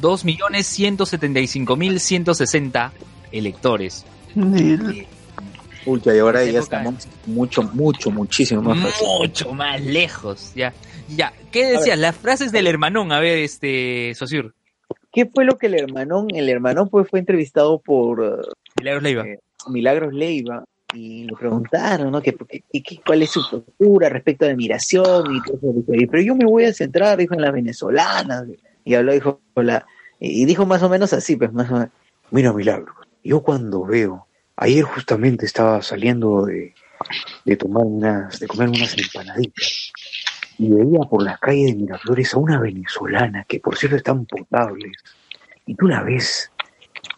[0.00, 2.90] 2.175.160
[3.32, 4.06] electores.
[5.84, 9.06] Pucha, y ahora ya estamos mucho, mucho, muchísimo más fácil.
[9.18, 10.72] Mucho más lejos, ya.
[11.08, 11.98] Ya, ¿qué decías?
[11.98, 14.54] Las frases del hermanón, a ver, este, Sosur.
[15.12, 18.36] ¿Qué fue lo que el hermanón, el hermanón pues fue entrevistado por eh,
[18.78, 19.24] Milagros Leiva.
[19.68, 20.64] Milagros Leiva
[20.94, 22.20] y le preguntaron, ¿no?
[22.20, 25.84] Que, que- que- cuál es su postura respecto a la migración y todo eso.
[26.10, 28.44] Pero yo me voy a centrar, dijo, en las venezolanas.
[28.84, 29.86] Y habló, dijo, la,
[30.20, 31.88] y dijo más o menos así, pues más o menos.
[32.30, 32.92] Mira, Milagro,
[33.24, 34.26] yo cuando veo,
[34.56, 36.74] ayer justamente estaba saliendo de,
[37.44, 39.92] de tomar unas, de comer unas empanaditas
[40.58, 44.92] y veía por las calles de Miraflores a una venezolana que por cierto están potables
[45.66, 46.50] y tú la ves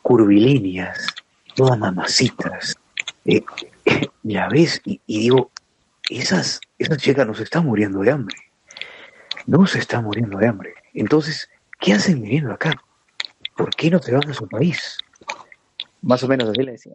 [0.03, 1.07] curvilíneas,
[1.55, 2.77] todas mamacitas,
[3.25, 3.43] eh,
[4.23, 5.51] y la ves y, y digo,
[6.11, 8.37] esas, esas chicas no se están muriendo de hambre,
[9.47, 10.75] no se están muriendo de hambre.
[10.95, 11.49] Entonces,
[11.81, 12.73] ¿qué hacen viniendo acá?
[13.57, 14.99] ¿Por qué no te van a su país?
[16.03, 16.93] Más o menos así le decía.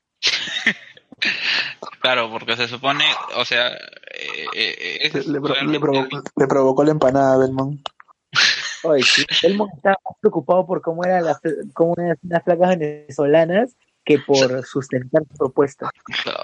[2.01, 3.03] Claro, porque se supone,
[3.35, 7.81] o sea, eh, eh, es- Le, pro- le provocó, le provocó la empanada a Belmont.
[8.83, 11.41] Oye, sí, Belmont estaba más preocupado por cómo eran las,
[11.73, 13.75] cómo eran las placas venezolanas
[14.09, 15.91] que por sustentar su propuesta.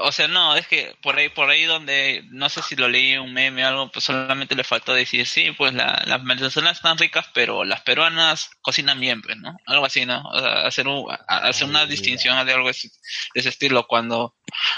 [0.03, 3.17] O sea, no, es que por ahí, por ahí donde, no sé si lo leí
[3.17, 6.99] un meme o algo, pues solamente le faltó decir, sí, pues la- las venezolanas están
[6.99, 9.57] ricas, pero las peruanas cocinan bien, pues, ¿no?
[9.65, 10.21] Algo así, ¿no?
[10.29, 12.75] O sea, hacer, un- hacer una distinción de algo de
[13.33, 14.35] ese estilo cuando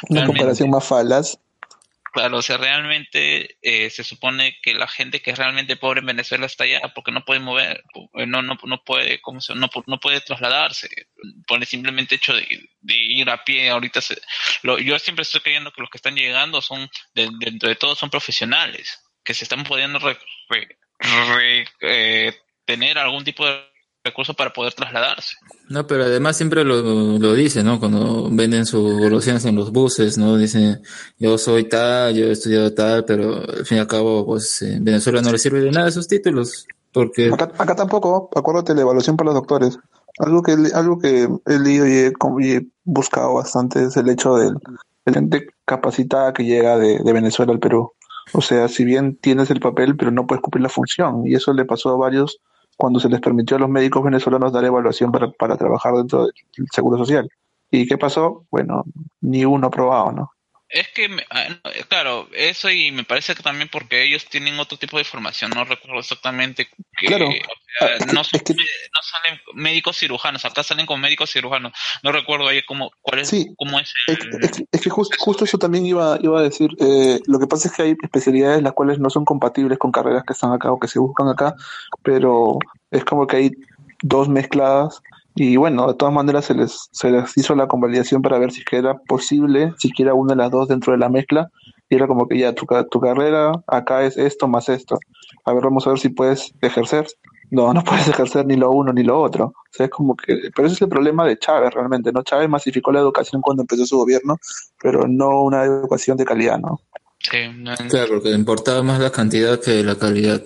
[0.09, 1.37] Una comparación más falaz.
[2.17, 6.07] Claro, o sea, realmente eh, se supone que la gente que es realmente pobre en
[6.07, 7.83] Venezuela está allá porque no puede mover,
[8.15, 10.89] eh, no no no puede, ¿cómo se, no, no puede trasladarse
[11.47, 12.47] por el simplemente hecho de,
[12.89, 13.69] ir a pie.
[13.69, 14.19] Ahorita se,
[14.63, 17.95] lo, yo siempre estoy creyendo que los que están llegando son de- dentro de todo
[17.95, 20.17] son profesionales que se están pudiendo re-
[21.81, 22.35] eh,
[22.65, 23.61] tener algún tipo de
[24.07, 25.35] recurso para poder trasladarse.
[25.69, 26.81] No, pero además siempre lo,
[27.19, 27.79] lo dicen, ¿no?
[27.79, 30.35] Cuando venden sus golosinas en los buses, ¿no?
[30.37, 30.81] Dicen,
[31.19, 34.83] yo soy tal, yo he estudiado tal, pero al fin y al cabo, pues en
[34.83, 37.29] Venezuela no les sirve de nada esos títulos, porque...
[37.33, 39.77] Acá, acá tampoco, acuérdate la evaluación para los doctores.
[40.19, 44.09] Algo que, algo que he leído y he, como- y he buscado bastante es el
[44.09, 44.55] hecho del-
[45.05, 47.91] de la gente capacitada que llega de, de Venezuela al Perú.
[48.33, 51.21] O sea, si bien tienes el papel, pero no puedes cumplir la función.
[51.25, 52.39] Y eso le pasó a varios
[52.77, 56.33] cuando se les permitió a los médicos venezolanos dar evaluación para, para trabajar dentro del
[56.71, 57.29] Seguro Social.
[57.71, 58.45] ¿Y qué pasó?
[58.49, 58.85] Bueno,
[59.21, 60.31] ni uno aprobado, ¿no?
[60.69, 64.59] Es que, me- ah, eh, claro, eso y me parece que también porque ellos tienen
[64.59, 66.67] otro tipo de formación, no recuerdo exactamente
[66.97, 67.29] que, Claro.
[67.29, 67.31] o
[67.79, 71.71] sea, no, son- no salen médicos cirujanos, acá salen con médicos cirujanos,
[72.03, 75.57] no recuerdo ahí cómo, cuál es, cómo es Es, es- es que justo, justo eso
[75.57, 76.69] también iba, iba a decir.
[76.81, 80.23] Eh, lo que pasa es que hay especialidades las cuales no son compatibles con carreras
[80.27, 81.55] que están acá o que se buscan acá,
[82.03, 82.59] pero
[82.91, 83.51] es como que hay
[84.01, 85.01] dos mezcladas
[85.37, 88.63] y bueno, de todas maneras se les, se les hizo la convalidación para ver si
[88.65, 91.49] que era posible, siquiera una de las dos dentro de la mezcla
[91.89, 94.99] y era como que ya tu, tu carrera acá es esto más esto.
[95.45, 97.07] A ver, vamos a ver si puedes ejercer.
[97.49, 99.45] No, no puedes ejercer ni lo uno ni lo otro.
[99.45, 102.23] O sea, es como que, pero ese es el problema de Chávez realmente, ¿no?
[102.23, 104.35] Chávez masificó la educación cuando empezó su gobierno,
[104.81, 106.81] pero no una educación de calidad, ¿no?
[107.19, 110.41] Sí, no- Claro, porque importaba más la cantidad que la calidad.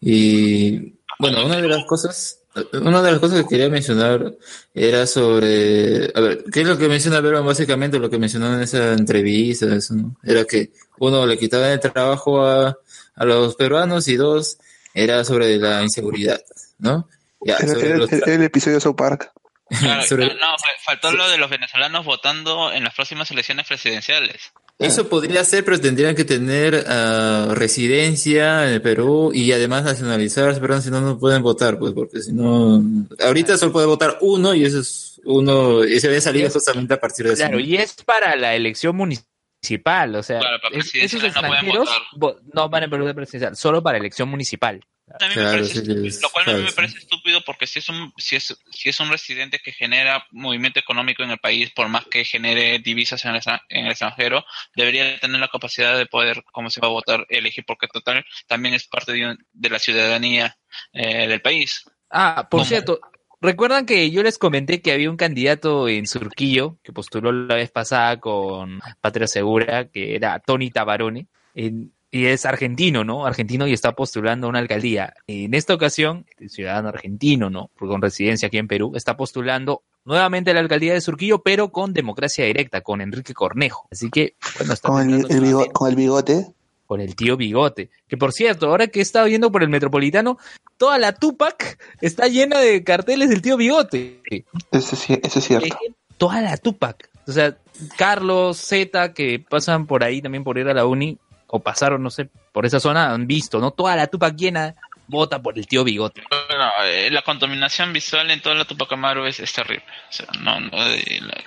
[0.00, 4.32] Y bueno, una de las cosas, una de las cosas que quería mencionar
[4.74, 7.44] era sobre, a ver, ¿qué es lo que menciona Verón?
[7.46, 10.16] Básicamente lo que mencionó en esa entrevista, eso, ¿no?
[10.22, 12.76] Era que uno le quitaba el trabajo a,
[13.16, 14.58] a los peruanos y dos,
[14.94, 16.40] era sobre la inseguridad,
[16.78, 17.08] ¿no?
[17.40, 19.32] Ya, Era, sobre era- los- era el episodio de South Park.
[19.80, 24.52] Claro, sobre- no, fa- faltó lo de los venezolanos votando en las próximas elecciones presidenciales.
[24.78, 30.60] Eso podría ser, pero tendrían que tener ah, residencia en el Perú y además nacionalizarse,
[30.60, 32.82] perdón, si no, no pueden votar, pues, porque si no,
[33.20, 37.00] ahorita solo puede votar uno y eso es uno, y se había salido justamente a
[37.00, 37.42] partir de eso.
[37.44, 41.40] Claro, y es para la elección municipal, o sea, Claro, para es- esos presidenciales no
[41.48, 44.80] pueden extranjeros vo- no van a poder presidencial, solo para elección municipal.
[45.20, 47.40] A mí me Claro, parece sí, estúpido, es lo cual a mí me parece estúpido
[47.44, 51.30] porque si es un si es si es un residente que genera movimiento económico en
[51.30, 55.48] el país por más que genere divisas en el, en el extranjero debería tener la
[55.48, 59.26] capacidad de poder cómo se va a votar elegir porque total también es parte de,
[59.30, 60.56] un- de la ciudadanía
[60.92, 62.68] eh, del país Ah, por ¿Cómo?
[62.68, 63.00] cierto,
[63.40, 67.70] ¿recuerdan que yo les comenté que había un candidato en Surquillo que postuló la vez
[67.70, 71.26] pasada con Patria Segura, que era Tony Tabarone?
[71.54, 73.26] En- y es argentino, ¿no?
[73.26, 75.14] Argentino y está postulando a una alcaldía.
[75.26, 77.70] En esta ocasión, el ciudadano argentino, ¿no?
[77.76, 81.92] Con residencia aquí en Perú, está postulando nuevamente a la alcaldía de Surquillo, pero con
[81.92, 83.88] democracia directa, con Enrique Cornejo.
[83.90, 86.46] Así que, bueno, está Con el, el bigo- nuevamente con el bigote.
[86.86, 87.90] con el tío Bigote.
[88.06, 90.38] Que por cierto, ahora que he estado viendo por el Metropolitano,
[90.76, 94.20] toda la Tupac está llena de carteles del tío Bigote.
[94.30, 95.76] Sí- ese es cierto.
[96.16, 97.10] Toda la Tupac.
[97.26, 97.56] O sea,
[97.96, 101.18] Carlos, Z, que pasan por ahí también por ir a la uni,
[101.56, 103.70] o pasaron, no sé, por esa zona, han visto, ¿no?
[103.70, 104.74] Toda la Tupac llena,
[105.06, 106.24] vota por el tío Bigote.
[106.48, 110.26] Bueno, eh, la contaminación visual en toda la Tupac Amaru es, es terrible o sea
[110.40, 111.44] no no, eh, la-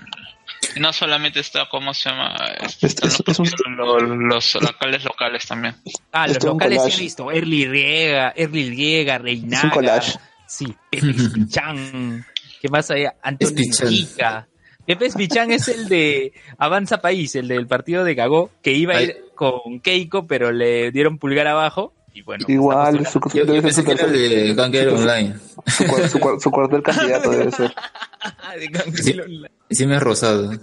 [0.79, 5.75] no solamente está cómo se llama están los, los, los alcaldes locales también
[6.11, 7.31] Ah, los Esto es un locales sí he visto.
[7.31, 9.57] Erly Riega, Erly Riega, Reinaga.
[9.57, 10.19] Es un collage.
[10.47, 12.25] Sí, Pepe Spichán.
[12.61, 13.05] ¿Qué más hay?
[13.21, 14.47] Antonio Spichán.
[14.88, 14.99] Ica.
[14.99, 19.01] Pepe Spichán es el de Avanza País, el del partido de Gagó, que iba a
[19.03, 21.93] ir con Keiko, pero le dieron pulgar abajo.
[22.14, 25.35] Y bueno, Igual, su, Yo, yo debe pensé ser que era su, de Online.
[25.68, 27.72] su, cuar- su cuar- su cuartel candidato debe ser.
[28.95, 29.14] Sí,
[29.69, 30.51] sí me ha rosado.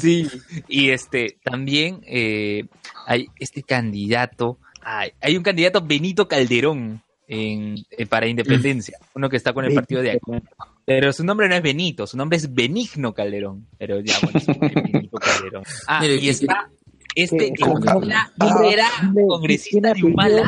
[0.00, 0.28] Sí,
[0.68, 2.66] y este, también eh,
[3.08, 9.36] hay este candidato, hay, hay un candidato Benito Calderón en, eh, para Independencia, uno que
[9.36, 10.42] está con el partido de Acuña.
[10.88, 13.66] Pero su nombre no es Benito, su nombre es Benigno Calderón.
[13.76, 15.62] Pero ya, bueno, es Benito Calderón.
[15.86, 16.70] Ah, Mire, y está
[17.14, 17.82] este que ¿cómo?
[18.02, 18.30] era,
[18.64, 20.44] era congresista de Humala.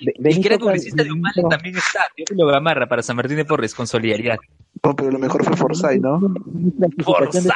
[0.00, 3.74] Y que era congresista de Humala también está, Teófilo Gamarra, para San Martín de Porres,
[3.74, 4.38] con solidaridad.
[4.82, 6.18] No, pero lo mejor fue Forsyth, ¿no?
[7.04, 7.46] Forsyth.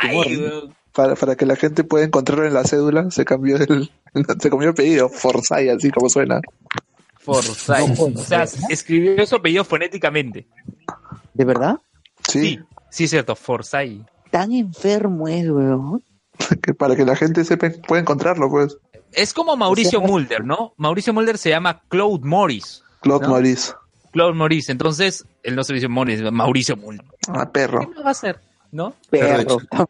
[0.93, 3.91] Para, para que la gente pueda encontrarlo en la cédula, se cambió el,
[4.39, 5.09] se cambió el pedido.
[5.09, 6.43] Forsyth, así como suena.
[7.25, 7.99] Forsyth.
[7.99, 10.47] o sea, escribió su apellido fonéticamente.
[11.33, 11.79] ¿De verdad?
[12.29, 12.61] Sí,
[12.95, 14.07] Sí, es cierto, Forsyth.
[14.31, 16.01] Tan enfermo es, weón.
[16.63, 18.79] que para que la gente sepa, pueda encontrarlo, pues.
[19.13, 20.75] Es como Mauricio Mulder, ¿no?
[20.77, 22.85] Mauricio Mulder se llama Claude Morris.
[23.01, 23.33] Claude ¿no?
[23.33, 23.75] Morris.
[24.13, 24.69] Claude Morris.
[24.69, 27.05] Entonces, él no se dice Morris, Mauricio Mulder.
[27.27, 27.81] Ah, perro.
[27.81, 28.41] ¿Qué más va a hacer?
[28.71, 28.95] ¿No?
[29.11, 29.59] Perro.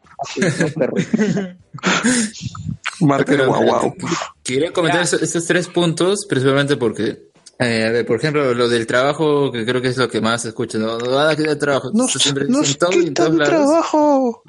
[3.01, 3.95] Marca Pero, guau guau.
[4.43, 8.85] Quería comentar esos, esos tres puntos, principalmente porque, eh, a ver, por ejemplo, lo del
[8.87, 10.97] trabajo, que creo que es lo que más se escucha, ¿no?
[10.97, 11.91] No van a quitar trabajo.
[11.93, 13.49] Nos, Siempre nos dicen todo en todos quitan lados.
[13.65, 14.43] trabajo.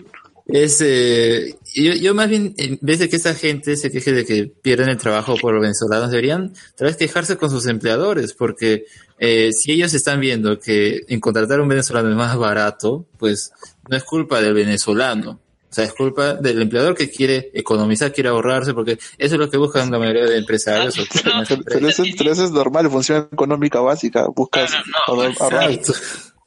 [0.49, 4.25] Es, eh, yo, yo más bien, en vez de que esta gente se queje de
[4.25, 8.85] que pierden el trabajo por los venezolanos, deberían tal vez quejarse con sus empleadores, porque
[9.19, 13.51] eh, si ellos están viendo que en contratar a un venezolano es más barato, pues
[13.89, 15.41] no es culpa del venezolano.
[15.77, 19.51] O sea, es culpa del empleador que quiere economizar, quiere ahorrarse, porque eso es lo
[19.51, 20.95] que buscan la mayoría de empresarios.
[20.95, 21.99] Pero empresas.
[21.99, 24.27] eso, pero eso es normal, función económica básica.
[24.35, 24.73] Buscas
[25.07, 25.71] ahorrar- ahorrar.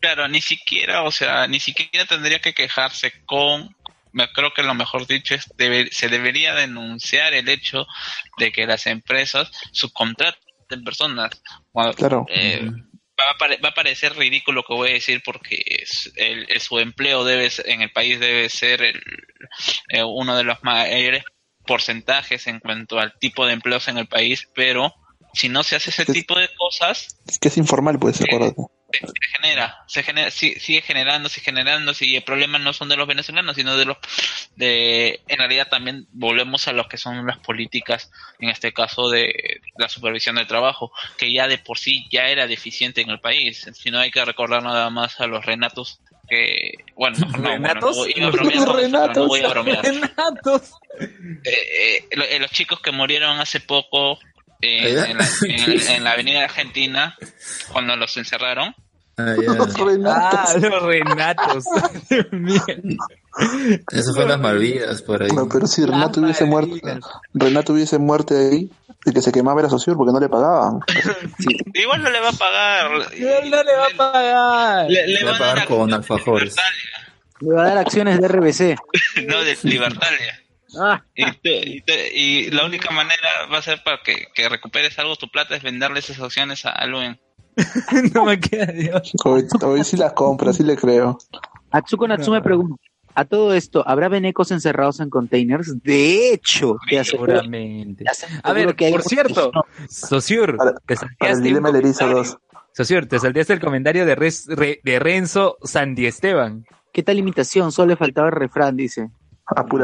[0.02, 3.76] Claro, ni siquiera, o sea, ni siquiera tendría que quejarse con,
[4.14, 7.86] me creo que lo mejor dicho es, debe- se debería denunciar el hecho
[8.40, 11.40] de que las empresas subcontraten personas.
[11.72, 12.26] Cuando- Claro.
[12.30, 12.68] eh,
[13.26, 16.46] va, a pare- va a parecer ridículo lo que voy a decir porque es- el,
[16.50, 19.02] el- su empleo debe en el país debe ser el-
[19.90, 21.24] eh, uno de los mayores
[21.66, 24.94] porcentajes en cuanto al tipo de empleos en el país, pero
[25.34, 28.62] si no se hace ese tipo de cosas, Es que es informal, pues, acuérdate.
[28.92, 29.39] se genera,
[29.90, 33.76] se genera, sigue generando, sigue generando, y el problema no son de los venezolanos, sino
[33.76, 33.98] de los,
[34.56, 39.62] de, en realidad también volvemos a lo que son las políticas, en este caso de
[39.78, 43.68] la supervisión del trabajo, que ya de por sí ya era deficiente en el país,
[43.74, 46.00] si no hay que recordar nada más a los Renatos,
[46.30, 47.98] que, bueno, no, bueno, ¿Renatos?
[47.98, 49.18] no, iba a Los bromear, Renatos.
[49.18, 49.84] no voy a bromear.
[49.84, 50.74] Renatos.
[51.00, 54.20] Eh, eh, lo- eh, los chicos que murieron hace poco
[54.62, 55.06] en, ¿Allá?
[55.10, 57.18] en la, en- en la avenida Argentina,
[57.72, 58.76] cuando los encerraron,
[59.20, 59.36] Ah.
[60.08, 61.66] Ah, los Renatos.
[63.92, 65.30] Eso fue las Malvinas por ahí.
[65.32, 66.76] No, pero si Renato hubiese muerto,
[67.34, 68.70] Renato hubiese muerto ahí,
[69.06, 70.80] el que se quemaba era socio porque no le pagaban.
[71.74, 72.92] igual no le va a pagar.
[73.14, 74.90] Él no le va a pagar.
[74.90, 76.56] Le, le Voy a pagar con alfajores.
[77.42, 78.78] Le va a dar acciones de RBC.
[79.28, 80.40] no de Libertalia.
[80.80, 84.48] Ah, Y, te- y, te- y la única manera va a ser para que, que
[84.50, 87.20] recuperes algo tu plata es venderle esas acciones a Aluen.
[88.14, 89.14] no me queda Dios.
[89.26, 91.18] Hoy, hoy sí las compra, sí le creo.
[91.72, 92.76] Atsuko Natsume pregunta.
[93.16, 95.82] A todo esto, ¿habrá venecos encerrados en containers?
[95.84, 98.04] De hecho, te aseguro, Seguramente.
[98.06, 99.52] te aseguro A ver, que hay por cierto,
[100.58, 101.44] Para- te el salteaste.
[102.14, 102.38] 2.
[102.72, 106.66] Sociur, te salteaste el comentario de, Res- Re- de Renzo Sandy Esteban.
[106.94, 107.72] ¿Qué tal imitación?
[107.72, 109.10] Solo le faltaba el refrán, dice.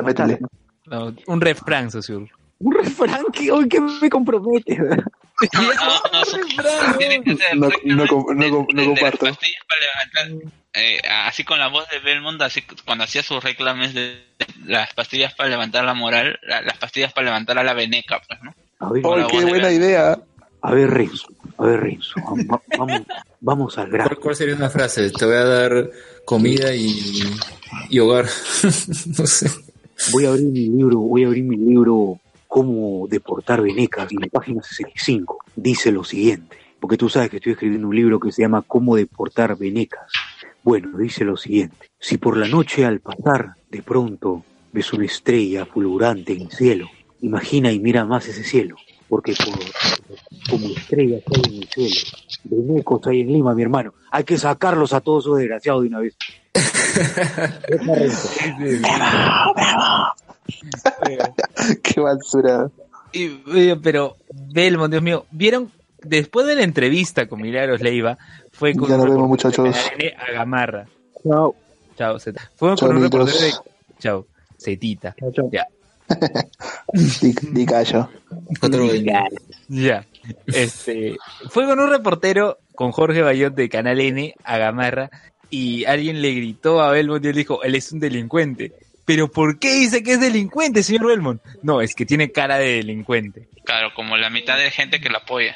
[0.04, 0.40] Métele.
[0.86, 2.30] No, un refrán, Sociur.
[2.60, 4.78] Un refrán que hoy que me compromete.
[7.56, 9.28] No, comparto.
[10.74, 14.24] eh, así con la voz de Belmont, así cuando hacía sus reclames de
[14.66, 18.40] las pastillas para levantar la moral, la- las pastillas para levantar a la veneca, pues,
[18.44, 18.54] ¿no?
[18.80, 20.20] A ver, ¡Ay, la qué buena idea!
[20.62, 21.28] a ver, Renzo.
[21.58, 22.14] A ver, Renzo.
[22.78, 23.02] Vamos,
[23.40, 24.10] vamos al grano.
[24.10, 25.10] ¿Cuál, cuál sería una frase?
[25.12, 25.90] Te voy a dar
[26.26, 27.22] comida y,
[27.90, 28.26] y hogar.
[29.18, 29.50] no sé.
[30.12, 32.20] Voy a abrir mi libro, voy a abrir mi libro
[32.56, 37.36] Cómo deportar venecas y en la página 65 dice lo siguiente, porque tú sabes que
[37.36, 40.10] estoy escribiendo un libro que se llama Cómo deportar venecas.
[40.64, 45.66] Bueno, dice lo siguiente, si por la noche al pasar de pronto ves una estrella
[45.66, 48.78] fulgurante en el cielo, imagina y mira más ese cielo,
[49.10, 49.60] porque por,
[50.50, 51.96] como estrellas hay en el cielo,
[52.46, 56.00] venecos hay en Lima, mi hermano, hay que sacarlos a todos esos desgraciados de una
[56.00, 56.16] vez.
[57.68, 58.30] Deja, Renzo.
[61.84, 62.70] ¡Qué basura!
[63.12, 63.30] Y,
[63.76, 65.72] pero, Belmont, Dios mío, ¿vieron?
[66.02, 68.18] Después de la entrevista con Milagros Leiva,
[68.52, 69.76] fue con Ya un nos vemos, muchachos.
[69.76, 70.88] Canal N a Gamarra.
[71.24, 71.56] Chao.
[71.98, 72.52] Chao, Zeta.
[72.56, 73.54] Fue con un reportero de...
[74.00, 74.28] Chao,
[74.58, 75.16] Zetita.
[75.52, 75.68] Ya.
[76.94, 78.10] Di, callo.
[79.70, 80.06] Ya.
[80.48, 81.18] Este,
[81.50, 85.10] fue con un reportero, con Jorge Bayot de Canal N, a Gamarra,
[85.50, 88.74] y alguien le gritó a Belmont y él dijo, él es un delincuente.
[89.06, 91.42] Pero ¿por qué dice que es delincuente, señor Belmont?
[91.62, 93.48] No, es que tiene cara de delincuente.
[93.64, 95.56] Claro, como la mitad de gente que la apoya.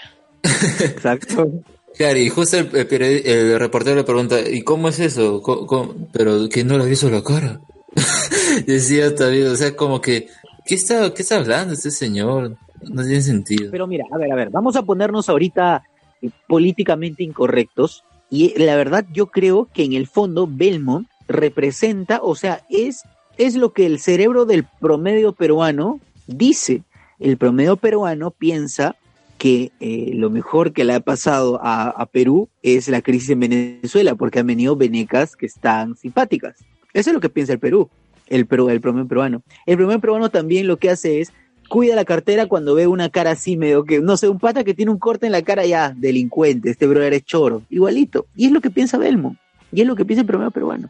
[0.80, 1.48] Exacto.
[1.98, 5.42] Claro, y justo el, el periodi- el reportero le pregunta, ¿y cómo es eso?
[5.42, 5.96] ¿Cómo- cómo?
[6.14, 7.60] Pero que no le ha visto la cara.
[8.68, 10.28] Decía también, o sea, como que,
[10.66, 12.56] ¿qué está, qué está hablando este señor?
[12.84, 13.72] No tiene sentido.
[13.72, 15.82] Pero mira, a ver, a ver, vamos a ponernos ahorita
[16.22, 18.04] eh, políticamente incorrectos.
[18.30, 23.02] Y la verdad, yo creo que en el fondo Belmont representa, o sea, es,
[23.40, 26.84] es lo que el cerebro del promedio peruano dice.
[27.20, 28.98] El promedio peruano piensa
[29.38, 34.16] que eh, lo mejor que le ha pasado a, Perú es la crisis en Venezuela,
[34.16, 36.58] porque han venido venecas que están simpáticas.
[36.94, 37.90] Eso es lo que piensa el Perú,
[38.28, 39.42] el, Perú, el promedio peruano.
[39.66, 41.32] El promedio peruano también lo que hace es
[41.70, 44.74] cuida la cartera cuando ve una cara así medio que, no sé, un pata que
[44.74, 48.26] tiene un corte en la cara ya, delincuente, este brother es choro, igualito.
[48.36, 49.38] Y es lo que piensa Belmont.
[49.72, 50.90] Y es lo que piensa el promedio peruano.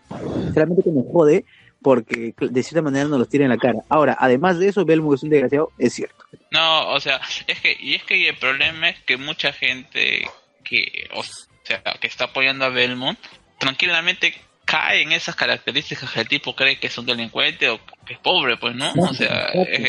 [0.54, 1.46] Solamente que me jode
[1.82, 3.80] porque de cierta manera nos los tira en la cara.
[3.90, 6.26] Ahora, además de eso, Belmont es un desgraciado, es cierto.
[6.52, 10.28] No, o sea, es que, y es que el problema es que mucha gente
[10.64, 11.24] que, o
[11.64, 13.20] sea, que está apoyando a Belmont,
[13.58, 14.34] tranquilamente
[14.70, 18.20] cae en esas características que el tipo cree que es un delincuente o que es
[18.20, 18.92] pobre, pues, ¿no?
[18.94, 19.80] O sea, es,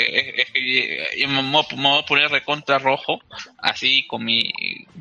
[1.14, 1.64] es- me voy
[1.98, 3.20] a- poner recontra rojo,
[3.58, 4.50] así con mi...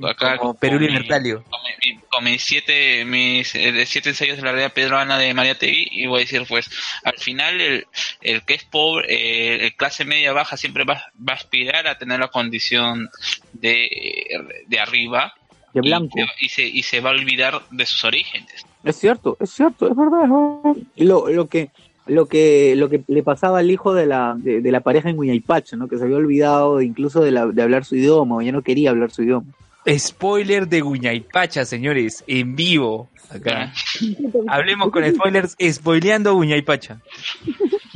[0.04, 1.44] Acá, Como con Perú mi- Libertario.
[1.50, 5.34] con, mi- con mis siete mis eh, de siete ensayos de la realidad peruana de
[5.34, 6.70] María TV y voy a decir pues
[7.06, 7.88] al final el,
[8.22, 11.98] el que es pobre eh, el clase media baja siempre va, va a aspirar a
[11.98, 13.10] tener la condición
[13.54, 15.34] de, de arriba
[15.74, 16.20] De blanco.
[16.40, 19.96] y se, y se va a olvidar de sus orígenes Es cierto, es cierto, es
[19.96, 20.24] verdad.
[20.24, 20.84] es verdad.
[20.98, 21.72] Lo, lo que
[22.08, 25.16] lo que lo que le pasaba al hijo de la de, de la pareja en
[25.16, 25.88] Guñaypacha, ¿no?
[25.88, 28.90] Que se había olvidado incluso de, la, de hablar su idioma, o ya no quería
[28.90, 29.48] hablar su idioma.
[29.88, 33.10] Spoiler de Guñaypacha, señores, en vivo.
[33.30, 33.72] Acá.
[34.48, 37.00] Hablemos con spoilers, spoileando Guñaypacha.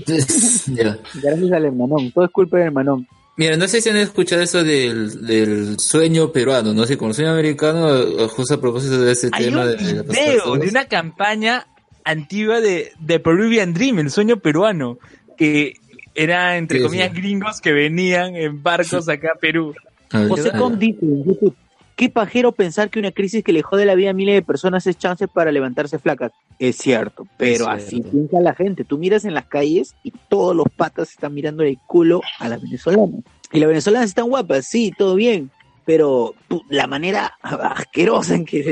[0.05, 0.97] Ya.
[1.14, 3.07] Gracias al hermanón, todo es culpa del hermanón.
[3.35, 7.15] Mira, no sé si han escuchado eso del, del sueño peruano, no sé, con el
[7.15, 10.85] sueño americano, eh, justo a propósito de ese Hay tema un de, video de una
[10.85, 11.65] campaña
[12.03, 14.99] antigua de, de Peruvian Dream, el sueño peruano,
[15.35, 15.77] que
[16.14, 17.22] era entre Sí, comillas sí.
[17.22, 19.73] gringos que venían en barcos acá a Perú.
[20.11, 21.55] José Com dice en YouTube,
[21.95, 24.85] qué pajero pensar que una crisis que le jode la vida a miles de personas
[24.87, 26.31] es chance para levantarse flacas.
[26.59, 28.83] Es cierto, pero Es así piensa la gente.
[28.83, 32.61] Tú miras en las calles y todos los patas están mirando el culo a las
[32.61, 33.23] venezolanas.
[33.51, 35.51] Y las venezolanas están guapas, sí, todo bien,
[35.85, 36.33] pero
[36.69, 38.63] la manera asquerosa en que,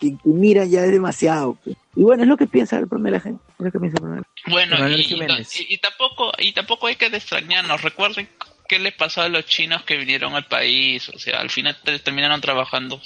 [0.00, 1.56] que, que mira ya es demasiado.
[1.64, 1.76] pues.
[1.96, 3.42] Y bueno, es lo que piensa el promedio de la gente.
[3.58, 4.24] Es lo que piensa el promedio.
[4.46, 8.28] bueno y tampoco y tampoco hay que extrañarnos recuerden
[8.68, 11.98] qué le pasó a los chinos que vinieron al país o sea al final te-
[11.98, 13.00] terminaron trabajando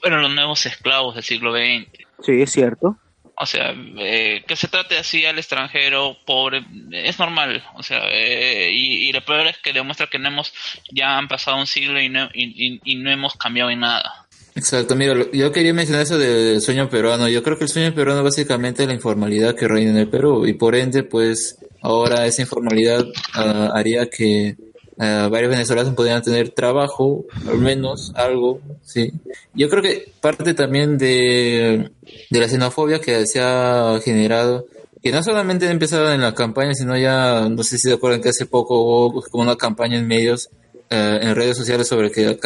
[0.00, 1.86] fueron los nuevos esclavos del siglo XX
[2.24, 2.96] Sí, es cierto.
[3.36, 7.64] O sea, eh, que se trate así al extranjero pobre es normal.
[7.74, 10.52] O sea, eh, y, y lo peor es que demuestra que no hemos,
[10.92, 14.26] ya han pasado un siglo y no, y, y- y no hemos cambiado en nada.
[14.54, 17.28] Exacto, mira, lo- yo quería mencionar eso del sueño peruano.
[17.28, 20.46] Yo creo que el sueño peruano básicamente es la informalidad que reina en el Perú
[20.46, 23.04] y por ende, pues ahora esa informalidad
[23.34, 24.54] ah, haría que
[24.98, 29.12] ah, varios venezolanos podrían tener trabajo, al menos algo, sí.
[29.54, 31.90] Yo creo que parte también de,
[32.30, 34.66] de la xenofobia que se ha generado,
[35.02, 35.70] que no solamente ha
[36.14, 39.42] en la campaña, sino ya, no sé si se acuerdan que hace poco hubo como
[39.42, 40.48] una campaña en medios
[40.90, 42.36] eh, en redes sociales sobre que a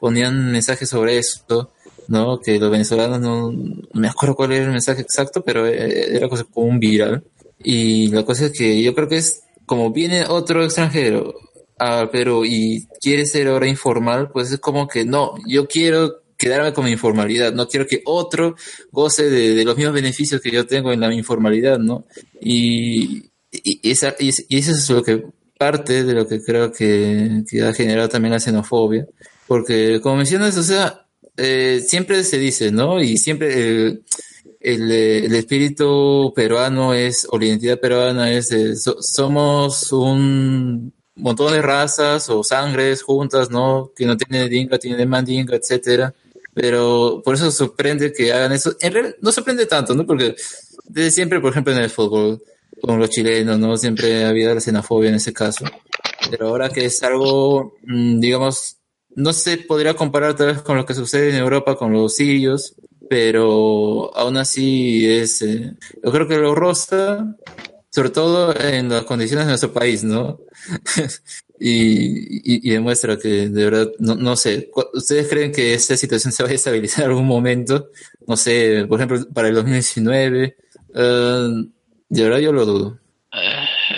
[0.00, 1.70] ponían mensajes sobre esto,
[2.08, 2.40] ¿no?
[2.40, 6.28] Que los venezolanos no, no me acuerdo cuál era el mensaje exacto, pero eh, era
[6.28, 7.22] cosa como un viral.
[7.62, 11.34] Y la cosa es que yo creo que es como viene otro extranjero
[11.80, 16.74] a Perú y quiere ser ahora informal, pues es como que no, yo quiero quedarme
[16.74, 18.54] con mi informalidad, no quiero que otro
[18.92, 22.04] goce de, los mismos beneficios que yo tengo en la informalidad, ¿no?
[22.40, 25.24] Y, y, esa, y, es- y eso es lo que
[25.58, 29.06] parte de lo que creo que, que ha generado también la xenofobia,
[29.46, 33.00] porque como mencionas, o sea, eh, siempre se dice, ¿no?
[33.02, 34.02] Y siempre el,
[34.60, 38.50] el, espíritu peruano es, o la identidad peruana es,
[39.00, 40.92] somos un
[41.22, 43.92] montón de razas o sangres juntas, ¿no?
[43.94, 46.14] Que no tiene dinga, tiene mandinga, etcétera.
[46.52, 48.74] Pero por eso sorprende que hagan eso.
[48.80, 50.04] En realidad no sorprende tanto, ¿no?
[50.06, 50.34] Porque
[50.84, 52.42] desde siempre, por ejemplo, en el fútbol,
[52.82, 53.76] con los chilenos, ¿no?
[53.76, 55.64] Siempre ha habido la xenofobia en ese caso.
[56.30, 58.76] Pero ahora que es algo, mm, digamos,
[59.14, 62.74] no se podría comparar tal vez con lo que sucede en Europa con los sirios,
[63.08, 67.36] pero aún así es, eh, yo creo que lo rosa,
[67.90, 70.40] sobre todo en las condiciones de nuestro país, ¿no?
[71.60, 76.32] y, y, y demuestra que de verdad, no, no sé, ¿ustedes creen que esta situación
[76.32, 77.90] se va a estabilizar en algún momento?
[78.26, 80.56] No sé, por ejemplo, para el 2019,
[80.94, 81.48] eh,
[82.08, 82.98] de verdad yo lo dudo.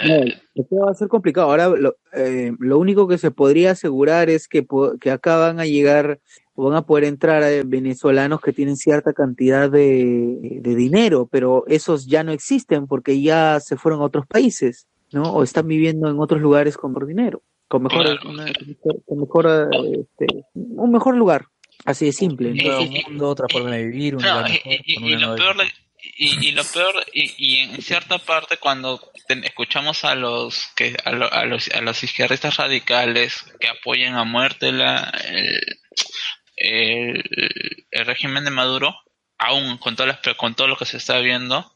[0.04, 0.24] No,
[0.54, 1.50] esto va a ser complicado.
[1.50, 4.66] Ahora, lo, eh, lo único que se podría asegurar es que,
[5.00, 6.20] que acá van a llegar
[6.54, 12.06] van a poder entrar eh, venezolanos que tienen cierta cantidad de, de dinero, pero esos
[12.06, 15.22] ya no existen porque ya se fueron a otros países, ¿no?
[15.32, 18.52] O están viviendo en otros lugares con mejor dinero, con mejor, una-
[19.06, 21.46] con mejor, este, un mejor lugar,
[21.84, 22.50] así de simple.
[22.50, 25.20] Un nuevo mundo, otra forma de vivir, un lugar y, mejor, y- con y una
[25.20, 25.66] lo nueva peor
[26.18, 30.96] y, y lo peor y, y en cierta parte cuando ten- escuchamos a los que
[31.04, 35.60] a, lo- a los a los izquierdistas radicales que apoyan a muerte la el,
[36.56, 37.22] el,
[38.04, 38.96] régimen de Maduro
[39.38, 41.72] aún con todas las con todo lo que se está viendo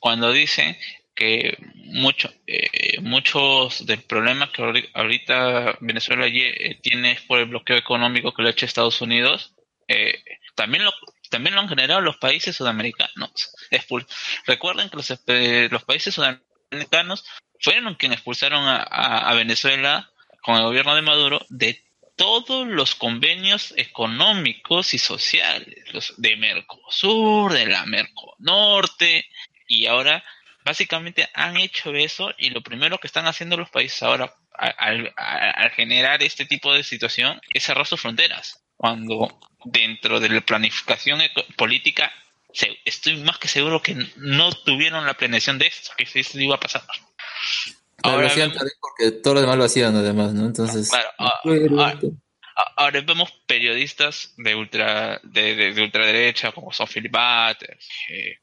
[0.00, 0.76] cuando dicen
[1.14, 7.46] que mucho, eh, muchos del problema que ahori- ahorita Venezuela eh, tiene es por el
[7.46, 9.54] bloqueo económico que le ha hecho Estados Unidos.
[9.88, 10.22] Eh,
[10.54, 10.92] también lo
[11.30, 13.32] también lo han generado los países sudamericanos.
[13.70, 14.06] Expul-
[14.46, 15.10] Recuerden que los,
[15.72, 17.24] los países sudamericanos
[17.60, 18.82] fueron quienes expulsaron a-
[19.28, 20.10] a Venezuela
[20.42, 21.82] con el gobierno de Maduro de
[22.16, 29.28] todos los convenios económicos y sociales, los de Mercosur, de la Merconorte,
[29.68, 30.24] y ahora
[30.64, 35.70] básicamente han hecho eso y lo primero que están haciendo los países ahora al, al
[35.70, 38.62] generar este tipo de situación es cerrar sus fronteras.
[38.76, 41.20] Cuando dentro de la planificación
[41.56, 42.12] política
[42.84, 46.60] estoy más que seguro que no tuvieron la planeación de esto, que esto iba a
[46.60, 46.82] pasar.
[48.02, 50.46] Ahora Ahora lo hacían vemos- porque todos los demás lo hacían además, ¿no?
[50.46, 51.94] Entonces, Claro, ah, pero- ah,
[52.56, 58.38] ah, ahora vemos periodistas de ultra de, de- de ultraderecha como son Butters, eh.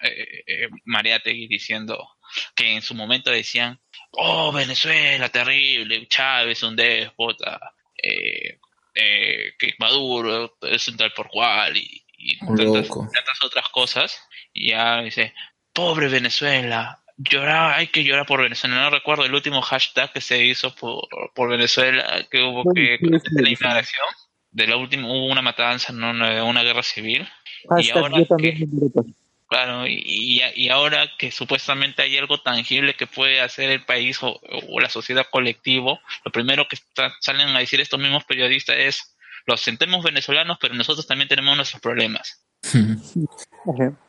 [0.00, 2.08] Eh, eh, Mariátegui diciendo
[2.54, 3.78] que en su momento decían,
[4.12, 8.58] oh Venezuela terrible, Chávez un déspota, eh,
[8.94, 14.18] eh, que Maduro es un tal por cual y, y tantas, tantas otras cosas
[14.52, 15.34] y ya dice,
[15.72, 18.76] pobre Venezuela, llorar, hay que llorar por Venezuela.
[18.76, 23.42] No recuerdo el último hashtag que se hizo por, por Venezuela, que hubo que de
[23.42, 24.06] la declaración,
[24.50, 27.28] de la última, hubo una matanza, no una, una guerra civil.
[27.64, 29.12] y Hashtag ahora yo también me quiero pasar.
[29.48, 34.22] Claro, y, y, y ahora que supuestamente hay algo tangible que puede hacer el país
[34.22, 34.40] o,
[34.70, 39.14] o la sociedad colectivo, lo primero que está- salen a decir estos mismos periodistas es,
[39.44, 42.41] los sentemos venezolanos, pero nosotros también tenemos nuestros problemas.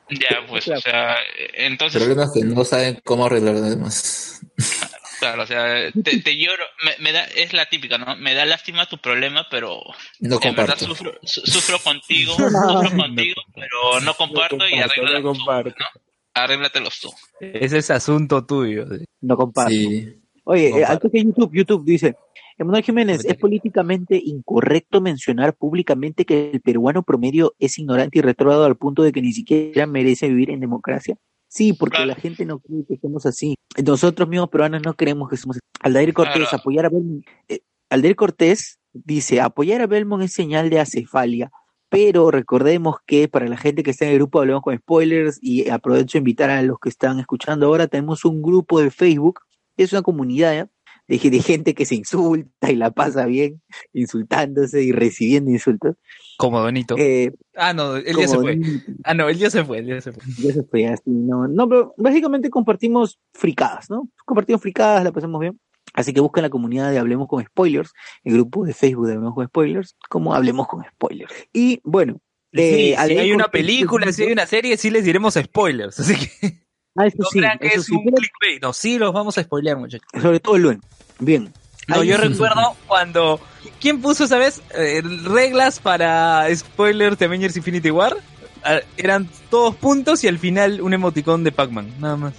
[0.10, 1.16] Ya, pues, o sea,
[1.54, 4.42] entonces, problemas que no saben cómo arreglar además.
[5.20, 8.16] claro, o sea, te, te lloro, me, me da, es la típica, ¿no?
[8.18, 9.82] Me da lástima tu problema, pero
[10.20, 10.86] No en verdad comparto.
[10.86, 15.86] sufro, su- sufro contigo, sufro contigo, pero no comparto y comparto, arregla, no comparto.
[16.34, 17.12] arréglatelos tú.
[17.40, 18.86] Ese es asunto tuyo.
[18.90, 19.06] sí.
[19.22, 19.72] No comparto.
[19.72, 20.20] Sí.
[20.44, 21.00] Oye, eh, Comparto.
[21.08, 22.16] toque YouTube, YouTube dice,
[22.58, 28.66] Emanuel Jiménez, es políticamente incorrecto mencionar públicamente que el peruano promedio es ignorante y retrógrado
[28.66, 31.16] al punto de que ni siquiera merece vivir en democracia.
[31.48, 33.56] Sí, porque la gente no cree que somos así.
[33.86, 35.62] Nosotros mismos peruanos no creemos que somos así.
[35.82, 36.58] Aldair Cortés, Claro.
[36.58, 37.26] apoyar a Belmont.
[37.48, 37.60] eh,
[37.90, 41.52] Aldair Cortés dice, apoyar a Belmont es señal de acefalia.
[41.90, 45.70] Pero recordemos que para la gente que está en el grupo hablamos con spoilers y
[45.70, 49.42] aprovecho a invitar a los que están escuchando ahora, tenemos un grupo de Facebook,
[49.78, 50.70] es una comunidad ¿ya?
[51.18, 53.62] De, de gente que se insulta y la pasa bien,
[53.94, 55.96] insultándose y recibiendo insultos.
[56.38, 56.96] Como Donito.
[56.98, 58.56] Eh, ah, no, él ya se fue.
[58.56, 58.92] Donito.
[59.04, 60.24] Ah, no, él ya se fue, él ya se fue.
[60.40, 64.10] Ya se fue así, no, no, pero básicamente compartimos fricadas, ¿no?
[64.26, 65.60] Compartimos fricadas, la pasamos bien.
[65.94, 67.92] Así que busquen la comunidad de Hablemos con Spoilers,
[68.24, 71.34] el grupo de Facebook de Hablemos con Spoilers, como Hablemos con Spoilers.
[71.54, 72.20] Y bueno,
[72.56, 76.00] Sí, eh, si hay una película, si hay una serie, sí les diremos spoilers.
[76.00, 76.64] Así que
[76.96, 78.62] Ah, eso no sí, crean que eso es sí, un pero clickbait.
[78.62, 80.08] No, sí los vamos a spoilear, muchachos.
[80.22, 80.82] sobre todo Luen.
[81.20, 81.52] Bien.
[81.88, 83.40] No, Ahí yo sí, recuerdo cuando.
[83.82, 84.62] ¿Quién puso, sabes?
[84.76, 88.16] Eh, reglas para spoilers de Avengers Infinity War.
[88.64, 92.34] Ah, eran todos puntos y al final un emoticón de Pac-Man, nada más.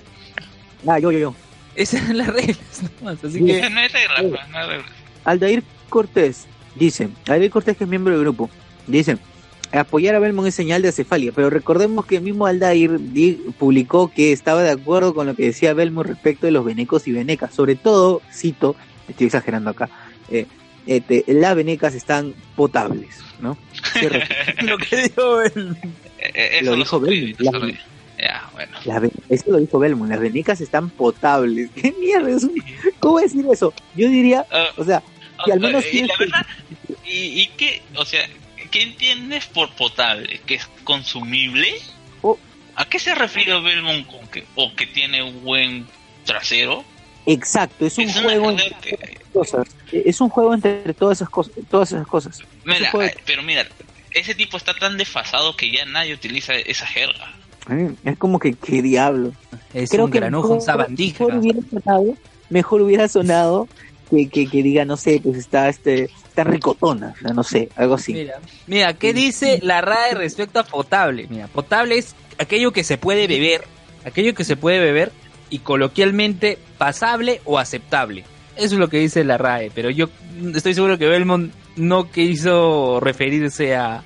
[0.87, 1.35] Ah, yo, yo, yo.
[1.75, 3.25] Esas eran las reglas, nada más.
[3.25, 3.45] Así Sí.
[3.45, 3.69] que.
[3.71, 4.91] No hay reglas, pues, no hay reglas.
[5.25, 8.49] Aldair Cortés dice, Aldair Cortés que es miembro del grupo,
[8.87, 9.19] dice,
[9.81, 12.99] apoyar a Belmont es señal de acefalia, pero recordemos que el mismo Aldair
[13.59, 17.13] publicó que estaba de acuerdo con lo que decía Belmont respecto de los venecos y
[17.13, 18.77] venecas, sobre todo, cito,
[19.09, 19.89] estoy exagerando acá,
[20.31, 20.47] eh,
[20.87, 23.57] este, las venecas están potables, ¿no?
[24.63, 25.43] Lo que dijo.
[25.43, 25.51] Eh,
[26.19, 27.69] eh, Lo eso dijo lo Belmont, eso las- lo-
[28.19, 28.79] Ya, bueno.
[28.85, 31.71] Las ve- eso lo dijo Belmont, las venecas están potables.
[31.75, 32.63] ¿Qué mierda es un-
[33.01, 33.73] ¿Cómo decir eso?
[33.97, 35.03] Yo diría, Ah, o sea,
[35.45, 36.47] si al menos y tienes la que- verdad,
[37.05, 38.21] y, y qué, o sea,
[38.75, 40.41] ¿qué entiendes por potable?
[40.45, 41.77] ¿Que es consumible?
[42.23, 42.37] Oh.
[42.75, 45.87] ¿A qué se refiere Belmont con que, o que tiene un buen
[46.25, 46.85] trasero?
[47.25, 48.99] Exacto, es un Es juego entre
[49.33, 49.69] cosas.
[49.93, 52.41] Es un juego entre todas esas cosas, todas esas cosas.
[52.65, 52.91] Mira,
[53.25, 53.65] pero mira,
[54.11, 57.33] ese tipo está tan desfasado que ya nadie utiliza esa jerga.
[58.05, 59.33] Es como que qué diablo.
[59.73, 61.25] Es Creo un que granujo, mejor, un sabandija.
[61.25, 62.17] mejor hubiera sonado,
[62.51, 63.69] mejor hubiera sonado
[64.15, 68.13] que, que, que diga, no sé, pues está este, está ricotona, no sé, algo así.
[68.13, 71.27] Mira, mira, ¿qué dice la RAE respecto a potable?
[71.29, 73.65] Mira, potable es aquello que se puede beber,
[74.05, 75.13] aquello que se puede beber
[75.51, 78.25] y coloquialmente pasable o aceptable.
[78.57, 80.09] Eso es lo que dice la RAE, pero yo
[80.55, 84.03] estoy seguro que Belmont no quiso referirse a,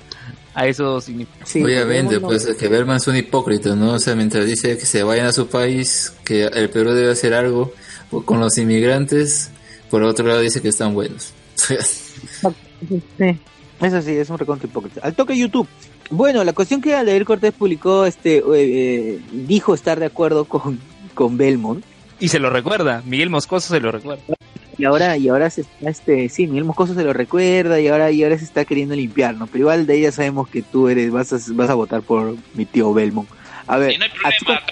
[0.55, 1.55] a esos significados.
[1.55, 3.94] Obviamente, pues es que Berman es un hipócrita, ¿no?
[3.94, 7.32] O sea, mientras dice que se vayan a su país, que el Perú debe hacer
[7.35, 7.72] algo
[8.24, 9.51] con los inmigrantes,
[9.90, 11.32] por otro lado dice que están buenos.
[11.56, 11.74] Sí,
[13.81, 15.01] eso sí, es un recontra hipócrita.
[15.02, 15.69] Al toque YouTube.
[16.10, 20.81] Bueno, la cuestión que Aldair Cortés publicó, este, eh, eh, dijo estar de acuerdo con,
[21.15, 21.85] con Belmont,
[22.19, 24.23] Y se lo recuerda, Miguel Moscoso se lo recuerda.
[24.78, 28.10] Y ahora, y ahora se está, este, sí, Miguel Moscoso se lo recuerda y ahora,
[28.10, 29.48] y ahora se está queriendo limpiar, ¿no?
[29.48, 32.65] Pero igual de ya sabemos que tú eres, vas a, vas a votar por mi
[32.65, 33.28] tío Belmont.
[33.69, 34.62] A ver, Y no hay problema,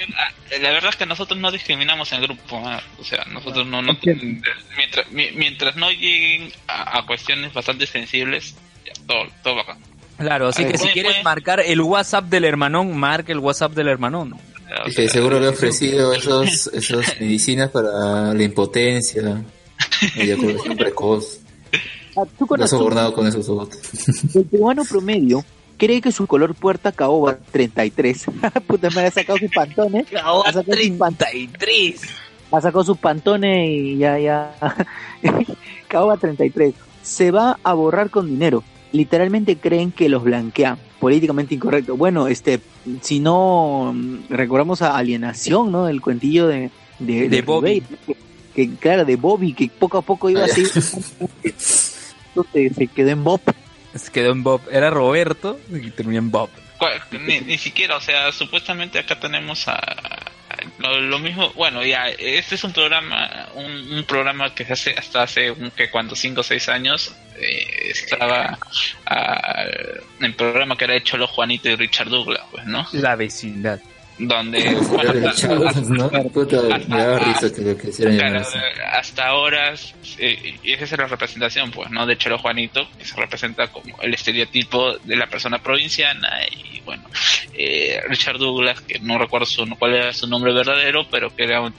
[0.50, 3.82] eh, la verdad es que nosotros no discriminamos en grupo, ah, o sea, nosotros no,
[3.82, 8.54] no mientras, mi- mientras no lleguen a, a cuestiones bastante sensibles,
[8.84, 9.78] ya, todo, todo bacán.
[10.18, 13.38] Claro, así A que ver, si quieres puede- marcar el WhatsApp del hermanón, marca el
[13.38, 14.34] WhatsApp del hermanón.
[14.86, 19.42] Y que seguro le ha ofrecido esos, esos medicinas para la impotencia,
[20.16, 21.40] eyaculación precoz.
[22.16, 23.78] ah, Lo ha razón, sobornado con esos votos.
[24.34, 25.44] el peruano promedio
[25.76, 28.26] cree que su color puerta caoba 33.
[28.66, 30.04] Puta madre, ha sacado su pantone.
[30.10, 32.00] Caoba ha sacado su pan- 33.
[32.52, 34.54] Ha sacado su pantone y ya, ya.
[35.88, 36.74] caoba 33.
[37.02, 38.62] Se va a borrar con dinero.
[38.92, 40.78] Literalmente creen que los blanquea.
[41.00, 41.96] Políticamente incorrecto.
[41.96, 42.60] Bueno, este,
[43.02, 45.88] si no mm, recordamos a Alienación, ¿no?
[45.88, 47.82] El cuentillo de, de, De Bobby.
[48.06, 48.16] Que,
[48.54, 50.64] que, claro, de Bobby, que poco a poco iba así.
[52.74, 53.40] se quedó en Bob.
[53.98, 54.62] Se quedó en Bob.
[54.70, 56.50] Era Roberto y terminó en Bob.
[57.10, 60.32] Ni, ni siquiera, o sea, supuestamente acá tenemos a, a-
[60.78, 64.90] lo, lo mismo, bueno, ya, este es un programa, un, un programa que se hace
[64.96, 68.58] hasta hace un, que cuando cinco o seis años eh, estaba
[69.06, 69.64] ah,
[70.20, 72.86] en programa que era hecho los Juanito y Richard Douglas, pues, ¿no?
[72.92, 73.80] La vecindad.
[74.18, 74.58] Donde,
[78.92, 79.74] hasta- ahora,
[80.18, 82.06] eh, y esa es la representación, pues, ¿no?
[82.06, 87.04] De Cholo Juanito, que se representa como el estereotipo de la persona provinciana, y bueno,
[87.52, 91.60] eh, Richard Douglas, que no recuerdo su, cuál era su nombre verdadero, pero que era,
[91.60, 91.74] un-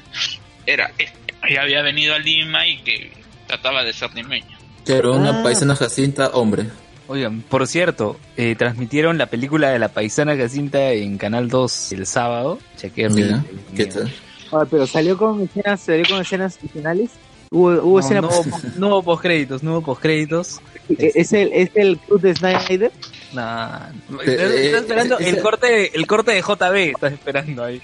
[0.65, 0.91] era
[1.49, 3.11] ya había venido a Lima y que
[3.47, 4.57] trataba de ser limeño.
[4.85, 5.17] Claro, Ah.
[5.17, 6.65] una paisana Jacinta, hombre.
[7.09, 12.05] Oigan, por cierto, eh, transmitieron la película de la paisana Jacinta en Canal 2 el
[12.05, 12.59] sábado.
[12.75, 13.07] Chequé.
[13.09, 13.43] Mira,
[13.75, 14.11] ¿qué tal?
[14.51, 17.11] Ah, pero salió con escenas, salió con escenas adicionales.
[17.49, 20.59] Hubo, hubo No, escena no, hubo- no hubo postcréditos, no hubo postcréditos.
[20.89, 22.91] es el es el club de Snyder.
[23.33, 23.87] Nah,
[24.25, 27.81] Eh, estás eh, esperando ese- el corte, el corte de JB, estás esperando ahí.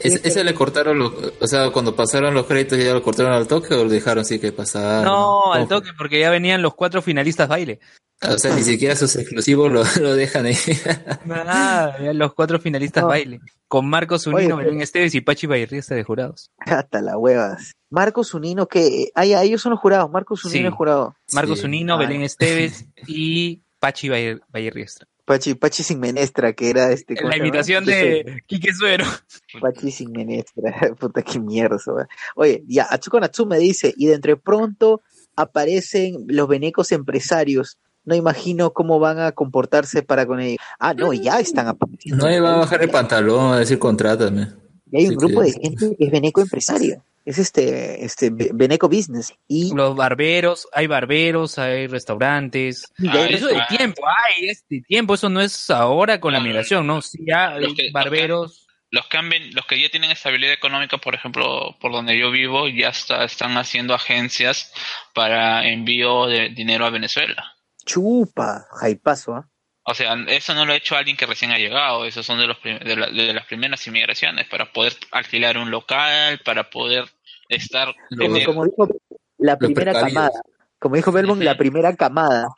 [0.00, 3.46] Es- ese le cortaron, los, o sea, cuando pasaron los créditos ya lo cortaron al
[3.46, 5.02] toque o lo dejaron así que pasara.
[5.04, 7.78] No, al toque, porque ya venían los cuatro finalistas baile.
[8.28, 10.56] O sea, ni siquiera sus exclusivos lo, lo dejan ahí.
[11.24, 13.08] Nada, los cuatro finalistas No.
[13.08, 13.40] baile.
[13.68, 16.50] Con Marcos Unino, Belén Esteves y Pachi Bayriesta de jurados.
[16.58, 17.72] Hasta las huevas.
[17.90, 20.10] Marcos Unino, que ah, ya, ellos son los jurados.
[20.10, 20.72] Marcos Unino Sí.
[20.72, 21.16] es jurado.
[21.32, 21.66] Marcos Sí.
[21.66, 21.98] Unino.
[21.98, 25.06] Belén Esteves y Pachi Bayriesta.
[25.24, 27.16] Pachi, Pachi sin menestra, que era este.
[27.16, 29.06] ¿cómo La imitación de Quique Suero.
[29.60, 30.74] Pachi sin menestra.
[31.00, 31.76] Puta, qué mierda.
[31.76, 32.10] eso, ¿verdad?
[32.36, 35.00] Oye, ya, Atsuko Natsu me dice, y de entre pronto
[35.34, 37.78] aparecen los venecos empresarios.
[38.04, 40.58] No imagino cómo van a comportarse para con ellos.
[40.78, 42.28] Ah, no, ya están apareciendo.
[42.28, 44.48] No va a bajar el pantalón a decir contrátame.
[44.92, 47.02] Y hay un Sí, grupo que- de gente que es veneco empresario.
[47.24, 49.32] Es este, este, veneco business.
[49.48, 52.84] Y Los barberos, hay barberos, hay restaurantes.
[52.98, 56.44] Y Ah, eso de tiempo, hay este tiempo, eso no es ahora con la No,
[56.44, 57.00] migración, ¿no?
[57.00, 58.60] Sí, ya los hay que- barberos.
[58.90, 62.30] Los que, han ven- los que ya tienen estabilidad económica, por ejemplo, por donde yo
[62.30, 64.70] vivo, ya está, están haciendo agencias
[65.14, 67.53] para envío de dinero a Venezuela.
[67.84, 69.48] Chupa, jaipazo, ¿ah?
[69.86, 72.46] O sea, eso no lo ha hecho alguien que recién ha llegado, esos son de,
[72.46, 77.04] los de, la- de las primeras inmigraciones, para poder alquilar un local, para poder
[77.50, 77.94] estar...
[78.16, 78.88] Como, tener- como dijo
[79.38, 80.30] la primera camada.
[80.78, 82.48] Como dijo Belmont, la primera camada.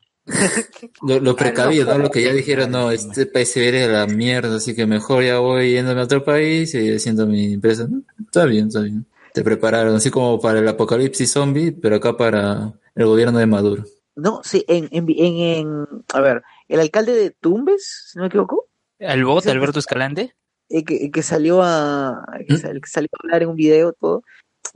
[1.03, 1.98] Lo, lo precavido, ¿no?
[1.98, 5.24] Lo que ya dijeron, no, este país se viene de la mierda, así que mejor
[5.24, 7.86] ya voy yéndome a otro país y haciendo mi empresa.
[7.89, 8.03] ¿no?
[8.24, 9.07] Está bien, está bien.
[9.35, 13.85] Te prepararon, así como para el apocalipsis zombie, pero acá para el gobierno de Maduro.
[14.16, 18.28] No, sí, en, en, en, en- a ver, el alcalde de Tumbes, si no me
[18.28, 18.66] equivoco,
[19.01, 20.34] ¿Al bot, Ese- Alberto Escalante?
[20.70, 22.56] el que, el que salió a, el que, ¿Mm?
[22.59, 24.22] sal- el que salió a hablar en un video, todo,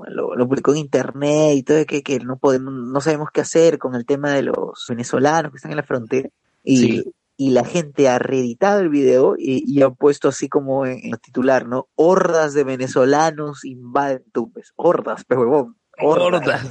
[0.07, 3.79] lo, lo publicó en internet y todo, que, que no podemos, no sabemos qué hacer
[3.79, 6.29] con el tema de los venezolanos que están en la frontera.
[6.63, 7.05] Y, Sí.
[7.39, 11.15] y la gente ha reeditado el video y, y ha puesto así como en, en
[11.15, 11.89] el titular, ¿no?
[11.97, 14.73] Hordas de venezolanos invaden Tumbes.
[14.77, 15.77] Hordas, pero huevón.
[15.99, 16.43] Hordas.
[16.43, 16.69] Hordas.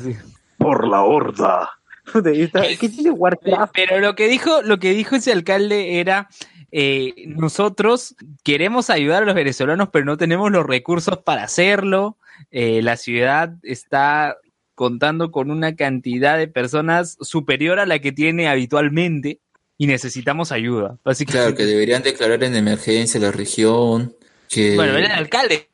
[0.60, 1.70] Por la horda.
[2.80, 3.74] ¿Qué tiene Warcraft?
[3.74, 6.30] Pero lo que dijo, lo que dijo ese alcalde era
[6.72, 12.18] eh, nosotros queremos ayudar a los venezolanos, pero no tenemos los recursos para hacerlo.
[12.52, 14.38] Eh, la ciudad está
[14.76, 19.40] contando con una cantidad de personas superior a la que tiene habitualmente
[19.78, 20.88] y necesitamos ayuda.
[20.88, 24.16] Claro, que Básicamente, deberían declarar en emergencia la región,
[24.48, 24.76] que...
[24.76, 25.70] bueno, era el alcalde de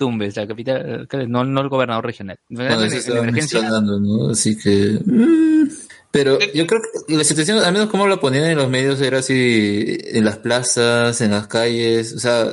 [0.00, 2.38] Tumbes, la capital, alcalde, no, no el gobernador regional.
[2.48, 4.30] Bueno, En- eso en estaba emergencia, mencionando, ¿no?
[4.30, 4.98] Así que...
[5.04, 5.68] mm,
[6.10, 9.18] pero yo creo que la situación, al menos como lo ponían en los medios, era
[9.18, 12.14] así en las plazas, en las calles.
[12.14, 12.48] O sea,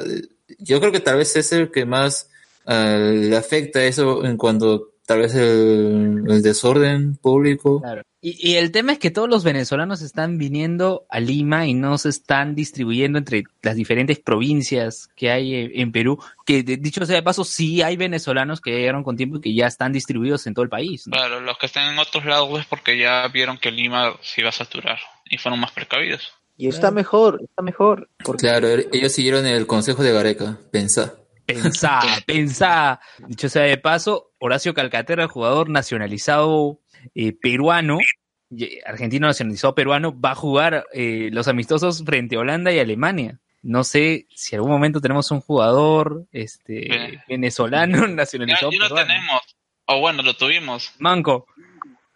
[0.59, 2.29] yo creo que tal vez es el que más
[2.65, 7.79] ah, le afecta eso en cuanto tal vez el, el desorden público.
[7.81, 8.03] Claro.
[8.19, 11.97] Y, y el tema es que todos los venezolanos están viniendo a Lima y no
[11.99, 16.17] se están distribuyendo entre las diferentes provincias que hay eh, en Perú.
[16.45, 19.53] Que de- dicho sea de paso, sí hay venezolanos que llegaron con tiempo y que
[19.53, 21.05] ya están distribuidos en todo el país.
[21.05, 21.11] ¿no?
[21.15, 24.49] Claro, los que están en otros lados es porque ya vieron que Lima se iba
[24.49, 24.97] a saturar
[25.29, 26.33] y fueron más precavidos.
[26.57, 28.09] Y está mejor, está mejor.
[28.39, 31.13] Claro, er- ellos siguieron el consejo de Gareca, pensá.
[31.45, 32.99] Pensá, pensá.
[33.27, 36.79] Dicho sea de paso, Horacio Calcaterra, jugador nacionalizado
[37.15, 37.99] eh, peruano,
[38.49, 43.39] y- argentino nacionalizado peruano, va a jugar eh, los amistosos frente a Holanda y Alemania.
[43.63, 48.83] No sé si en algún momento tenemos un jugador este, Ve- venezolano nacionalizado ya lo
[48.85, 49.07] peruano.
[49.07, 49.41] tenemos.
[49.85, 50.91] O bueno, lo tuvimos.
[50.99, 51.47] Manco.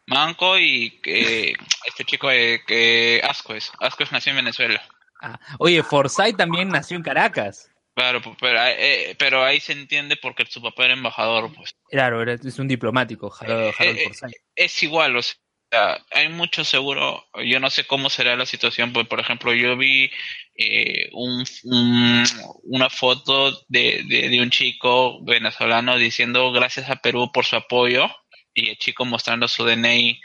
[0.07, 3.71] Manco y este chico eh, que Asco es.
[3.79, 4.81] Asco es nació en Venezuela.
[5.21, 7.70] Ah, oye, Forsyth también nació en Caracas.
[8.01, 11.75] Claro, pu- pero, eh, pero ahí se entiende porque su papá era embajador, pues.
[11.89, 14.35] Claro, es un diplomático, Harold, Harold Eh, eh, Forsyth.
[14.55, 19.05] es igual, o sea, hay mucho seguro, yo no sé cómo será la situación, pues,
[19.07, 20.09] por ejemplo, yo vi
[20.55, 22.23] eh, un, un-
[22.63, 28.07] una foto de, de, de un chico venezolano diciendo gracias a Perú por su apoyo
[28.53, 30.19] y el chico mostrando su DNI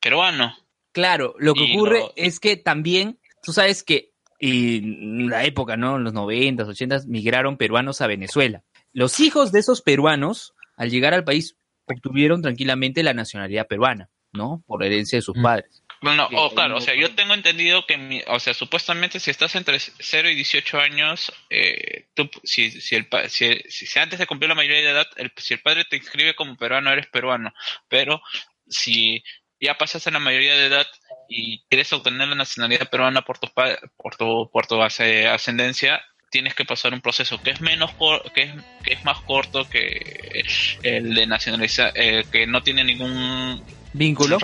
[0.00, 0.56] peruano.
[0.92, 5.76] Claro, lo que Y ocurre lo- es que también, tú sabes que en la época,
[5.76, 5.96] ¿no?
[5.96, 8.62] En los 90s, 80s, migraron peruanos a Venezuela.
[8.92, 11.56] Los hijos de esos peruanos, al llegar al país,
[11.86, 14.62] obtuvieron tranquilamente la nacionalidad peruana, ¿no?
[14.66, 15.82] Por herencia de sus padres.
[16.02, 19.30] No, no, oh, claro, o sea, yo tengo entendido que, mi- o sea, supuestamente si
[19.30, 23.98] estás entre 0 y 18 años, eh, tú, si, si, el, pa- si, si, si
[23.98, 26.92] antes de cumplir la mayoría de edad, el- si el padre te inscribe como peruano,
[26.92, 27.52] eres peruano,
[27.88, 28.20] pero
[28.68, 29.24] si
[29.58, 30.86] ya pasaste la mayoría de edad
[31.28, 33.48] y quieres obtener la nacionalidad peruana por tu,
[33.96, 37.92] por tu, por tu ascendencia, tienes que pasar un proceso que es menos
[38.34, 40.44] que es, que es más corto que
[40.82, 43.62] el de nacionalizar, eh, que no tiene ningún
[43.92, 44.38] ¿Vínculo?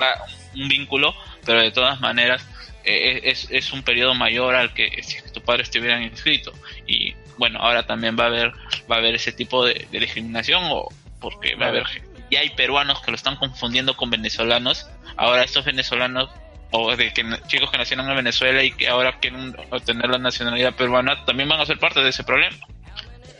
[0.54, 1.14] un vínculo,
[1.44, 2.46] pero de todas maneras
[2.84, 6.52] eh, es, es un periodo mayor al que si tu padre estuviera inscrito.
[6.86, 8.52] Y bueno, ahora también va a haber,
[8.90, 10.88] va a haber ese tipo de, de discriminación o
[11.20, 11.84] porque va a haber
[12.32, 14.88] ya hay peruanos que lo están confundiendo con venezolanos.
[15.18, 16.30] Ahora estos venezolanos
[16.72, 20.74] o de que chicos que nacieron en Venezuela y que ahora quieren obtener la nacionalidad
[20.74, 22.56] peruana también van a ser parte de ese problema.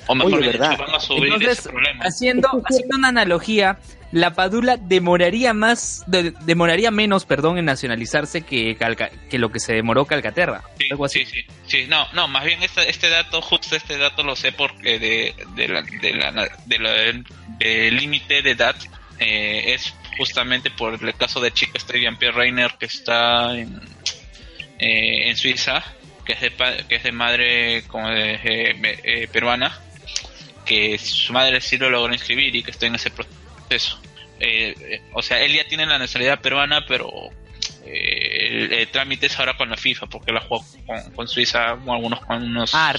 [0.07, 2.05] O mejor Oye, van a subir Entonces, ese problema.
[2.05, 3.79] haciendo, haciendo una analogía,
[4.11, 9.61] la Padula demoraría más, de- demoraría menos, perdón, en nacionalizarse que, Calca- que lo que
[9.61, 10.63] se demoró Calcaterra.
[10.77, 14.35] Sí, sí, sí, sí, no, no, más bien este, este dato, justo este dato lo
[14.35, 16.33] sé porque de, de la, de la,
[16.67, 17.25] de la-
[17.59, 18.75] del límite de edad
[19.21, 23.80] eh, es justamente por el caso de chico este Jean-Pierre Reiner que está en,
[24.78, 25.82] eh, en Suiza,
[26.24, 26.52] que es de,
[26.89, 28.39] que es de madre como de,
[29.05, 29.78] eh, peruana,
[30.64, 34.01] que su madre sí lo logró inscribir y que está en ese proceso.
[34.40, 37.10] Eh, eh, o sea, él ya tiene la nacionalidad peruana, pero
[37.84, 41.70] eh, el, el trámite es ahora con la FIFA, porque la jugó con, con Suiza
[41.70, 42.93] algunos, con unos, Ah,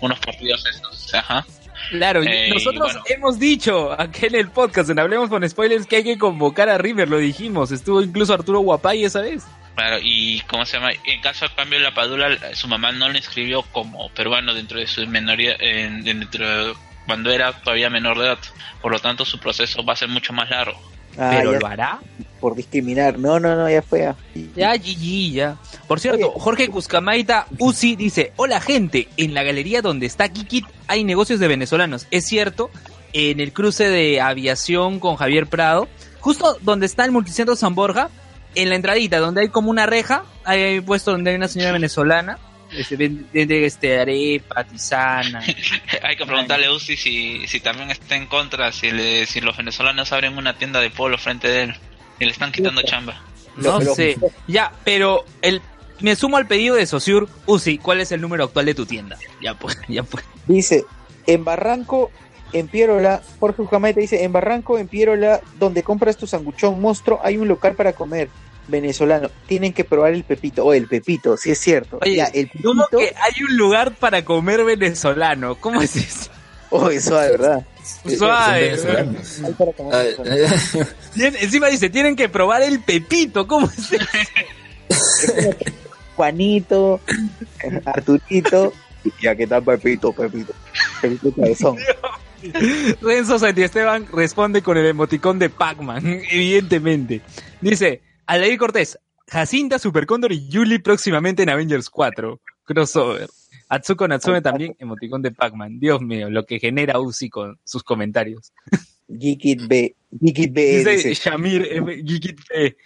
[0.00, 1.14] unos partidos esos.
[1.14, 1.44] Ajá.
[1.90, 3.02] Claro, Eh, nosotros bueno.
[3.08, 6.78] hemos dicho aquí en el podcast, en Hablemos con Spoilers, que hay que convocar a
[6.78, 7.70] River, lo dijimos.
[7.72, 9.44] Estuvo incluso Arturo Guapay esa vez.
[9.76, 10.90] Claro, y ¿cómo se llama?
[11.04, 14.78] En caso a cambio de la Padula, su mamá no le inscribió como peruano dentro
[14.78, 16.74] de su menoría, en- dentro de-
[17.06, 18.38] cuando era todavía menor de edad.
[18.80, 20.80] Por lo tanto, su proceso va a ser mucho más largo.
[21.18, 21.98] Ah, ¿Pero ya- lo hará?
[22.44, 23.18] Por discriminar.
[23.18, 24.12] No, no, no, ya fue.
[24.54, 25.56] Ya, GG, ya.
[25.88, 31.04] Por cierto, Jorge Cuscamaita Uzi dice, hola gente, en la galería donde está Kikit hay
[31.04, 32.06] negocios de venezolanos.
[32.10, 32.68] Es cierto,
[33.14, 35.88] en el cruce de aviación con Javier Prado,
[36.20, 38.10] justo donde está el multicentro San Borja,
[38.54, 42.38] en la entradita, donde hay como una reja, hay puesto donde hay una señora venezolana,
[42.76, 45.42] este, vende este, arepa, tisana.
[46.02, 49.56] Hay que preguntarle a Uzi si, si también está en contra, si, le, si los
[49.56, 51.74] venezolanos abren una tienda de polo frente de él
[52.18, 53.20] y le están quitando chamba.
[53.56, 54.16] No Pero- sé.
[54.48, 55.62] Ya, pero el
[56.00, 57.28] me sumo al pedido de Sociur.
[57.46, 59.16] Uzi, ¿cuál es el número actual de tu tienda?
[59.40, 60.24] Ya pues, ya pues.
[60.46, 60.84] Dice,
[61.26, 62.10] en Barranco,
[62.52, 67.36] en Pierola, Jorge Ujamaita dice, en Barranco, en Pierola, donde compras tu sanguchón monstruo, hay
[67.36, 68.28] un local para comer
[68.66, 69.30] venezolano.
[69.46, 70.64] Tienen que probar el pepito.
[70.64, 71.98] O el pepito, sí es cierto.
[72.02, 75.54] Oye, Ya, el ¿Cómo pepito, que hay un lugar para comer venezolano?
[75.56, 76.30] ¿Cómo es eso?
[76.70, 77.66] oh, eso de verdad.
[77.84, 78.76] Suave.
[79.58, 80.86] para comer Ah.
[81.14, 83.46] Tien- Encima dice, tienen que probar el pepito.
[83.46, 84.06] ¿Cómo es eso?
[86.16, 87.00] Juanito,
[87.86, 88.72] Arturito,
[89.20, 90.52] y aquí está Pepito, Pepito.
[91.02, 91.76] Pepito Cabezón.
[93.00, 97.20] Renzo Santiesteban responde con el emoticón de Pac-Man, evidentemente.
[97.60, 102.40] Dice, Aldair Cortés, Jacinta, Supercóndor y Yuli próximamente en Avengers 4.
[102.64, 103.28] Crossover.
[103.68, 105.78] Atsuko Natsume también, emoticón de Pac-Man.
[105.78, 108.52] Dios mío, lo que genera Uzi con sus comentarios.
[109.08, 109.94] Geekit B.
[110.10, 110.84] Geekit B.
[110.84, 111.14] Dice.
[111.14, 111.96] Shamir M.
[112.02, 112.76] Geekit B.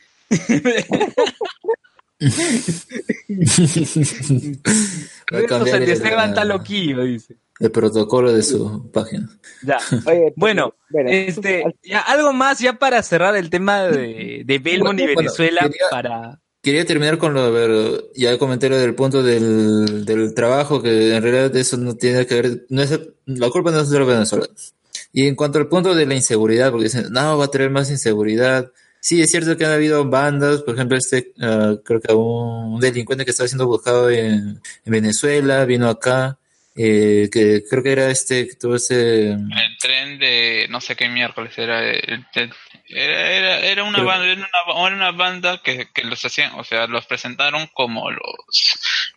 [5.31, 7.37] Esteban está loquillo, dice.
[7.61, 9.29] el protocolo de su página.
[9.63, 9.79] Ya.
[10.07, 14.99] Oye, Bueno, bueno, este, ya, algo más ya para cerrar el tema de, de Belmont
[15.01, 16.41] y Bueno, Venezuela quería- para...
[16.63, 21.23] Quería terminar con lo, pero ya comenté lo del punto del, del trabajo, que en
[21.23, 24.75] realidad eso no tiene que ver, no es, la culpa no es de los venezolanos.
[25.13, 27.91] Y en cuanto al punto de la inseguridad, porque dicen, no, va a traer más
[27.91, 28.73] inseguridad.
[29.01, 33.25] Sí, es cierto que han habido bandas, por ejemplo, este, ah, creo que un delincuente
[33.25, 36.39] que estaba siendo buscado en, en Venezuela, vino acá,
[36.79, 41.09] eh, que creo que era este, que tuvo ese, El tren de no sé qué
[41.09, 41.83] miércoles era.
[41.91, 42.53] el- el-
[42.91, 46.53] era, era, era una Pero- banda, era una, era una banda que, que los hacían,
[46.55, 48.23] o sea, los presentaron como los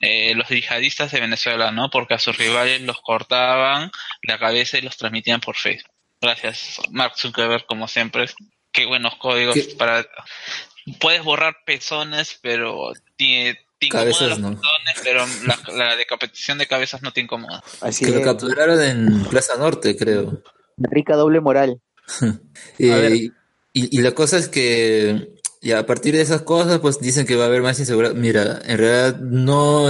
[0.02, 1.90] eh, los yihadistas de Venezuela, ¿no?
[1.90, 3.92] Porque a sus rivales los cortaban
[4.24, 5.92] la cabeza y los transmitían por Facebook.
[6.20, 8.26] Gracias, Mark Zuckerberg, como siempre.
[8.74, 9.76] Qué buenos códigos ¿Qué?
[9.78, 10.06] para.
[11.00, 14.62] Puedes borrar pezones, pero te, te incomoda Cabezas los no.
[15.04, 17.64] pero la, la decapitación de cabezas no te incomoda.
[17.82, 18.26] Así que lo es.
[18.26, 20.42] capturaron en Plaza Norte, creo.
[20.78, 21.82] Rica doble moral.
[22.78, 23.30] Eh,
[23.74, 25.30] y, y la cosa es que
[25.62, 28.14] ya a partir de esas cosas, pues dicen que va a haber más inseguridad.
[28.16, 29.88] Mira, en realidad no,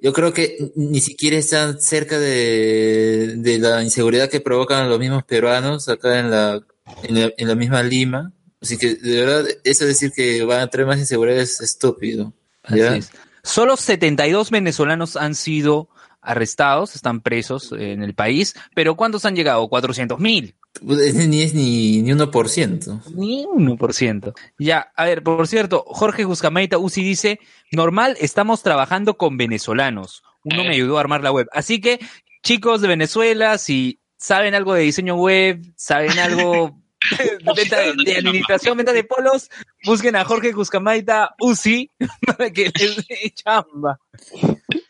[0.00, 5.24] yo creo que ni siquiera están cerca de, de la inseguridad que provocan los mismos
[5.24, 6.60] peruanos acá en la,
[7.02, 8.32] en la, en la misma Lima.
[8.60, 12.32] Así que de verdad, eso de decir que van a traer más inseguridad es estúpido.
[12.68, 12.90] ¿ya?
[12.92, 13.10] Así es.
[13.46, 15.88] Solo 72 venezolanos han sido
[16.20, 19.68] arrestados, están presos en el país, pero ¿cuántos han llegado?
[19.68, 20.56] 400 mil.
[20.84, 23.02] Pues, Ni es ni, ni 1%.
[23.14, 24.34] Ni 1%.
[24.58, 27.38] Ya, a ver, por cierto, Jorge Juscamaita Uzi dice,
[27.70, 30.24] normal, estamos trabajando con venezolanos.
[30.42, 31.46] Uno me ayudó a armar la web.
[31.52, 32.00] Así que,
[32.42, 36.82] chicos de Venezuela, si saben algo de diseño web, saben algo
[37.56, 39.50] venta de, de administración, venta de polos,
[39.84, 41.90] busquen a Jorge Juscamaita Uzi
[42.26, 44.00] para que les dé chamba.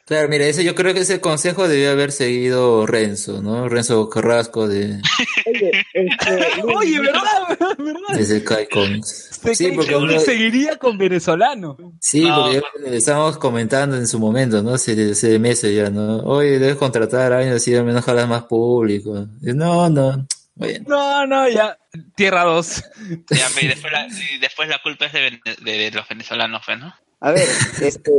[0.06, 3.68] Claro, mira, ese yo creo que ese consejo debió haber seguido Renzo, ¿no?
[3.68, 5.00] Renzo Carrasco de,
[5.46, 7.74] Oye, este, Oye, ¿verdad?
[7.76, 8.26] ¿verdad?
[8.26, 9.30] de Kai Comics.
[9.42, 11.76] Se Sí, porque uno seguiría con venezolano.
[12.00, 14.74] Sí, porque ya le estábamos comentando en su momento, ¿no?
[14.74, 16.18] Hace, hace meses ya, ¿no?
[16.18, 19.26] Oye, debes contratar a alguien así, al menos jalas más público.
[19.42, 20.24] Y, no, no.
[20.56, 21.78] Bueno, No, no, ya.
[22.16, 22.84] Tierra 2.
[23.30, 26.08] Ya, pero y después la, y después la culpa es de, vene- de- de los
[26.08, 26.92] venezolanos, pues, ¿no?
[27.20, 27.46] A ver,
[27.82, 28.10] este,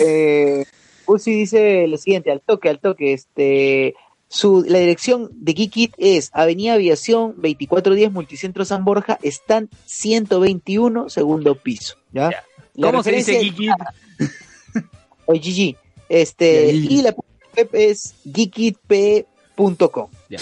[0.00, 0.64] eh,
[1.06, 3.94] Uzi dice lo siguiente, al toque, al toque, este,
[4.28, 11.54] su, la dirección de Geekit es Avenida Aviación 2410 Multicentro San Borja, están 121, segundo
[11.56, 12.44] piso, ¿ya?
[12.80, 13.70] ¿Cómo se dice Geekit?
[15.26, 15.76] Oye, Gigi,
[16.08, 17.14] este, y la
[17.56, 20.10] web es geekitp.com.
[20.28, 20.38] Ya.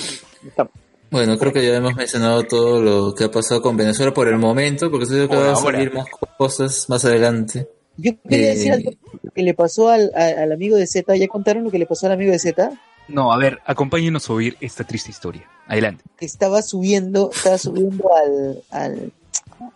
[0.47, 0.73] Estamos.
[1.15, 4.37] Bueno, creo que ya hemos mencionado todo lo que ha pasado con Venezuela por el
[4.37, 7.69] momento, porque estoy que van a salir más cosas más adelante.
[7.97, 8.91] Yo quería Eh, decir algo
[9.33, 12.07] que le pasó al, a- al amigo de Z, ¿ya contaron lo que le pasó
[12.07, 12.73] al amigo de Z?
[13.07, 15.49] No, a ver, acompáñenos a oír esta triste historia.
[15.69, 16.03] Adelante.
[16.19, 19.13] que estaba subiendo, estaba subiendo al,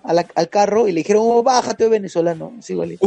[0.03, 2.53] al, al carro y le dijeron, oh, bájate venezolano.
[2.61, 3.07] Sí, igualito.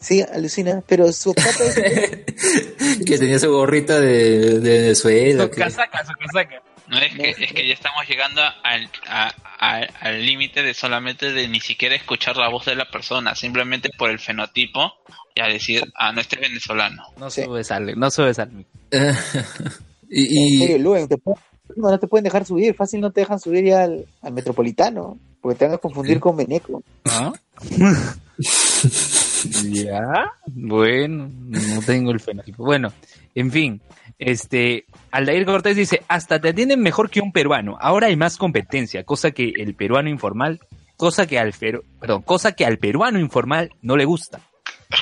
[0.00, 1.32] Sí, alucina, pero su
[3.06, 5.50] Que tenía su gorrita de, de Venezuela.
[5.50, 6.62] que- casaca, su casaca.
[6.92, 11.32] No, es, que, es que ya estamos llegando al a- a- al límite de solamente
[11.32, 14.92] de ni siquiera escuchar la voz de la persona, simplemente por el fenotipo
[15.34, 17.02] y a decir, ah, no, este es venezolano.
[17.16, 18.50] No subes al, no subes al.
[20.10, 21.40] y, Oye, Luen, te pueden-
[21.76, 25.18] no, no te pueden dejar subir, fácil no te dejan subir ya al, al metropolitano,
[25.40, 26.82] porque te van a confundir con Beneco.
[27.06, 27.32] ¿Ah?
[29.70, 30.32] ya.
[30.46, 32.64] Bueno, no tengo el fenotipo.
[32.64, 32.92] Bueno,
[33.34, 33.80] en fin.
[34.24, 37.76] Este, Aldair Cortés dice, hasta te atienden mejor que un peruano.
[37.80, 40.60] Ahora hay más competencia, cosa que el peruano informal,
[40.96, 44.40] cosa que al perdón, cosa que al peruano informal no le gusta.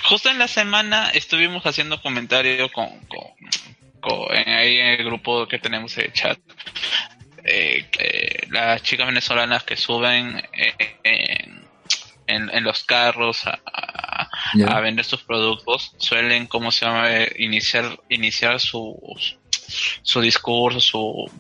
[0.09, 3.21] Justo en la semana estuvimos haciendo comentarios con, con,
[4.01, 6.39] con- en- en el grupo que tenemos de chat.
[7.45, 11.65] eh, las chicas venezolanas que suben eh, en,
[12.27, 13.59] en, en los carros a,
[14.69, 18.97] a- vender sus productos suelen, como se llama, Eh, iniciar, iniciar su,
[20.03, 21.31] su discurso, su,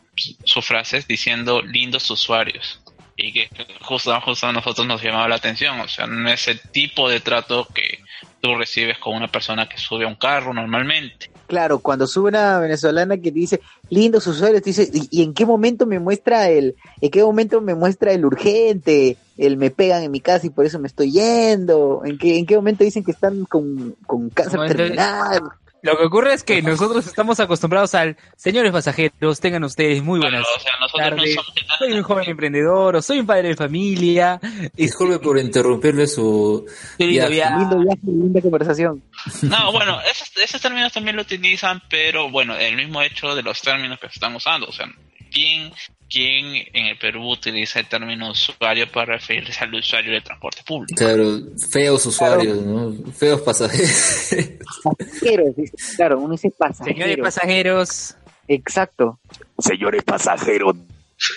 [0.44, 2.80] sus frases diciendo lindos usuarios.
[3.16, 3.50] Y que
[3.82, 5.78] justo, justo a nosotros nos llamaba la atención.
[5.80, 8.02] O sea, no es el tipo de trato que
[8.40, 11.30] tú recibes con una persona que sube a un carro normalmente.
[11.50, 15.44] Claro, cuando sube una venezolana que dice, lindos usuarios, te dice, ¿y, y en qué
[15.44, 20.12] momento me muestra el, en qué momento me muestra el urgente, el me pegan en
[20.12, 22.02] mi casa y por eso me estoy yendo?
[22.04, 25.42] ¿En qué, en qué momento dicen que están con, con cáncer terminal?
[25.82, 30.42] Lo que ocurre es que nosotros estamos acostumbrados al, señores pasajeros, tengan ustedes muy buenas
[30.42, 31.34] o sea, nosotros no tardes.
[31.34, 34.40] somos Soy un joven emprendedor o soy un padre de familia.
[34.74, 36.66] Disculpe por interrumpirle su
[36.98, 37.34] Querido viaje.
[37.34, 37.58] viaje.
[37.58, 39.02] Lindo viaje, linda conversación.
[39.42, 43.60] No, bueno, esos, esos términos también lo utilizan, pero bueno, el mismo hecho de los
[43.62, 44.66] términos que se están usando.
[44.66, 44.86] O sea,
[45.32, 45.72] ¿quién,
[46.10, 50.96] quién en el Perú utiliza el término usuario para referirse al usuario de transporte público?
[50.96, 51.38] Claro,
[51.70, 52.92] feos usuarios, ¿no?
[53.12, 54.58] Feos pasajeros.
[54.82, 55.54] Pasajeros,
[55.96, 56.98] claro, uno dice pasajeros.
[56.98, 58.16] Señores pasajeros.
[58.48, 59.20] Exacto.
[59.58, 60.76] Señores pasajeros,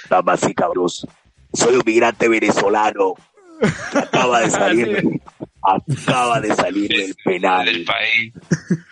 [0.10, 1.08] damas y cabros,
[1.54, 3.14] soy un migrante venezolano
[3.91, 5.22] que acaba de salir,
[5.62, 7.66] acaba de salir del penal.
[7.66, 8.34] Del país.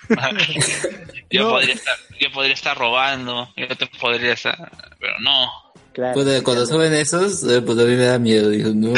[1.31, 5.49] yo, podría estar, yo podría estar robando, yo te podría estar, pero no.
[5.95, 8.49] Cuando, cuando suben esos, eh, pues a mí me da miedo.
[8.49, 8.93] Digo, no,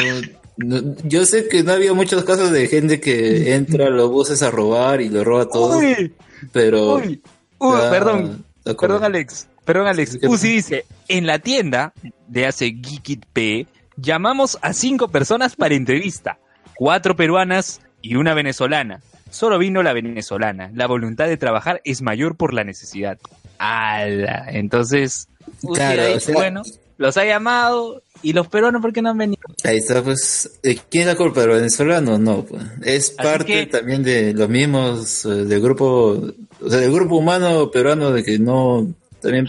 [0.56, 4.42] no- yo sé que no había muchos casos de gente que entra a los buses
[4.42, 5.78] a robar y lo roba todo.
[5.78, 6.12] Uy,
[6.52, 6.96] pero.
[6.96, 7.20] uy,
[7.58, 8.44] uy, perdón,
[8.78, 10.18] perdón Alex, perdón Alex.
[10.22, 11.92] Uzi dice, en la tienda
[12.28, 13.66] de hace Geekit P,
[13.96, 16.38] llamamos a cinco personas para entrevista,
[16.76, 19.00] cuatro peruanas y una venezolana.
[19.30, 20.70] Solo vino la venezolana.
[20.74, 23.18] La voluntad de trabajar es mayor por la necesidad.
[23.58, 24.44] ¡Ala!
[24.48, 25.28] Entonces,
[25.62, 26.62] Uzi Claro, ahí, o sea- bueno,
[26.96, 29.42] los ha llamado y los peruanos, ¿por qué no han venido?
[29.64, 30.50] Ahí está, pues.
[30.62, 31.42] ¿de ¿Quién es la culpa?
[31.42, 32.18] ¿El venezolano?
[32.18, 32.62] No, pues.
[32.82, 36.22] Es parte también de los mismos, eh, del grupo,
[36.60, 39.48] o sea, del grupo humano peruano de que no, también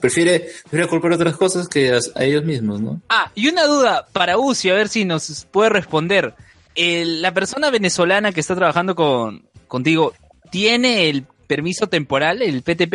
[0.00, 3.00] prefiere, prefiere culpar otras cosas que a, a ellos mismos, ¿no?
[3.08, 6.34] Ah, y una duda para Uzi, a ver si nos puede responder.
[6.74, 10.12] El- la persona venezolana que está trabajando con contigo,
[10.50, 12.94] ¿tiene el permiso temporal, el PTP?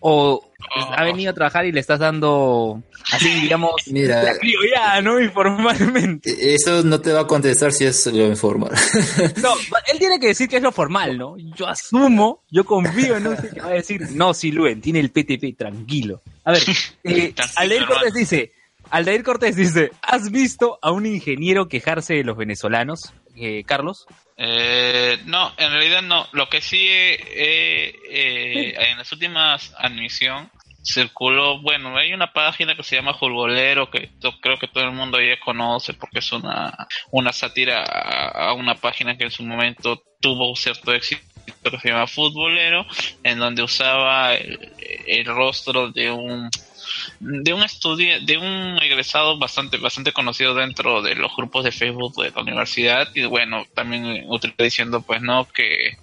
[0.00, 0.42] ¿O
[0.96, 2.82] ha venido a trabajar y le estás dando,
[3.12, 4.22] así digamos, Mira.
[4.22, 5.20] la criolla, ¿no?
[5.20, 6.30] Informalmente.
[6.30, 8.70] E- Eso no te va a contestar si es lo informal.
[9.42, 9.54] No,
[9.92, 11.36] él tiene que decir que es lo formal, ¿no?
[11.56, 15.10] Yo asumo, yo confío en Uzi que va a decir, no, sí, Luen, tiene el
[15.10, 16.20] PTP, tranquilo.
[16.44, 16.62] A ver,
[17.04, 18.52] eh, Aldair Cortés dice,
[18.90, 24.06] Aldair Cortés dice, ¿has visto a un ingeniero quejarse de los venezolanos, eh, Carlos?
[24.36, 26.26] Eh, no, en realidad no.
[26.32, 30.50] Lo que sí eh, eh, en las últimas admisión
[30.82, 34.92] circuló, bueno, hay una página que se llama Jurgolero que to- creo que todo el
[34.92, 39.42] mundo ya conoce porque es una, una sátira a, a una página que en su
[39.42, 41.22] momento tuvo cierto éxito
[41.70, 42.86] que se llama Futbolero,
[43.22, 44.72] en donde usaba el,
[45.06, 46.48] el rostro de un
[47.20, 52.22] de un estudiante, de un egresado bastante, bastante conocido dentro de los grupos de Facebook
[52.22, 53.08] de la universidad.
[53.14, 54.26] Y bueno, también
[54.58, 55.96] diciendo pues no que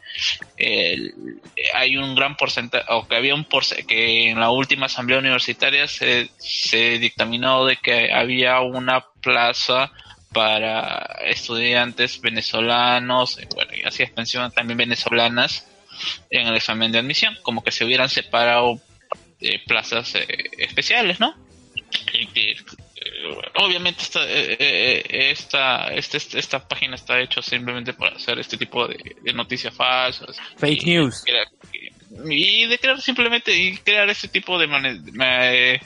[1.74, 5.88] hay un gran porcentaje o que había un porce que en la última asamblea universitaria
[5.88, 9.92] se, se dictaminó de que había una plaza
[10.34, 15.68] para estudiantes venezolanos, eh, bueno, y así expansión también venezolanas
[16.30, 18.80] en el examen de admisión, como que se hubieran separado
[19.42, 20.28] eh, plazas eh,
[20.58, 21.36] especiales, ¿no?
[22.14, 22.58] Y que, eh,
[23.56, 28.58] obviamente esta, eh, eh, esta, este- este- esta página está hecha simplemente para hacer este
[28.58, 30.38] tipo de, de noticias falsas.
[30.58, 31.24] Fake Y news.
[32.30, 34.68] Y de crear simplemente y crear ese tipo de
[35.24, 35.80] eh,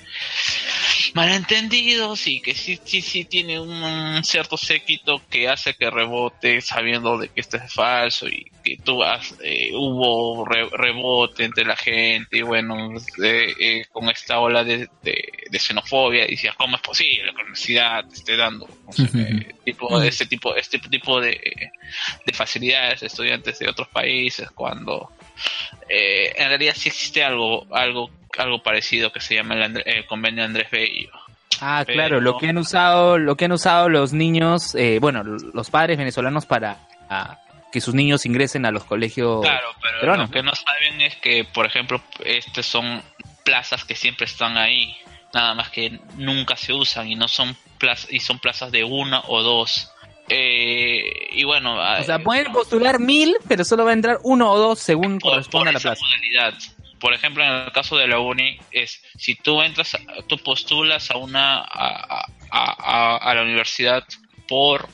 [1.13, 7.17] malentendidos y que sí, sí, sí tiene un cierto séquito que hace que rebote sabiendo
[7.17, 11.75] de que esto es falso y que tú has, eh, hubo re- rebote entre la
[11.75, 12.91] gente y bueno,
[13.23, 17.37] eh, eh, con esta ola de, de, de xenofobia y decías, ¿cómo es posible que
[17.37, 19.07] la universidad te esté dando no sé,
[19.65, 21.71] tipo, este tipo, este tipo de,
[22.25, 25.11] de facilidades a estudiantes de otros países cuando
[25.89, 30.05] eh, en realidad sí existe algo, algo, algo parecido que se llama el, Andre- el
[30.05, 31.09] convenio Andrés Bello.
[31.59, 35.23] Ah, Pero- claro, lo que han usado, lo que han usado los niños, eh, bueno,
[35.23, 36.77] los padres venezolanos para
[37.71, 40.29] que sus niños ingresen a los colegios Claro, pero peruanos.
[40.29, 43.01] lo que no saben es que, por ejemplo, estas son
[43.43, 44.95] plazas que siempre están ahí,
[45.33, 49.21] nada más que nunca se usan y no son plazas y son plazas de una
[49.27, 49.91] o dos.
[50.33, 54.57] Eh, y bueno, O sea, pueden postular mil, pero solo va a entrar uno o
[54.57, 56.05] dos según corresponda a la esa plaza.
[56.05, 56.53] modalidad.
[56.99, 59.97] Por ejemplo, en el caso de la uni, es si tú entras,
[60.27, 64.03] tú postulas a una a, a- a- a la universidad
[64.47, 64.87] por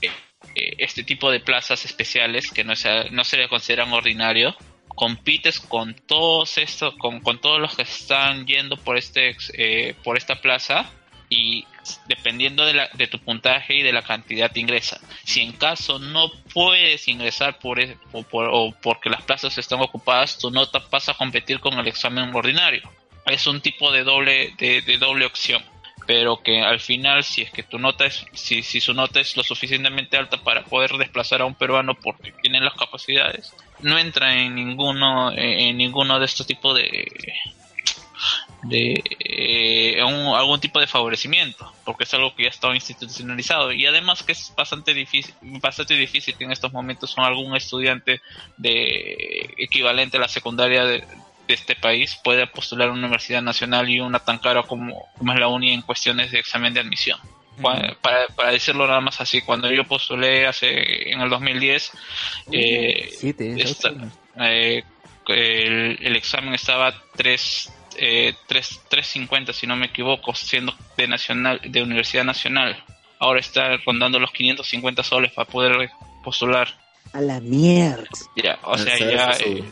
[0.00, 0.10] eh,
[0.54, 4.56] eh, este tipo de plazas especiales que no se, no se le consideran ordinario,
[4.88, 10.16] compites con todos estos, con, con todos los que están yendo por este eh, por
[10.16, 10.90] esta plaza
[11.34, 11.66] y
[12.06, 15.00] dependiendo de, la, de tu puntaje y de la cantidad de ingresa.
[15.24, 19.80] Si en caso no puedes ingresar por, e- o, por- o porque las plazas están
[19.80, 22.82] ocupadas, tu nota pasa a competir con el examen ordinario.
[23.26, 25.62] Es un tipo de doble, de, de doble opción.
[26.04, 29.36] Pero que al final, si es que tu nota es, si, si su nota es
[29.36, 34.34] lo suficientemente alta para poder desplazar a un peruano porque tienen las capacidades, no entra
[34.34, 37.08] en ninguno en ninguno de estos tipos de
[38.62, 43.72] de eh, un- algún tipo de favorecimiento porque es algo que ya está institucionalizado.
[43.72, 48.20] Y además que es bastante difícil bastante difícil que en estos momentos un- algún estudiante
[48.56, 50.98] de equivalente a la secundaria de,
[51.48, 55.32] de este país pueda postular a una universidad nacional y una tan cara como, como
[55.32, 57.18] es la uni en cuestiones de examen de admisión.
[58.00, 61.90] Para, para decirlo nada más así, cuando yo postulé hace en el 2010,
[62.50, 63.10] eh,
[63.60, 63.90] esta-
[64.40, 64.84] eh,
[65.28, 71.60] el, el examen estaba 3, eh, 3, 350 si no me equivoco, siendo de nacional
[71.64, 72.82] de Universidad Nacional.
[73.18, 75.90] Ahora está rondando los 550 soles para poder
[76.24, 76.68] postular.
[77.12, 78.08] A la mierda.
[78.36, 79.64] Ya, o sea, ya, eh,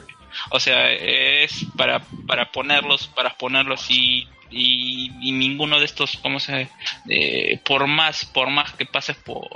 [0.50, 6.40] o sea, es para para ponerlos, para ponerlos y y, y ninguno de estos, ¿cómo
[6.40, 6.68] se?
[7.08, 9.46] eh, por más, por más que pases por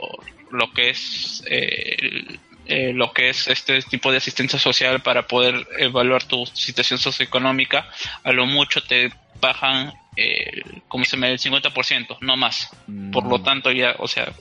[0.51, 5.27] lo que es eh, el- eh, lo que es este tipo de asistencia social para
[5.27, 7.89] poder evaluar tu situación socioeconómica,
[8.23, 12.70] a lo mucho te bajan eh, como se me el 50%, no más.
[13.12, 14.32] Por lo tanto, ya, o sea,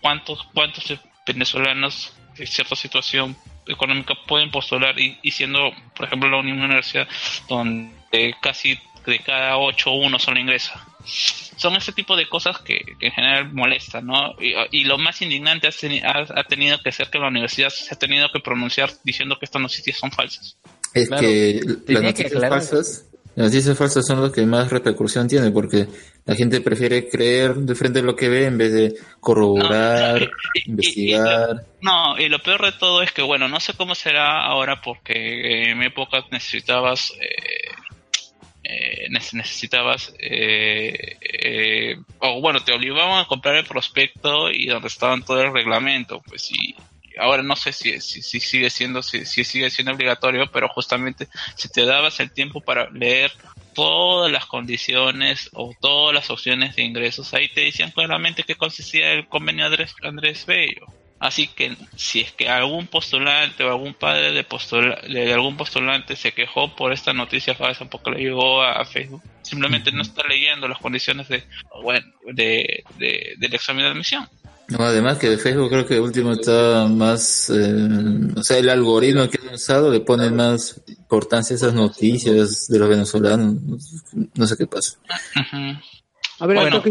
[0.00, 3.36] ¿cuántos, cuántos venezolanos de cierta situación
[3.66, 7.08] económica pueden postular y, y siendo, por ejemplo, la Unión Universidad,
[7.48, 8.78] donde casi
[9.10, 10.86] de cada ocho uno solo ingresa?
[11.04, 14.34] Son ese tipo de cosas que, que en general molestan, ¿no?
[14.40, 17.68] Y, y lo más indignante ha, teni- ha- ha tenido que ser que la universidad
[17.68, 20.56] se ha tenido que pronunciar diciendo que estas noticias son falsas.
[20.94, 21.22] Es Claro.
[21.22, 22.50] que las que noticias aclarar.
[22.60, 23.04] falsas,
[23.36, 25.88] las noticias falsas son las que más repercusión tienen porque
[26.24, 30.30] la gente prefiere creer de frente a lo que ve en vez de corroborar,
[30.66, 31.66] investigar.
[31.80, 35.70] No, y lo peor de todo es que, bueno, no sé cómo será ahora porque
[35.70, 37.73] en mi época necesitabas, eh,
[38.74, 44.88] eh, nece- necesitabas, eh, eh, o bueno, te obligaban a comprar el prospecto y donde
[44.88, 46.74] estaban todo el reglamento, pues y
[47.18, 51.28] ahora no sé si, si, si sigue siendo, si, si sigue siendo obligatorio, pero justamente
[51.56, 53.30] si te dabas el tiempo para leer
[53.72, 59.12] todas las condiciones o todas las opciones de ingresos, ahí te decían claramente qué consistía
[59.12, 59.66] el convenio
[60.02, 60.86] Andrés Bello.
[61.24, 66.16] Así que si es que algún postulante o algún padre de, postula- de algún postulante
[66.16, 70.22] se quejó por esta noticia falsa porque le llegó a, a Facebook, simplemente no está
[70.28, 71.42] leyendo las condiciones de,
[71.82, 74.28] bueno, de, de- del examen de admisión.
[74.68, 79.28] No, además que de Facebook creo que último está más, eh, o sea, el algoritmo
[79.28, 83.56] que han usado le pone más importancia a esas noticias de los venezolanos.
[84.34, 84.98] No sé qué pasa.
[86.40, 86.82] A ver, Bueno,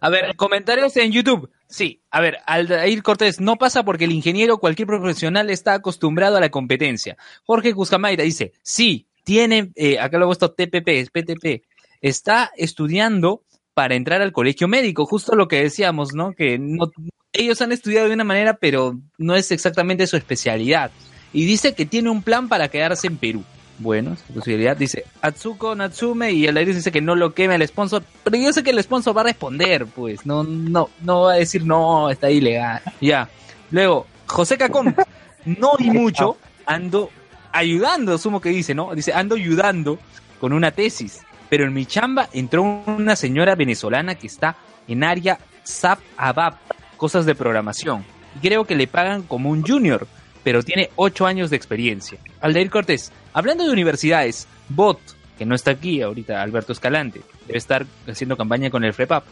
[0.00, 1.50] a ver, comentarios en YouTube.
[1.66, 6.40] Sí, a ver, Aldair Cortés, no pasa porque el ingeniero, cualquier profesional, está acostumbrado a
[6.40, 7.16] la competencia.
[7.44, 11.64] Jorge Cuscamaira dice, sí, tiene, eh, acá lo he puesto TPP, es PTP,
[12.00, 13.42] está estudiando
[13.74, 16.32] para entrar al colegio médico, justo lo que decíamos, ¿no?
[16.34, 16.90] Que no,
[17.32, 20.90] ellos han estudiado de una manera, pero no es exactamente su especialidad.
[21.32, 23.44] Y dice que tiene un plan para quedarse en Perú.
[23.78, 24.76] Bueno, es posibilidad.
[24.76, 28.02] Dice Atsuko Natsume y el aire dice que no lo queme el sponsor.
[28.24, 30.24] Pero yo sé que el sponsor va a responder, pues.
[30.26, 32.82] No, no, no va a decir no, está ilegal.
[33.00, 33.28] Ya.
[33.70, 34.94] Luego, José Cacón.
[35.44, 36.36] No y mucho,
[36.66, 37.10] ando
[37.50, 38.94] ayudando, asumo que dice, ¿no?
[38.94, 39.98] Dice, ando ayudando
[40.40, 41.20] con una tesis.
[41.48, 44.56] Pero en mi chamba entró una señora venezolana que está
[44.88, 46.54] en área SAP ABAP,
[46.96, 48.04] cosas de programación.
[48.36, 50.06] Y creo que le pagan como un junior,
[50.42, 52.18] pero tiene ocho años de experiencia.
[52.40, 54.98] Aldair Cortés, hablando de universidades, BOT,
[55.38, 59.24] que no está aquí ahorita, Alberto Escalante, debe estar haciendo campaña con el FREPAP.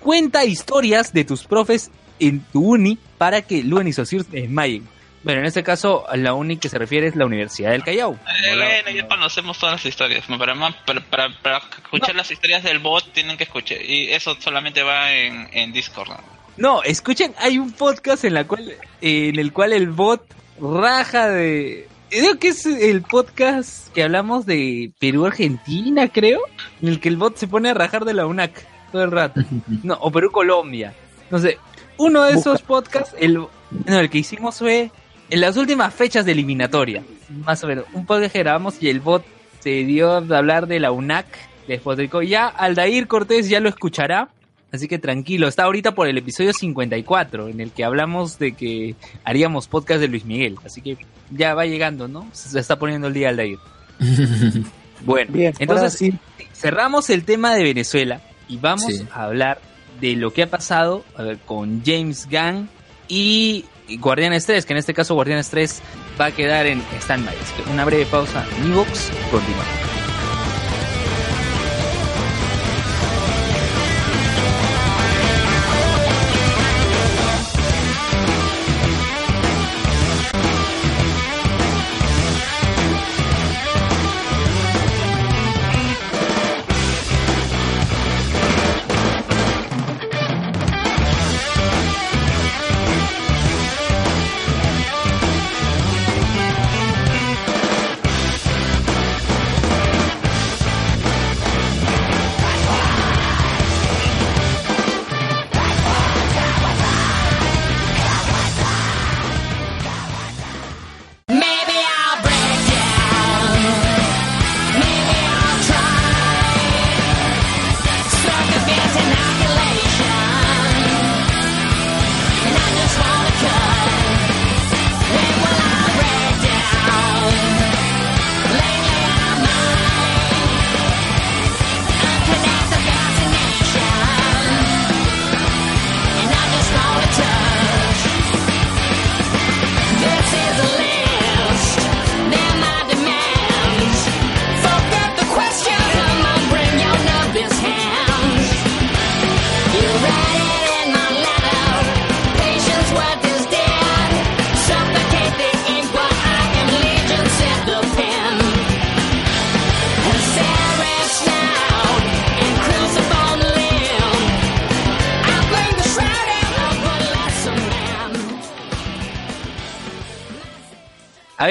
[0.00, 4.86] Cuenta historias de tus profes en tu uni para que Luen y Sosir se desmayen.
[5.22, 8.14] Bueno, en este caso, la uni que se refiere es la Universidad del Callao.
[8.14, 10.24] Eh, bueno, ya conocemos todas las historias.
[10.26, 13.82] Para, más- para, para, para escuchar las historias del bot tienen que escuchar.
[13.82, 16.08] Y eso solamente va en, en Discord.
[16.08, 16.20] ¿no?
[16.56, 18.70] No, escuchen, hay un podcast en la cual,
[19.02, 20.24] eh, en el cual el bot
[20.58, 21.86] raja de.
[22.10, 26.40] Creo que es el podcast que hablamos de Perú Argentina, creo,
[26.82, 29.40] en el que el bot se pone a rajar de la UNAC todo el rato.
[29.84, 30.92] No, o Perú Colombia.
[31.30, 31.58] No sé,
[31.98, 33.48] uno de esos podcasts, el, no,
[33.86, 34.90] el que hicimos fue
[35.30, 37.84] en las últimas fechas de eliminatoria, más o menos.
[37.92, 39.24] Un podcast que grabamos y el bot
[39.60, 41.26] se dio a hablar de la UNAC,
[41.68, 44.30] después dijo, ya Aldair Cortés ya lo escuchará,
[44.72, 48.94] Así que tranquilo, está ahorita por el episodio 54, en el que hablamos de que
[49.24, 50.56] haríamos podcast de Luis Miguel.
[50.64, 50.96] Así que
[51.30, 52.28] ya va llegando, ¿no?
[52.32, 53.58] Se está poniendo el día al ir.
[55.02, 56.12] Bueno, entonces
[56.52, 59.06] cerramos el tema de Venezuela y vamos Sí.
[59.12, 59.58] a hablar
[59.98, 62.68] de lo que ha pasado a ver, con James Gunn
[63.08, 63.64] y
[63.98, 65.80] Guardianes 3, que en este caso Guardianes 3
[66.20, 67.34] va a quedar en stand-by.
[67.34, 69.99] Así que una breve pausa en Evox, continuamos.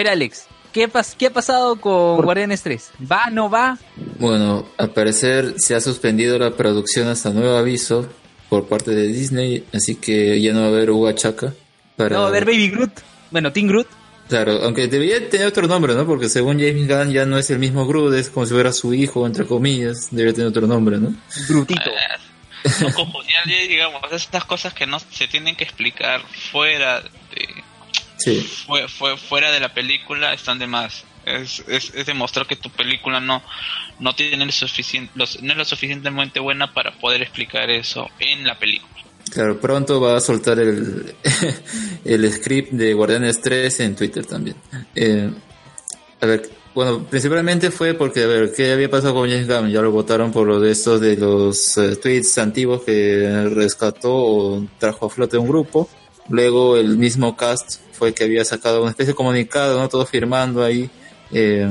[0.03, 2.91] Ver, Alex, ¿qué, pas- qué ha pasado con Guardianes 3?
[3.11, 3.77] ¿Va, no va?
[4.19, 8.07] Bueno, al parecer se ha suspendido la producción hasta nuevo aviso
[8.49, 11.53] por parte de Disney, así que ya no va a haber Uga Chaka.
[11.95, 12.15] Para...
[12.15, 12.91] No, va a ver Baby Groot.
[13.31, 13.88] Bueno, Team Groot.
[14.27, 16.05] Claro, aunque debería tener otro nombre, ¿no?
[16.05, 18.93] Porque según James Gunn ya no es el mismo Groot, es como si fuera su
[18.93, 20.09] hijo, entre comillas.
[20.11, 21.13] Debería tener otro nombre, ¿no?
[21.47, 21.89] Grutito.
[22.81, 26.21] No confundir, digamos, estas cosas que no se tienen que explicar
[26.51, 27.09] fuera de
[28.19, 28.41] Sí.
[28.67, 31.03] fue, fue fuera de la película están de más.
[31.25, 33.43] Es, es, es demostrar que tu película no
[33.99, 38.45] no tiene el suficiente los, no es lo suficientemente buena para poder explicar eso en
[38.45, 38.89] la película.
[39.31, 41.13] Claro, pronto va a soltar el,
[42.05, 44.55] el script de Guardianes 3 en Twitter también.
[44.95, 45.29] Eh,
[46.21, 49.69] a ver, bueno, principalmente fue porque, a ver, ¿qué había pasado con James Gunn?
[49.69, 54.67] Ya lo votaron por lo de estos de los eh, tweets antiguos que rescató o
[54.79, 55.89] trajo a flote un grupo.
[56.30, 59.89] Luego el mismo cast fue que había sacado una especie de comunicado, ¿no?
[59.89, 60.89] Todo firmando ahí,
[61.31, 61.68] eh,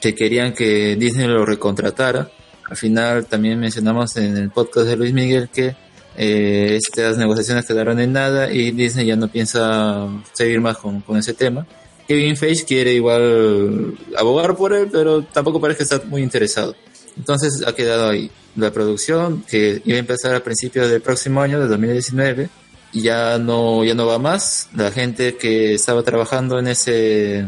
[0.00, 2.30] que querían que Disney lo recontratara.
[2.70, 5.74] Al final también mencionamos en el podcast de Luis Miguel que
[6.16, 11.16] eh, estas negociaciones quedaron en nada y Disney ya no piensa seguir más con, con
[11.16, 11.66] ese tema.
[12.08, 16.74] Kevin Feige quiere igual abogar por él, pero tampoco parece que está muy interesado.
[17.18, 18.30] Entonces ha quedado ahí.
[18.56, 22.48] La producción, que iba a empezar a principios del próximo año, de 2019,
[22.92, 24.68] ya no, ya no va más.
[24.74, 27.46] La gente que estaba trabajando en ese,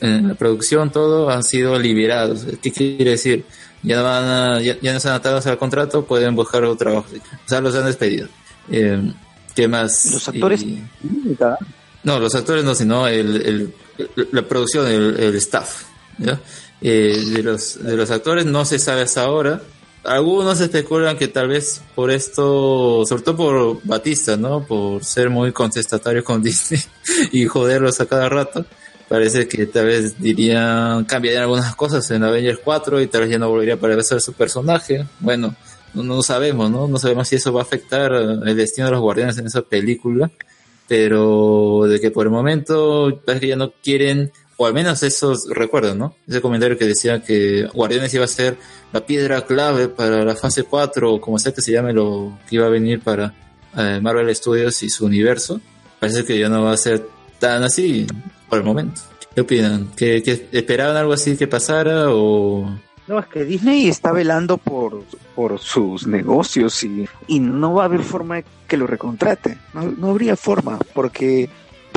[0.00, 2.46] en la producción, todo, han sido liberados.
[2.62, 3.44] ¿Qué quiere decir?
[3.82, 7.06] Ya no, van a- ya, ya no están atados al contrato, pueden buscar otro trabajo.
[7.14, 8.28] O sea, los han despedido.
[8.70, 9.12] Eh,
[9.54, 10.10] ¿Qué más?
[10.12, 10.62] Los actores.
[10.62, 10.82] Y-
[12.04, 13.74] no, los actores no, sino el, el-
[14.32, 15.84] la producción, el, el staff.
[16.18, 16.38] ¿ya?
[16.82, 19.60] Eh, de, los, de los actores no se sabe hasta ahora.
[20.04, 24.64] Algunos especulan que tal vez por esto, sobre todo por Batista, ¿no?
[24.66, 26.80] Por ser muy contestatario con Disney
[27.32, 28.64] y joderlos a cada rato.
[29.08, 33.38] Parece que tal vez dirían, cambiarían algunas cosas en Avengers 4 y tal vez ya
[33.38, 35.04] no volvería a aparecer su personaje.
[35.18, 35.54] Bueno,
[35.94, 36.86] no, no sabemos, ¿no?
[36.86, 40.30] No sabemos si eso va a afectar el destino de los guardianes en esa película
[40.90, 45.32] pero de que por el momento parece que ya no quieren, o al menos eso
[45.48, 46.14] recuerdo, ¿no?
[46.28, 48.58] Ese comentario que decía que Guardianes iba a ser
[48.92, 52.56] la piedra clave para la fase 4, o como sea que se llame lo que
[52.56, 53.32] iba a venir para
[53.74, 55.62] eh, Marvel Studios y su universo.
[55.98, 57.08] Parece que ya no va a ser
[57.38, 58.06] tan así
[58.50, 59.00] por el momento.
[59.34, 59.92] ¿Qué opinan?
[59.96, 62.78] ¿Que, que esperaban algo así que pasara o...?
[63.08, 65.04] No, es que Disney está velando por,
[65.34, 69.56] por sus negocios y, y no va a haber forma de que lo recontrate.
[69.72, 71.48] No, no habría forma, porque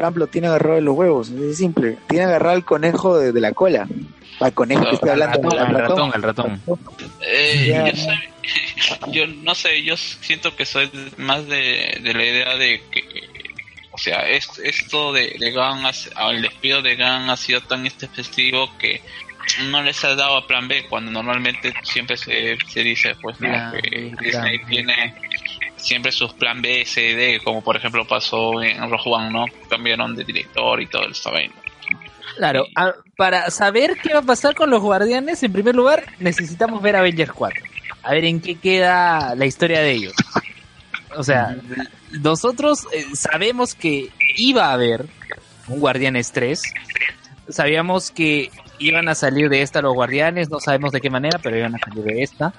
[0.03, 1.29] Trump lo tiene agarrado de los huevos.
[1.29, 1.97] Es simple.
[2.09, 3.87] Tiene agarrado el conejo de, de la cola.
[4.41, 5.49] Al conejo que estoy Al hablando.
[5.49, 6.61] ratón, al al ratón, al ratón.
[7.21, 12.55] Eh, yo, soy- yo no sé, yo siento que soy más de, de la idea
[12.57, 13.03] de que,
[13.91, 17.89] o sea, es- esto de, de Gunn, ha- el despido de Gunn ha sido tan
[17.89, 19.01] festivo que
[19.69, 23.47] no les ha dado a plan B cuando normalmente siempre se, se dice pues no,
[23.49, 24.61] Plan que B, Disney plan B.
[24.69, 25.15] tiene
[25.83, 29.45] siempre sus plan B, C D, como por ejemplo pasó en Rogue One, ¿no?
[29.69, 31.53] Cambiaron de director y todo esta vaina.
[32.37, 36.81] Claro, a- para saber qué va a pasar con los guardianes, en primer lugar, necesitamos
[36.81, 37.63] ver Avengers 4.
[38.01, 40.13] A ver en qué queda la historia de ellos.
[41.15, 41.55] O sea,
[42.11, 45.05] nosotros eh, sabemos que iba a haber
[45.67, 46.61] un Guardianes 3.
[47.49, 48.49] Sabíamos que
[48.79, 51.77] iban a salir de esta los guardianes, no sabemos de qué manera, pero iban a
[51.77, 52.53] salir de esta.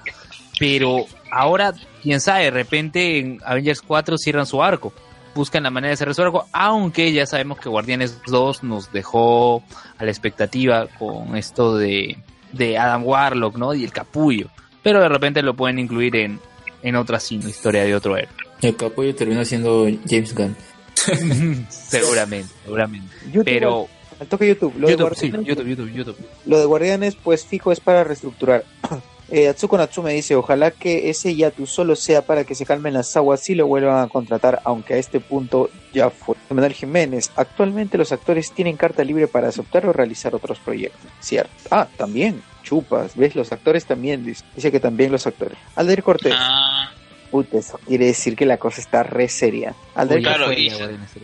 [0.59, 4.93] Pero ahora, quién sabe, de repente en Avengers 4 cierran su arco.
[5.33, 9.63] Buscan la manera de cerrar su arco, aunque ya sabemos que Guardianes 2 nos dejó
[9.97, 12.17] a la expectativa con esto de,
[12.53, 13.73] de Adam Warlock, ¿no?
[13.73, 14.47] Y el capullo.
[14.81, 16.39] Pero de repente lo pueden incluir en,
[16.83, 18.29] en otra cine, historia de otro héroe.
[18.61, 20.55] El capullo terminó siendo James Gunn.
[21.69, 23.13] seguramente, seguramente.
[23.25, 23.87] YouTube, Pero
[24.19, 24.73] Al toque YouTube.
[24.77, 26.17] Lo, de YouTube, sí, Guardianes, YouTube, YouTube, YouTube.
[26.45, 28.63] lo de Guardianes, pues fijo, es para reestructurar.
[29.31, 33.15] Eh, Atsuko Natsume dice, ojalá que ese Yatu solo sea para que se calmen las
[33.17, 36.35] aguas y lo vuelvan a contratar, aunque a este punto ya fue.
[36.49, 41.09] Manuel Jiménez, actualmente los actores tienen carta libre para aceptar o realizar otros proyectos.
[41.21, 41.51] Cierto.
[41.71, 43.35] Ah, también, chupas, ¿ves?
[43.35, 45.57] Los actores también, dice, dice que también los actores.
[45.75, 46.91] Alder Cortés, Ah,
[47.31, 49.73] puta, eso quiere decir que la cosa está re seria.
[49.95, 50.83] Alder claro, Cortés- y se,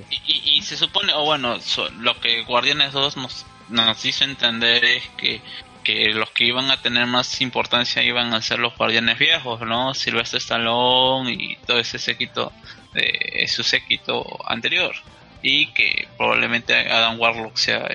[0.10, 4.24] y, y- y se supone, o bueno, so- lo que Guardianes 2 nos, nos hizo
[4.24, 5.40] entender es que,
[5.84, 9.94] que los que iban a tener más importancia iban a ser los Guardianes viejos, ¿no?
[9.94, 12.52] Sylvester Stallone y todo ese séquito
[12.94, 14.94] de su séquito anterior.
[15.42, 17.88] Y que probablemente Adam Warlock sea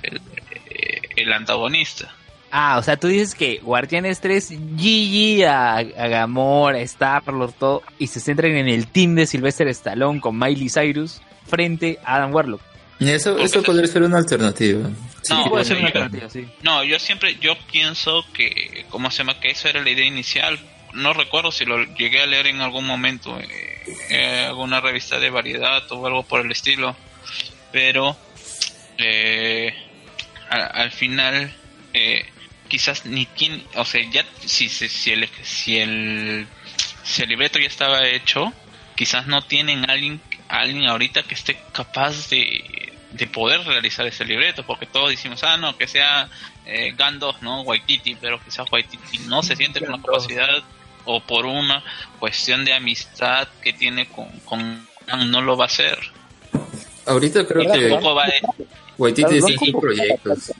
[1.16, 2.12] el, antagonista.
[2.50, 8.06] Ah, o sea, tú dices que Guardianes 3, GG a, a Gamora, Star-Lord, todo, y
[8.06, 12.62] se centran en el team de Sylvester Stallone con Miley Cyrus frente a Adam Warlock.
[12.98, 14.88] Y Eso, eso podría ser una alternativa.
[15.28, 16.46] No, puede ser una yo- alternativa, sí.
[16.62, 19.38] No, yo siempre, yo pienso que, ¿cómo se llama?
[19.40, 20.58] Que esa era la idea inicial.
[20.94, 23.48] No recuerdo si lo llegué a leer en algún momento, eh,
[24.10, 26.96] eh, alguna revista de variedad o algo por el estilo.
[27.70, 28.16] Pero,
[28.98, 29.74] eh,
[30.48, 31.54] a- al final,
[31.92, 32.24] eh,
[32.68, 36.46] quizás ni quien, o sea, ya, si, si, si el, si el,
[37.02, 38.52] si el libreto ya estaba hecho,
[38.94, 44.64] quizás no tienen alguien, alguien ahorita que esté capaz de, de poder realizar ese libreto,
[44.64, 46.28] porque todos decimos, ah, no, que sea
[46.64, 47.62] eh, Gandalf, ¿no?
[47.62, 50.62] Waititi, pero quizás Waititi no se siente con la capacidad
[51.04, 51.82] o por una
[52.18, 54.86] cuestión de amistad que tiene con, con
[55.30, 55.98] no lo va a hacer.
[57.06, 58.30] Ahorita creo que Tampoco va a,
[58.98, 60.52] Waititi en sus proyectos.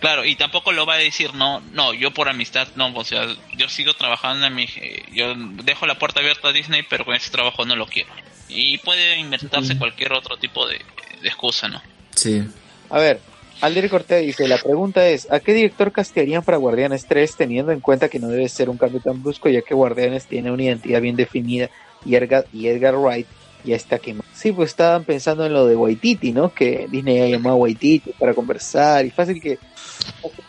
[0.00, 3.26] Claro, y tampoco lo va a decir, no, no, yo por amistad, no, o sea,
[3.56, 5.34] yo sigo trabajando en mi, eh, yo
[5.64, 8.10] dejo la puerta abierta a Disney, pero con ese trabajo no lo quiero.
[8.48, 10.80] Y puede inventarse cualquier otro tipo de,
[11.22, 11.82] de excusa, ¿no?
[12.14, 12.42] Sí.
[12.90, 13.20] A ver,
[13.60, 17.80] Alder Cortés dice, la pregunta es, ¿a qué director castearían para Guardianes 3 teniendo en
[17.80, 21.00] cuenta que no debe ser un cambio tan brusco ya que Guardianes tiene una identidad
[21.00, 21.68] bien definida
[22.04, 23.26] y Edgar, y Edgar Wright
[23.68, 24.28] ya está quemado?
[24.32, 26.52] Sí, pues estaban pensando en lo de Waititi, ¿no?
[26.52, 29.58] Que Disney ha llamado a Waititi para conversar y fácil que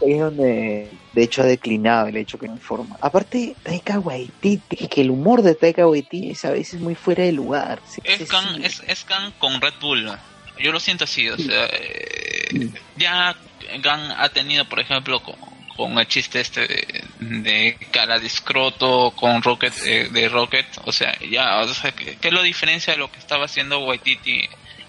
[0.02, 2.98] ahí es donde de hecho ha declinado el hecho que no informa.
[3.02, 7.32] Aparte, Taika Waititi, que el humor de Taika Waititi es a veces muy fuera de
[7.32, 7.80] lugar.
[7.88, 10.06] Sí, sí, Es Kang, es, es Kang con Red Bull.
[10.06, 10.18] ¿no?
[10.60, 13.36] Yo lo siento así, o sea, eh, ya
[13.82, 15.36] Kang ha tenido, por ejemplo, con,
[15.80, 17.04] con el chiste este de,
[17.42, 22.18] de cara de escroto con Rocket, eh, de Rocket, o sea, ya, o sea, ¿qué,
[22.20, 24.42] qué lo diferencia de lo que estaba haciendo Waititi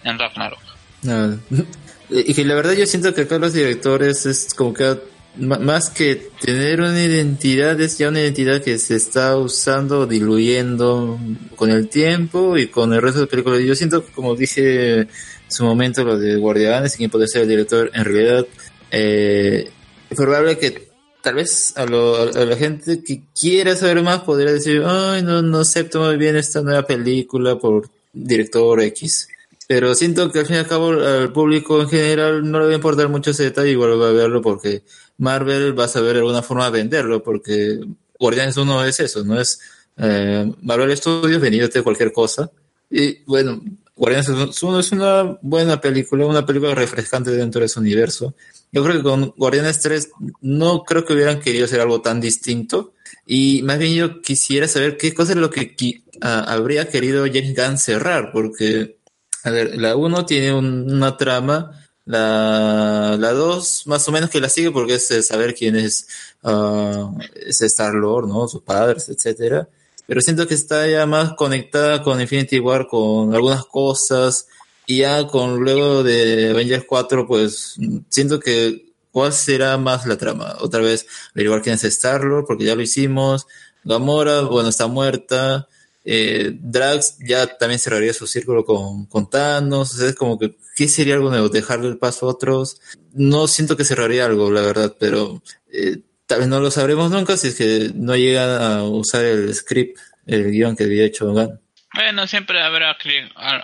[0.02, 0.60] en Ragnarok?
[1.02, 1.38] Nada.
[2.12, 4.96] Y que la verdad yo siento que acá los directores es como que
[5.36, 11.20] más que tener una identidad es ya una identidad que se está usando, diluyendo
[11.54, 13.60] con el tiempo y con el resto de películas.
[13.60, 15.06] Yo siento como dije
[15.46, 18.44] su momento lo de Guardianes y quién puede ser el director, en realidad
[18.90, 19.70] eh,
[20.10, 20.88] es probable que
[21.22, 25.60] tal vez a, lo- la gente que quiera saber más podría decir, ay, no, no
[25.60, 29.28] acepto muy bien esta nueva película por director X.
[29.68, 32.72] Pero siento que al fin y al cabo al público en general no le va
[32.72, 34.82] a importar mucho ese detalle, igual va a verlo porque
[35.18, 37.78] Marvel va a saber de alguna forma venderlo, porque
[38.18, 39.60] Guardianes 1 es eso, no es
[39.96, 42.50] eh, Marvel Studios, venidete de cualquier cosa.
[42.90, 43.62] Y bueno,
[44.01, 48.35] Guardianes 1 es una buena película, una película refrescante dentro de ese universo.
[48.72, 50.10] Yo creo que con Guardianes 3
[50.40, 52.94] no creo que hubieran querido hacer algo tan distinto.
[53.27, 55.77] Y más bien yo quisiera saber qué cosa es lo que
[56.22, 58.97] ah, habría querido James Gunn cerrar, porque,
[59.44, 61.70] a ver, la 1 tiene un- una trama,
[62.06, 66.09] la, la 2 más o menos que la sigue porque es saber quién es,
[66.43, 68.48] ah, es Star-Lord, ¿no?
[68.48, 69.68] Sus padres, etcétera.
[70.10, 74.48] Pero siento que está ya más conectada con Infinity War, con algunas cosas,
[74.84, 77.76] y ya con luego de Avengers 4, pues
[78.08, 80.56] siento que ¿cuál será más la trama?
[80.62, 83.46] Otra vez averiguar quién es Star-Lord, porque ya lo hicimos.
[83.84, 85.68] Gamora, bueno, está muerta.
[86.04, 89.94] Eh, Drax ya también cerraría su círculo con, con Thanos.
[89.94, 91.50] O sea, es como que, ¿qué sería algo nuevo?
[91.50, 92.80] Dejarle el paso a otros.
[93.12, 95.40] No siento que cerraría algo, la verdad, pero
[95.72, 96.00] eh,
[96.31, 99.98] tal vez no lo sabremos nunca si es que no llegan a usar el script,
[100.27, 101.61] el guion que había hecho Gunn.
[101.93, 102.97] Bueno, siempre habrá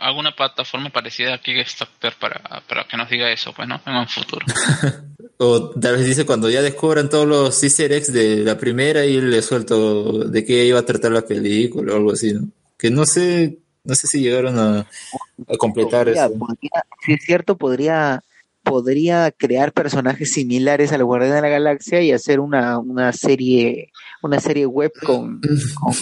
[0.00, 3.80] alguna plataforma parecida a Kickstarter para, para que nos diga eso, pues, ¿no?
[3.86, 4.44] En un futuro.
[5.38, 9.20] O tal vez dice cuando ya descubran todos los easter eggs de la primera y
[9.20, 12.48] le suelto de qué iba a tratar la película o algo así, ¿no?
[12.78, 16.38] Que no sé, no sé si llegaron a, a completar Podría- eso.
[16.38, 18.22] podría- si es cierto, podría,
[18.66, 24.40] podría crear personajes similares al Guardián de la Galaxia y hacer una, una serie, una
[24.40, 25.40] serie web con,
[25.74, 25.94] con,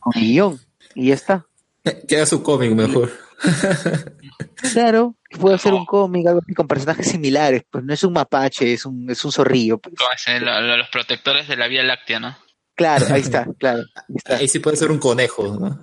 [0.00, 0.58] con guion.
[0.94, 1.46] Y ya está.
[2.08, 3.12] Que haga su cómic mejor.
[4.72, 7.62] Claro, puede hacer un cómic, algo así con personajes similares.
[7.70, 9.78] Pues no es un mapache, es un, es un zorrillo.
[9.78, 9.94] pues.
[10.40, 12.36] Los protectores de la Vía Láctea, ¿no?
[12.74, 13.82] Claro, ahí está, claro.
[14.26, 15.80] Ahí sí puede ser un conejo, ¿no?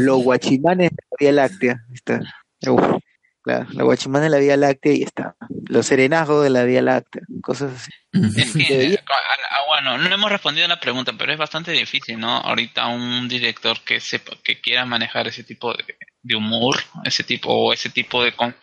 [0.00, 1.84] Los guachimanes de la Vía Láctea.
[1.88, 2.20] Ahí está.
[2.68, 2.82] Uf,
[3.42, 5.36] claro, los guachimanes de la Vía Láctea y está.
[5.66, 7.22] Los serenazgos de la Vía Láctea.
[7.42, 7.90] Cosas así.
[8.40, 11.70] Es que, eh, ah, ah, bueno, no hemos respondido a la pregunta, pero es bastante
[11.72, 12.36] difícil, ¿no?
[12.38, 15.84] Ahorita un director que sepa, que quiera manejar ese tipo de,
[16.22, 18.56] de humor, ese tipo, o ese tipo de, con-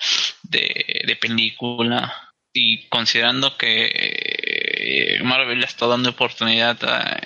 [0.44, 2.14] de, de película,
[2.54, 7.20] y considerando que eh, Marvel le está dando oportunidad a,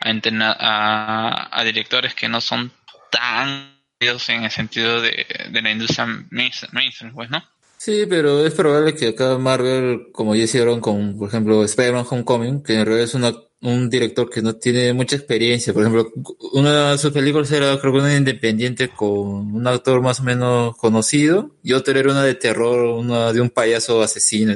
[0.00, 2.72] a, entrenar- a, a directores que no son
[3.10, 7.42] tan en el sentido de, de la industria mainstream, pues, ¿no?
[7.78, 12.62] Sí, pero es probable que acá Marvel, como ya hicieron con, por ejemplo, Spider-Man Homecoming,
[12.62, 15.72] que en realidad es una un director que no tiene mucha experiencia.
[15.72, 16.12] Por ejemplo,
[16.52, 20.76] una de sus películas era creo que una independiente con un actor más o menos
[20.76, 24.54] conocido y otra era una de terror, una de un payaso asesino.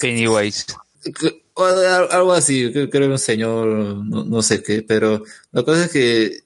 [0.00, 0.66] Pennywise.
[1.54, 3.66] O al- algo así, creo que era un señor,
[4.04, 6.41] no, no sé qué, pero la cosa es que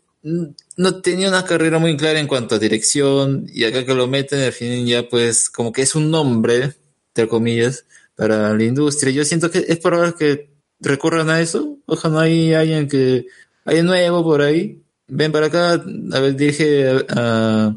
[0.76, 4.40] no tenía una carrera muy clara en cuanto a dirección y acá que lo meten
[4.40, 6.74] al fin ya pues como que es un nombre,
[7.08, 7.84] entre comillas,
[8.16, 9.12] para la industria.
[9.12, 10.50] Yo siento que es probable que
[10.80, 11.78] recurran a eso.
[11.86, 13.26] Ojalá hay alguien que,
[13.64, 14.82] hay nuevo por ahí.
[15.08, 17.76] Ven para acá, a ver, a, a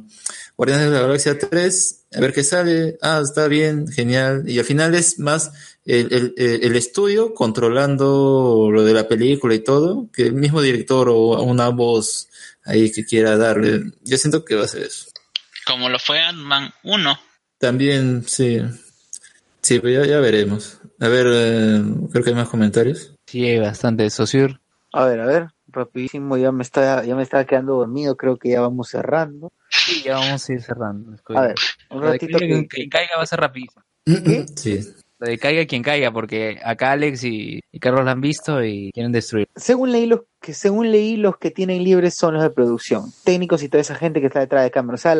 [0.57, 2.97] Guardianes de la Galaxia 3, a ver qué sale.
[3.01, 4.43] Ah, está bien, genial.
[4.47, 5.51] Y al final es más
[5.85, 11.09] el, el, el estudio controlando lo de la película y todo, que el mismo director
[11.09, 12.29] o una voz
[12.69, 13.91] ahí que quiera darle.
[14.01, 15.07] Yo siento que va a ser eso.
[15.65, 17.19] Como lo fue Ant-Man 1.
[17.57, 18.61] También, sí.
[19.61, 20.79] Sí, pero ya, ya veremos.
[20.99, 23.13] A ver, eh, creo que hay más comentarios.
[23.27, 24.09] Sí, hay bastante.
[24.09, 24.59] Sociur.
[24.91, 28.49] A ver, a ver, rapidísimo, ya me está, ya me estaba quedando dormido, creo que
[28.49, 29.51] ya vamos cerrando.
[29.69, 31.15] Sí, ya vamos a ir cerrando.
[31.35, 31.55] A ver,
[31.91, 33.83] un ratito que, caiga va a ser rapidísimo.
[34.55, 34.79] Sí.
[35.19, 39.47] De caiga quien caiga, porque acá Alex y, Carlos la han visto y quieren destruir.
[39.55, 43.61] según leí los que según leí los que tienen libres son los de producción, técnicos
[43.61, 45.15] y toda esa gente que está detrás de cámara, o sea,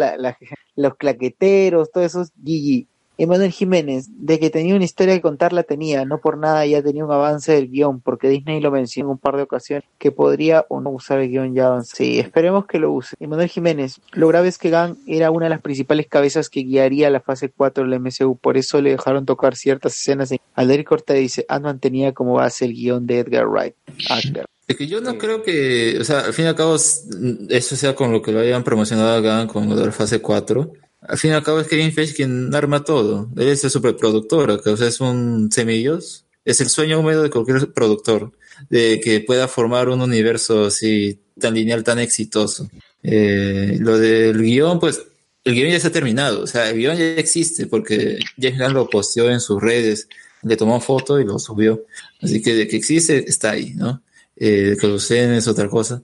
[0.75, 2.87] los claqueteros, todos esos Gigi.
[3.19, 6.81] Emanuel Jiménez, de que tenía una historia que contar la tenía, no por nada ya
[6.81, 10.11] tenía un avance del guion, porque Disney lo mencionó en un par de ocasiones, que
[10.11, 11.97] podría o no usar el guion ya avanzado.
[11.97, 13.17] Sí, esperemos que lo use.
[13.19, 17.09] Emanuel Jiménez, lo grave es que Gang era una de las principales cabezas que guiaría
[17.09, 20.31] la fase 4 del MCU, por eso le dejaron tocar ciertas escenas.
[20.31, 20.39] En...
[20.55, 23.75] Alder Corte dice, Ant-Man tenía como base el guion de Edgar Wright.
[24.23, 24.45] Edgar.
[24.65, 27.95] Es que yo no creo que, o sea, al fin y al cabo, eso sea
[27.95, 30.71] con lo que lo hayan promocionado acá con lo de la fase 4.
[31.01, 33.29] Al fin y al cabo es Kevin Feige quien arma todo.
[33.37, 36.25] Él es el superproductor, acá, o sea, es un semillos.
[36.45, 38.31] Es el sueño húmedo de cualquier productor,
[38.69, 42.69] de que pueda formar un universo así tan lineal, tan exitoso.
[43.03, 45.01] Eh, lo del guion, pues,
[45.43, 48.89] el guion ya está terminado, o sea, el guion ya existe porque James Gunn lo
[48.89, 50.07] posteó en sus redes,
[50.43, 51.85] le tomó foto y lo subió.
[52.21, 54.01] Así que de que existe, está ahí, ¿no?
[54.35, 56.01] Eh, que lo usen es otra cosa.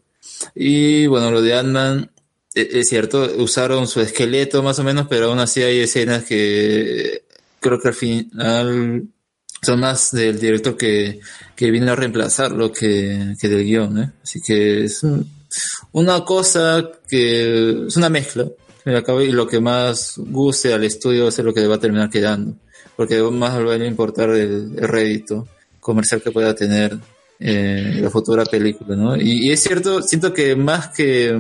[0.53, 2.11] Y bueno, lo de Ant-Man,
[2.55, 7.23] es cierto, usaron su esqueleto más o menos, pero aún así hay escenas que
[7.59, 9.03] creo que al final
[9.61, 11.19] son más del director que,
[11.55, 14.11] que vino a reemplazarlo que, que del guion, ¿eh?
[14.23, 15.27] Así que es un-
[15.91, 18.45] una cosa que es una mezcla.
[18.85, 22.55] y lo que más guste al estudio es lo que va a terminar quedando.
[22.95, 25.47] Porque más le va a importar el, rédito
[25.79, 26.97] comercial que pueda tener
[27.39, 29.17] eh, la futura película, ¿no?
[29.17, 31.35] Y, es cierto, siento que más que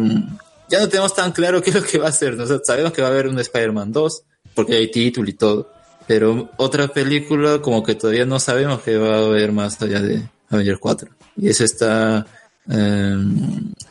[0.69, 2.43] ya no tenemos tan claro qué es lo que va a hacer, ¿no?
[2.43, 4.23] O sea, sabemos que va a haber un Spider-Man 2,
[4.53, 5.71] porque hay título y todo,
[6.07, 10.23] pero otra película como que todavía no sabemos que va a haber más allá de
[10.49, 11.09] Avengers 4.
[11.37, 12.25] Y eso está
[12.69, 13.17] eh,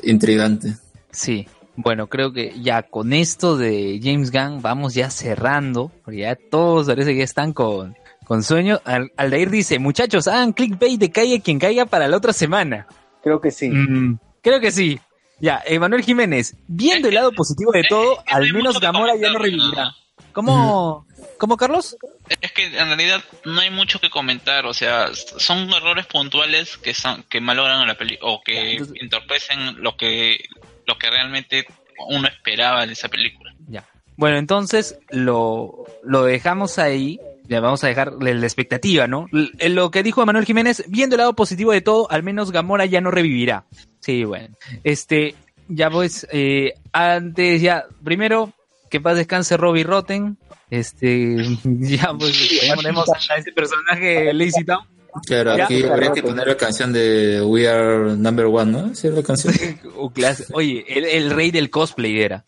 [0.03, 0.75] intrigante.
[1.11, 1.47] Sí.
[1.77, 6.87] Bueno, creo que ya con esto de James Gunn vamos ya cerrando, porque ya todos
[6.87, 8.81] parece que ya están con, con sueño.
[8.85, 12.87] Al, Aldair dice, muchachos, hagan clickbait de caiga quien caiga para la otra semana.
[13.23, 13.71] Creo que sí.
[13.71, 15.01] Mm, creo que sí.
[15.45, 19.95] Ya, Emanuel Jiménez, viendo el lado positivo de todo, al menos Gamora ya no revivirá.
[20.33, 21.07] ¿Cómo,
[21.37, 21.99] ¿Cómo, Carlos?
[22.41, 26.95] Es que en realidad no hay mucho que comentar, o sea, son errores puntuales que
[26.95, 30.39] son que malogran a la película o que entorpecen lo que
[30.87, 31.67] lo que realmente
[32.09, 33.55] uno esperaba de esa película.
[33.69, 33.85] Ya.
[34.17, 37.21] Bueno, entonces lo, lo dejamos ahí.
[37.47, 39.27] Ya vamos a dejar la la expectativa, ¿no?
[39.33, 42.87] L- Lo que dijo Manuel Jiménez, viendo el lado positivo de todo, al menos Gamora
[42.87, 43.65] ya no revivirá.
[44.01, 44.55] Sí, bueno.
[44.83, 45.35] Este,
[45.69, 48.53] ya pues, eh, antes ya, primero,
[48.91, 50.39] que paz descanse Robbie Rotten.
[50.71, 54.87] Este, ya pues, ponemos a ese personaje Lazy Town.
[55.27, 55.65] Claro, Ya.
[55.67, 58.95] aquí habría que poner la canción de We Are Number One, ¿no?
[58.97, 59.55] ¿Sí es la canción?
[59.97, 62.45] O clase- Oye, el, el rey del cosplay era.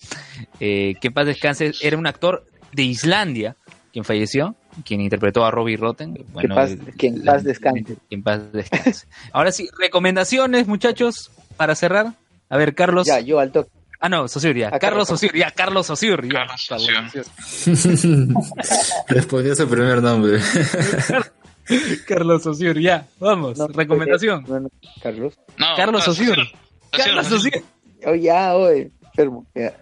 [0.59, 3.57] Eh, que en paz descanse, era un actor de Islandia,
[3.93, 6.25] quien falleció, quien interpretó a Robbie Rotten.
[6.33, 7.85] Bueno, paz- eh, que en paz descanse.
[8.09, 9.07] Que en paz descanse.
[9.33, 12.13] Ahora sí, recomendaciones, muchachos, para cerrar.
[12.49, 13.07] A ver, Carlos.
[13.07, 13.71] Ya, yo al toque.
[13.99, 14.71] Ah, no, Sosur, ya.
[14.71, 15.09] Carlos Carlos.
[15.09, 16.23] Sosur, ya, Carlos Sosur.
[16.23, 16.57] ya.
[19.09, 20.39] Respondió a su primer nombre.
[22.07, 23.07] Carlos Sosur, ya.
[23.19, 24.45] Vamos, recomendación.
[24.47, 24.69] No, no,
[25.03, 25.35] Carlos.
[25.57, 26.37] No, Carlos no, Sosur.
[26.93, 27.53] Carlos Sosur.
[28.07, 29.47] Oh, ya, oye, enfermo.
[29.55, 29.75] ya.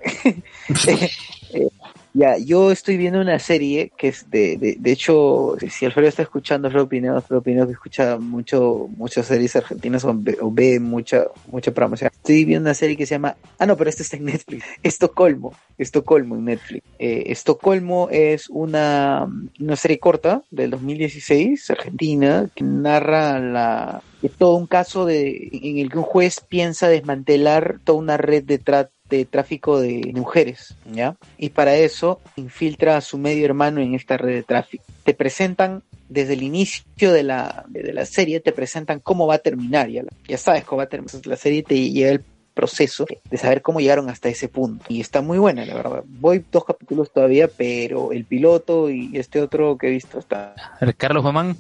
[1.52, 1.68] Eh,
[2.16, 6.22] Ya, yo estoy viendo una serie que es de, de, de hecho, si Alfredo está
[6.22, 11.24] escuchando, Alfredo Pineo, Alfredo Pineo que escucha mucho, muchas series argentinas o ve, o mucha,
[11.50, 12.12] mucha programación.
[12.14, 15.54] Estoy viendo una serie que se llama, ah no, pero esta está en Netflix, Estocolmo,
[15.76, 16.84] Estocolmo en Netflix.
[17.00, 19.26] Eh, Estocolmo es una,
[19.58, 24.02] una serie corta del 2016, argentina, que narra la,
[24.38, 28.58] todo un caso de, en el que un juez piensa desmantelar toda una red de
[28.58, 31.16] trata de tráfico de mujeres, ¿ya?
[31.36, 34.85] Y para eso infiltra a su medio hermano en esta red de tráfico.
[35.05, 39.39] Te presentan desde el inicio de la, de la serie, te presentan cómo va a
[39.39, 41.14] terminar, ya, ya sabes cómo va a terminar.
[41.26, 42.24] La serie te lleva el
[42.55, 44.86] proceso de saber cómo llegaron hasta ese punto.
[44.89, 46.02] Y está muy buena, la verdad.
[46.06, 50.55] Voy dos capítulos todavía, pero el piloto y este otro que he visto está...
[50.97, 51.56] Carlos Mamán.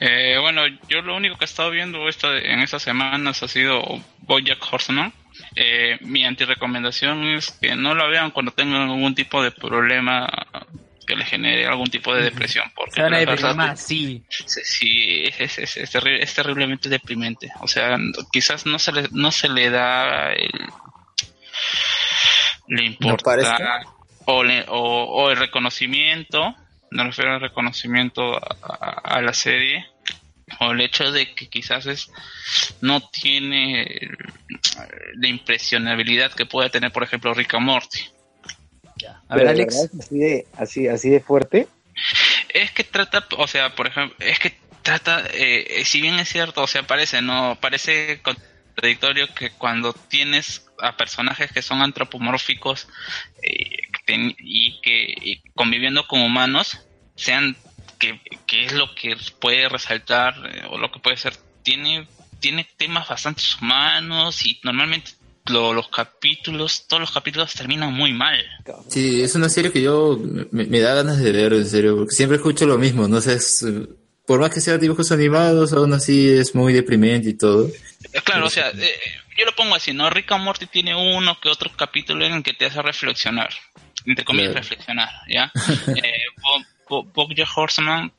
[0.00, 3.82] Eh, bueno, yo lo único que he estado viendo esta, en estas semanas ha sido
[4.22, 5.12] Bojack Horseman.
[5.56, 10.28] Eh, mi antirecomendación es que no la vean cuando tengan algún tipo de problema
[11.06, 12.70] que les genere algún tipo de depresión.
[12.76, 14.22] Porque la verdad- más, sí.
[14.28, 17.50] Sí, es, es, es, es terri- es terriblemente deprimente.
[17.60, 17.96] O sea,
[18.30, 20.50] quizás no se le, no se le da el,
[22.68, 23.56] le importa
[24.26, 26.54] o, le- o, o el reconocimiento,
[26.90, 29.86] me refiero al reconocimiento a, a- a la serie,
[30.60, 32.10] o el hecho de que quizás es
[32.80, 34.10] no tiene
[35.14, 38.00] la impresionabilidad que puede tener, por ejemplo, Rick and Morty.
[39.28, 39.90] A ver, Pero Alex.
[39.98, 41.68] así de, así, así de fuerte.
[42.48, 46.62] Es que trata, o sea, por ejemplo, es que trata, eh, si bien es cierto,
[46.62, 52.88] o sea, parece, no, parece contradictorio que cuando tienes a personajes que son antropomórficos
[53.42, 53.82] eh,
[54.38, 56.78] y que y conviviendo con humanos,
[57.16, 57.56] sean,
[57.98, 62.06] que, que es lo que puede resaltar, eh, o lo que puede ser, tiene,
[62.40, 65.12] tiene temas bastante humanos y normalmente
[65.46, 68.44] lo- los capítulos, todos los capítulos terminan muy mal.
[68.88, 70.18] Sí, es una serie que yo
[70.52, 73.34] me, me da ganas de ver, en serio, porque siempre escucho lo mismo, no sé,
[73.34, 73.64] es,
[74.26, 77.66] por más que sea dibujos animados, aún así es muy deprimente y todo.
[78.12, 78.98] Eh, Claro, o sea, eh,
[79.38, 80.10] yo lo pongo así, ¿no?
[80.10, 83.48] Rick and Morty tiene uno que otro capítulo en el que te hace reflexionar,
[84.04, 84.62] entre comillas, Claro.
[84.68, 85.50] reflexionar, ¿ya?
[85.96, 86.12] eh,
[86.88, 88.12] Bo- Bo- BoJack Horseman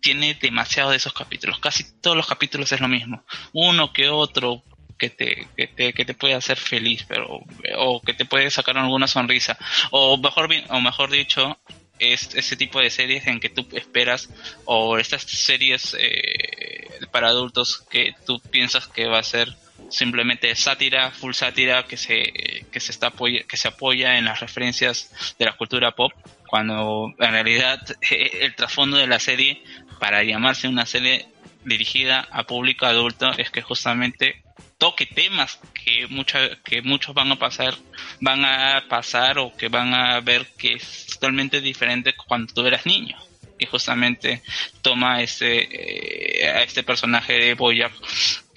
[0.00, 3.22] tiene demasiado de esos capítulos, casi todos los capítulos es lo mismo,
[3.52, 4.62] uno que otro
[4.98, 7.40] que te, que te, que te puede hacer feliz, pero,
[7.76, 9.56] o que te puede sacar alguna sonrisa,
[9.90, 11.58] o mejor, o mejor dicho,
[11.98, 14.28] es ese tipo de series en que tú esperas,
[14.64, 19.54] o estas series eh, para adultos que tú piensas que va a ser
[19.90, 24.40] simplemente sátira, full sátira que se que se está apoya, que se apoya en las
[24.40, 26.12] referencias de la cultura pop,
[26.46, 29.62] cuando en realidad el trasfondo de la serie
[29.98, 31.28] para llamarse una serie
[31.64, 34.42] dirigida a público adulto es que justamente
[34.78, 37.74] toque temas que mucha, que muchos van a pasar
[38.20, 42.86] van a pasar o que van a ver que es totalmente diferente cuando tú eras
[42.86, 43.16] niño.
[43.60, 44.40] Y justamente
[44.82, 47.92] toma ese eh, a este personaje de Boyack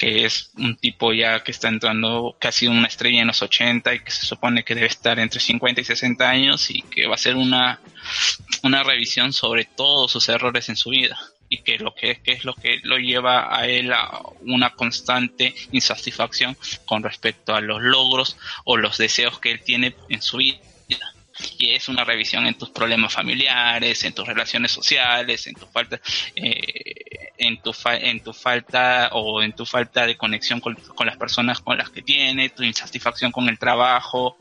[0.01, 3.99] que es un tipo ya que está entrando casi una estrella en los 80 y
[3.99, 7.19] que se supone que debe estar entre 50 y 60 años y que va a
[7.19, 7.79] ser una
[8.63, 12.45] una revisión sobre todos sus errores en su vida y que lo que, que es
[12.45, 18.37] lo que lo lleva a él a una constante insatisfacción con respecto a los logros
[18.63, 20.57] o los deseos que él tiene en su vida
[21.57, 25.99] y es una revisión en tus problemas familiares, en tus relaciones sociales, en tu falta,
[26.35, 31.07] eh, en tu fa- en tu falta o en tu falta de conexión con, con
[31.07, 34.37] las personas con las que tienes, tu insatisfacción con el trabajo,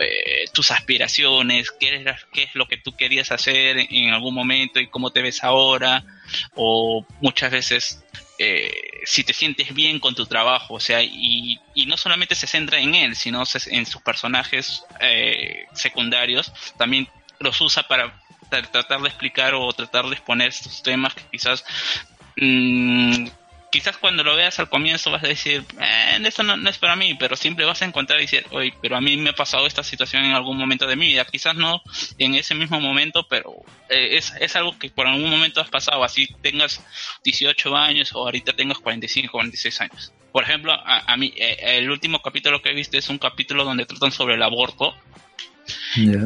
[0.00, 4.80] eh, tus aspiraciones, qué es, qué es lo que tú querías hacer en algún momento
[4.80, 6.04] y cómo te ves ahora,
[6.54, 8.04] o muchas veces
[8.38, 12.46] eh, si te sientes bien con tu trabajo, o sea, y, y no solamente se
[12.46, 17.08] centra en él, sino en sus personajes eh, secundarios, también
[17.38, 18.18] los usa para
[18.50, 21.64] tra- tratar de explicar o tratar de exponer estos temas que quizás
[22.36, 23.26] mm,
[23.70, 26.96] quizás cuando lo veas al comienzo vas a decir, eh, esto no, no es para
[26.96, 29.66] mí, pero siempre vas a encontrar y decir, oye, pero a mí me ha pasado
[29.66, 31.82] esta situación en algún momento de mi vida, quizás no
[32.18, 33.52] en ese mismo momento, pero
[33.88, 36.80] eh, es, es algo que por algún momento has pasado, así tengas
[37.24, 40.12] 18 años o ahorita tengas 45, 46 años.
[40.32, 43.64] Por ejemplo, a, a mí, eh, el último capítulo que he visto es un capítulo
[43.64, 44.94] donde tratan sobre el aborto.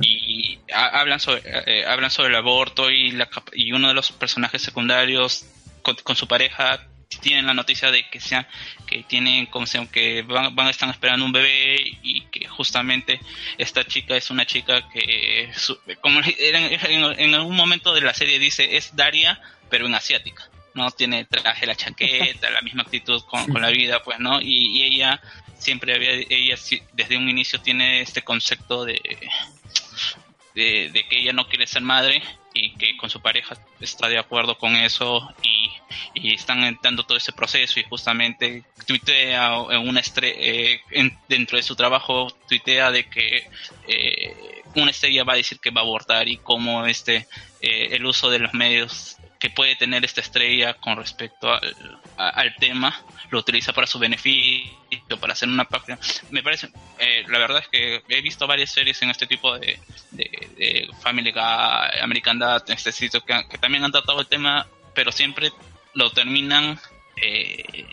[0.02, 4.12] Y ha- hablan sobre eh, hablan sobre el aborto y la y uno de los
[4.12, 5.46] personajes secundarios
[5.82, 8.46] con, con su pareja tienen la noticia de que sean
[8.86, 13.20] que tienen como se- que van, van están esperando un bebé y que justamente
[13.58, 18.14] esta chica es una chica que su- como en, en- en algún momento de la
[18.14, 23.20] serie dice es Daria pero en asiática no tiene traje la chaqueta la misma actitud
[23.24, 25.20] con, con la vida pues no y, y ella
[25.58, 26.54] siempre había ella
[26.92, 29.00] desde un inicio tiene este concepto de
[30.54, 32.22] de, de que ella no quiere ser madre
[32.54, 35.59] y que con su pareja está de acuerdo con eso y,
[36.14, 41.76] y están entrando todo ese proceso y justamente tuitea una eh, en- dentro de su
[41.76, 43.48] trabajo tuitea de que
[43.88, 47.26] eh, una estrella va a decir que va a abortar y cómo este
[47.60, 51.50] eh, el uso de los medios que puede tener esta estrella con respecto
[52.16, 55.98] al, tema lo utiliza para su beneficio para hacer una página
[56.30, 59.78] me parece eh, la verdad es que he visto varias series en este tipo de,
[60.10, 64.66] de, de Family Guy, American Dad, este sitio que, que también han tratado el tema,
[64.94, 65.50] pero siempre
[65.94, 66.78] lo terminan
[67.16, 67.86] eh,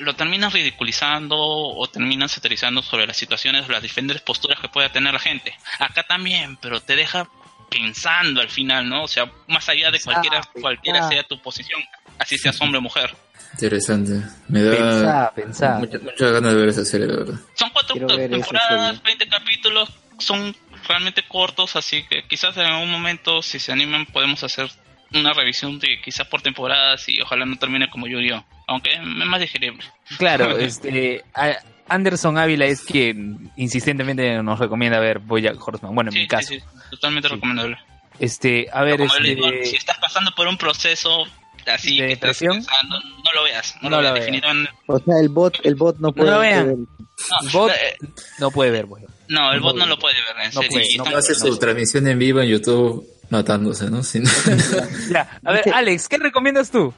[0.00, 4.90] lo terminan ridiculizando o terminan satirizando sobre las situaciones o las diferentes posturas que pueda
[4.90, 5.54] tener la gente.
[5.78, 7.28] Acá también, pero te deja
[7.70, 9.04] pensando al final, ¿no?
[9.04, 11.82] O sea, más allá de cualquiera, cualquiera sea tu posición,
[12.18, 13.14] así seas hombre o mujer.
[13.52, 14.26] Interesante.
[14.48, 15.78] Me da Pensá, pensá.
[15.78, 17.40] Mucha, mucha ganas de ver esa serie, la verdad.
[17.54, 20.54] Son cuatro temporadas, 20 capítulos, son
[20.88, 24.70] realmente cortos, así que quizás en algún momento, si se animan, podemos hacer
[25.14, 28.44] una revisión de quizás por temporadas y ojalá no termine como Yu-Gi-Oh!
[28.68, 29.82] Aunque es más digerible.
[30.18, 31.58] Claro, este a-
[31.88, 35.94] Anderson Ávila es quien insistentemente nos recomienda ver Bojack Horseman.
[35.94, 36.48] Bueno, en mi caso.
[36.48, 37.76] Sí, sí, totalmente recomendable.
[38.18, 41.24] Este, a ver, Como le digo, este, si estás pasando por un proceso
[41.66, 44.70] así ¿De que estás pensando, no lo veas, no, No lo veas, definitivamente.
[44.86, 46.66] O sea, el bot, el bot no puede lo vean.
[46.66, 46.76] ver.
[46.76, 47.96] No, Bot eh,
[48.38, 49.10] no puede ver, Bojack.
[49.28, 50.70] no, el bot no lo puede ver, en No serio.
[50.70, 54.02] puede, no Hace su transmisión en vivo en YouTube matándose, ¿no?
[54.04, 54.30] Si no-
[55.10, 56.92] Ya, a ver, Alex, ¿qué recomiendas tú?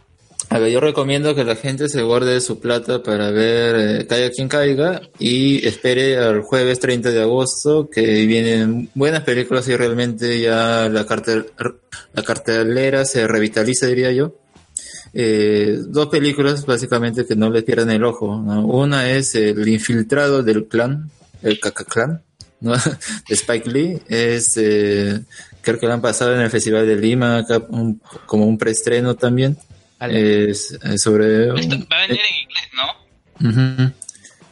[0.51, 4.31] A ver, yo recomiendo que la gente se guarde su plata para ver eh, Caiga
[4.31, 10.39] quien caiga y espere al jueves 30 de agosto que vienen buenas películas y realmente
[10.41, 11.47] ya la, cartel,
[12.13, 14.37] la cartelera se revitaliza, diría yo.
[15.15, 18.37] Eh, dos películas básicamente que no les pierdan el ojo.
[18.37, 18.67] ¿no?
[18.67, 21.11] Una es El infiltrado del clan,
[21.43, 22.23] el Caca Clan,
[22.61, 22.73] ¿no?
[23.29, 24.03] de Spike Lee.
[24.09, 25.21] Es, eh,
[25.65, 29.15] creo que lo han pasado en el Festival de Lima acá, un- como un preestreno
[29.17, 29.57] también.
[30.01, 33.93] Es, es sobre un- Esto va a venir en inglés, ¿no?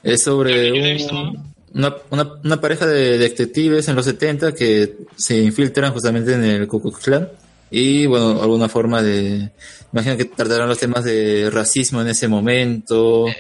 [0.03, 0.73] Es sobre
[1.13, 6.45] un- una, una, una pareja de detectives en los 70 que se infiltran justamente en
[6.45, 7.29] el Ku Klux Klan
[7.71, 9.51] y bueno, alguna forma de...
[9.93, 13.29] Imagino que tratarán los temas de racismo en ese momento.
[13.29, 13.35] Eh,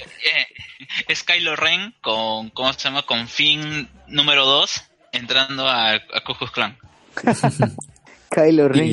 [1.09, 3.03] es Kylo Ren con, ¿cómo se llama?
[3.03, 4.71] Con Finn número 2
[5.13, 6.77] entrando a, a Ku Klux Klan.
[8.31, 8.87] Kylo Ren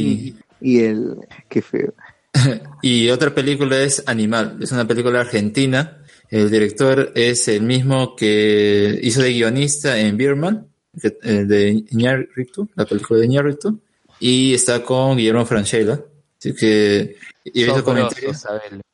[0.61, 1.15] Y- el.
[1.48, 1.93] Qué feo.
[2.81, 5.98] Y otra película es Animal, es una película argentina.
[6.30, 10.67] El director es el mismo que hizo de guionista en Birman,
[11.01, 13.80] eh, de Iñárritu, la película de Iñárritu,
[14.19, 15.99] y está con Guillermo Francella.
[16.38, 17.15] Así que
[17.45, 18.45] yo he visto comentarios,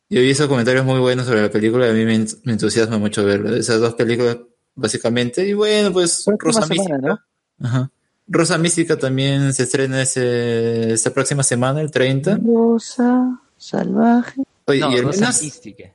[0.09, 2.53] yo he visto comentarios muy buenos sobre la película y a mí me, ent- me
[2.53, 3.57] entusiasma mucho verla.
[3.57, 4.37] Esas dos películas,
[4.73, 5.45] básicamente.
[5.45, 7.25] Y bueno, pues Rosa semana.
[7.61, 7.91] Ajá.
[8.27, 12.39] Rosa Mística también se estrena ese, esta próxima semana, el 30.
[12.43, 14.41] Rosa, salvaje.
[14.67, 15.43] Oye, No, y al menos,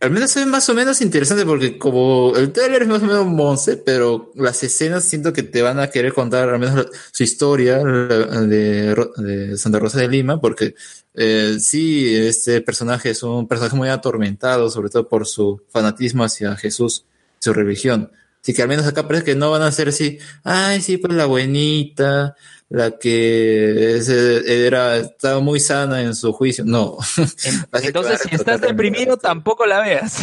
[0.01, 0.11] al
[0.45, 4.31] ve más o menos interesante porque como el trailer es más o menos monce, pero
[4.37, 9.81] las escenas siento que te van a querer contar al menos su historia de Santa
[9.81, 10.77] Rosa de Lima, porque
[11.15, 16.55] eh, sí, este personaje es un personaje muy atormentado, sobre todo por su fanatismo hacia
[16.55, 17.05] Jesús,
[17.41, 18.13] su religión.
[18.43, 21.13] Así que al menos acá parece que no van a ser así, ay, sí, pues
[21.13, 22.37] la buenita,
[22.71, 26.65] la que es, eh, era, estaba muy sana en su juicio.
[26.65, 26.97] No.
[27.17, 30.19] Que Entonces, si estás deprimido, tampoco la veas.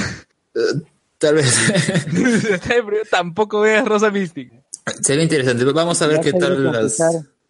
[1.18, 1.46] Tal vez.
[2.12, 4.56] si estás deprimido, tampoco veas Rosa Mística.
[5.02, 5.66] Sería interesante.
[5.66, 6.98] Vamos a ver Si qué tal las.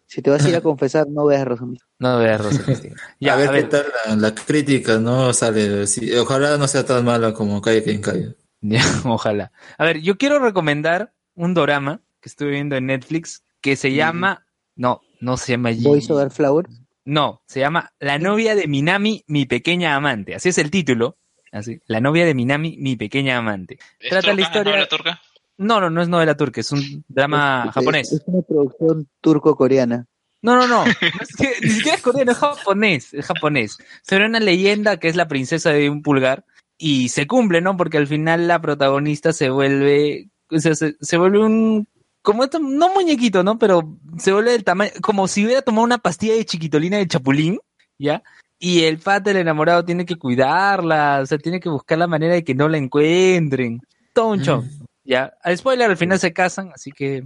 [0.06, 1.90] Si te vas a ir a confesar, no veas Rosa Mística.
[2.00, 3.00] No veas Rosa Mística.
[3.20, 5.32] Ya, a ver a qué tal la, la crítica, ¿no?
[5.32, 5.86] Sale.
[5.86, 8.34] sí, ojalá no sea tan mala como Calle quien calle.
[8.60, 9.52] Ya, ojalá.
[9.76, 14.44] A ver, yo quiero recomendar un dorama que estuve viendo en Netflix que se llama.
[14.76, 15.70] No, no se llama.
[15.80, 16.66] Voice Over Flower.
[17.04, 20.34] No, se llama La novia de Minami, mi pequeña amante.
[20.34, 21.16] Así es el título.
[21.52, 23.78] Así, La novia de Minami, mi pequeña amante.
[23.98, 24.72] ¿Es Trata la historia.
[24.72, 25.20] novela turca?
[25.56, 28.12] No, no, no es novela turca, es un drama Es- japonés.
[28.12, 30.06] Es una producción turco-coreana.
[30.42, 30.84] No, no, no.
[30.84, 33.14] no es que- ni siquiera es coreano, es japonés.
[33.14, 33.78] Es japonés.
[34.02, 36.44] Sobre una leyenda que es la princesa de un pulgar.
[36.78, 37.76] Y se cumple, ¿no?
[37.76, 40.30] Porque al final la protagonista se vuelve.
[40.50, 41.88] O sea, se, se vuelve un.
[42.22, 43.58] Como esto, no muñequito, ¿no?
[43.58, 44.92] Pero se vuelve del tamaño.
[45.02, 47.58] Como si hubiera tomado una pastilla de chiquitolina de chapulín,
[47.98, 48.22] ¿ya?
[48.60, 51.20] Y el pata, el enamorado, tiene que cuidarla.
[51.22, 53.80] O sea, tiene que buscar la manera de que no la encuentren.
[54.12, 54.64] Todo un show.
[55.04, 55.32] Ya.
[55.42, 57.24] Al spoiler, al final se casan, así que.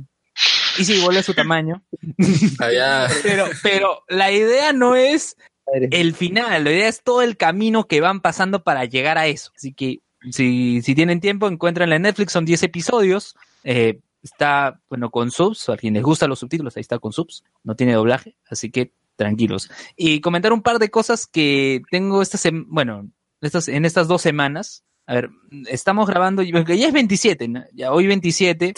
[0.79, 1.83] Y sí, vuelve a su tamaño.
[2.59, 3.07] Allá.
[3.23, 8.01] Pero, pero la idea no es el final, la idea es todo el camino que
[8.01, 9.53] van pasando para llegar a eso.
[9.57, 10.01] Así que
[10.31, 13.37] si, si tienen tiempo, encuentranla en Netflix, son 10 episodios.
[13.65, 17.45] Eh, está, bueno, con subs, a quienes les gustan los subtítulos, ahí está con subs,
[17.65, 19.71] no tiene doblaje, así que tranquilos.
[19.97, 23.09] Y comentar un par de cosas que tengo esta bueno,
[23.41, 24.85] estas, en estas dos semanas.
[25.07, 25.31] A ver,
[25.69, 27.65] estamos grabando, ya es 27, ¿no?
[27.73, 28.75] ya hoy 27.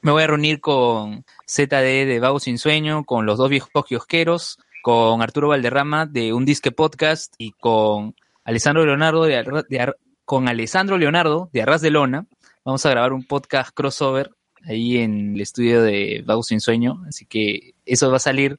[0.00, 4.58] Me voy a reunir con ZD de Vago Sin Sueño, con los dos viejos kiosqueros,
[4.86, 10.46] con Arturo Valderrama de Un Disque Podcast y con Alessandro Leonardo de, de Ar- con
[10.46, 12.26] Alessandro Leonardo de Arras de Lona.
[12.64, 14.30] Vamos a grabar un podcast crossover
[14.64, 18.58] ahí en el estudio de Vago Sin Sueño, así que eso va a salir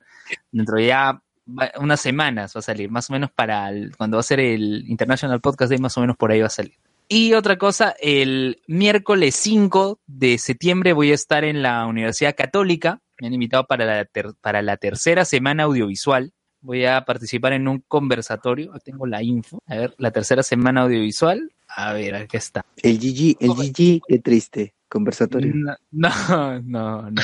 [0.52, 1.22] dentro de ya
[1.80, 4.84] unas semanas va a salir, más o menos para el- cuando va a ser el
[4.90, 6.74] International Podcast Day, más o menos por ahí va a salir.
[7.08, 13.00] Y otra cosa, el miércoles 5 de septiembre voy a estar en la Universidad Católica.
[13.20, 16.34] Me han invitado para la, ter- para la tercera semana audiovisual.
[16.62, 18.72] Voy a participar en un conversatorio.
[18.84, 19.62] Tengo la info.
[19.68, 21.52] A ver, la tercera semana audiovisual.
[21.68, 22.66] A ver, aquí está.
[22.78, 24.74] El GG, el GG, qué triste.
[24.90, 25.54] Conversatorio.
[25.56, 27.22] No, no, no, no.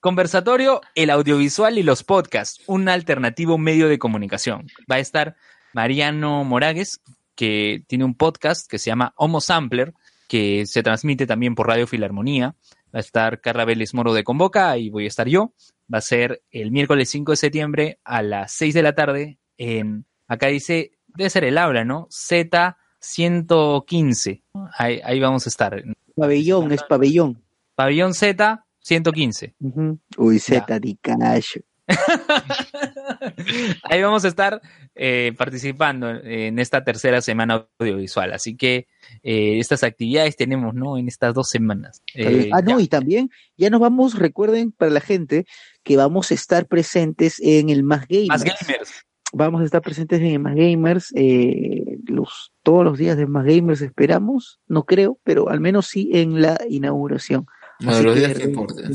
[0.00, 4.66] Conversatorio, el audiovisual y los podcasts, un alternativo medio de comunicación.
[4.90, 5.36] Va a estar
[5.72, 7.00] Mariano Moragues,
[7.34, 9.94] que tiene un podcast que se llama Homo Sampler,
[10.28, 12.54] que se transmite también por Radio Filarmonía.
[12.94, 15.52] Va a estar Carla Vélez Moro de Convoca y voy a estar yo.
[15.92, 20.06] Va a ser el miércoles 5 de septiembre a las 6 de la tarde en,
[20.28, 22.06] acá dice, debe ser el habla, ¿no?
[22.08, 24.44] Z115.
[24.78, 25.82] Ahí, ahí vamos a estar.
[26.14, 27.42] Pabellón, es pabellón.
[27.74, 29.56] Pabellón Z 115.
[29.58, 29.98] Ujú.
[30.16, 31.56] Uy, Z de cash.
[33.84, 34.60] Ahí vamos a estar
[34.94, 38.32] eh, participando en esta tercera semana audiovisual.
[38.32, 38.86] Así que
[39.22, 40.96] eh, estas actividades tenemos, ¿no?
[40.96, 42.02] En estas dos semanas.
[42.14, 45.44] Eh, ah, no, y también ya nos vamos, recuerden para la gente
[45.82, 48.28] que vamos a estar presentes en el Más Gamers.
[48.28, 49.04] Más gamers.
[49.36, 53.44] Vamos a estar presentes en el Más Gamers eh, los, todos los días de Más
[53.44, 57.46] Gamers, esperamos, no creo, pero al menos sí en la inauguración.
[57.86, 58.92] Así los días que importen.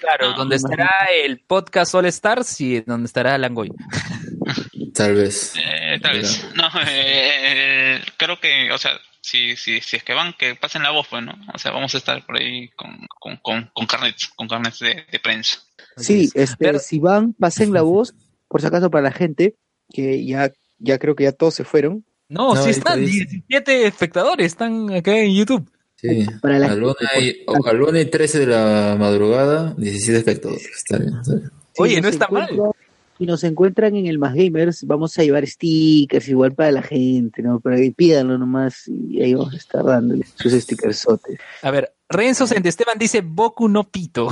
[0.00, 0.90] Claro, donde estará
[1.24, 3.72] el podcast All Stars y donde estará Langoy.
[4.94, 5.54] Tal vez.
[5.56, 6.46] Eh, tal vez.
[6.54, 10.90] No, eh, creo que, o sea, si, si, si es que van, que pasen la
[10.90, 11.32] voz, pues, ¿no?
[11.54, 15.06] O sea, vamos a estar por ahí con, con, con, con carnets, con carnets de,
[15.10, 15.60] de prensa.
[15.96, 18.14] Sí, este, si van, pasen la voz,
[18.48, 19.56] por si acaso para la gente,
[19.92, 22.04] que ya, ya creo que ya todos se fueron.
[22.28, 23.26] No, No, sí están, está, dice.
[23.26, 25.70] 17 espectadores están acá en YouTube.
[26.02, 26.26] Sí.
[26.40, 29.74] Para la a la gente, una y, a la una y 13 de la madrugada,
[29.78, 30.66] 17 espectadores.
[30.76, 31.50] Está bien, está bien.
[31.74, 32.50] Si Oye, nos no está mal.
[32.50, 32.72] encuentran-
[33.18, 37.40] Si nos encuentran en el Más Gamers, vamos a llevar stickers igual para la gente,
[37.42, 37.60] ¿no?
[37.60, 41.38] Pero pídanlo nomás y ahí vamos a estar dándole sus stickersotes.
[41.62, 44.28] A ver, Renzo Esteban dice Boku no Pito.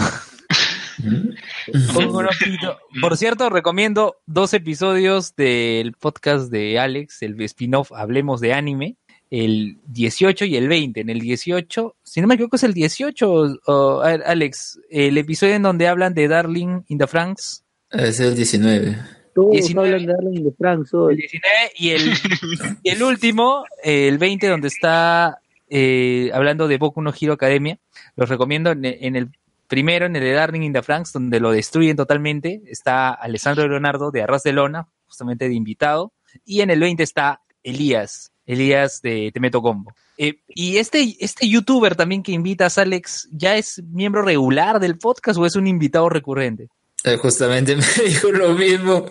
[1.95, 2.79] Boku no Pito.
[3.01, 8.97] Por cierto, recomiendo dos episodios del podcast de Alex, el spin-off Hablemos de Anime,
[9.31, 11.01] el 18 y el 20.
[11.01, 14.81] En el 18, si no me equivoco, es el 18, o- o, a ver, Alex,
[14.91, 17.65] el episodio en donde hablan de Darling in the Franks.
[17.91, 18.97] Es el 19.
[19.35, 19.89] Todos 19.
[19.95, 21.13] hablan de Darling de Frank hoy.
[21.15, 22.11] El 19 y el,
[22.83, 27.79] y el último, el 20, donde está eh, hablando de Boku no Hero Academia.
[28.17, 29.29] Los recomiendo en, en el
[29.69, 32.61] primero, en el de Darling in the Franks, donde lo destruyen totalmente.
[32.67, 36.13] Está Alessandro Leonardo de Arras de Lona, justamente de invitado.
[36.45, 39.95] Y en el 20 está Elías, Elías de Temeto Combo.
[40.19, 45.39] Eh, y este, este youtuber también que invitas, Alex, ¿ya es miembro regular del podcast
[45.39, 46.69] o es un invitado recurrente?
[47.05, 49.07] Eh, justamente me dijo lo mismo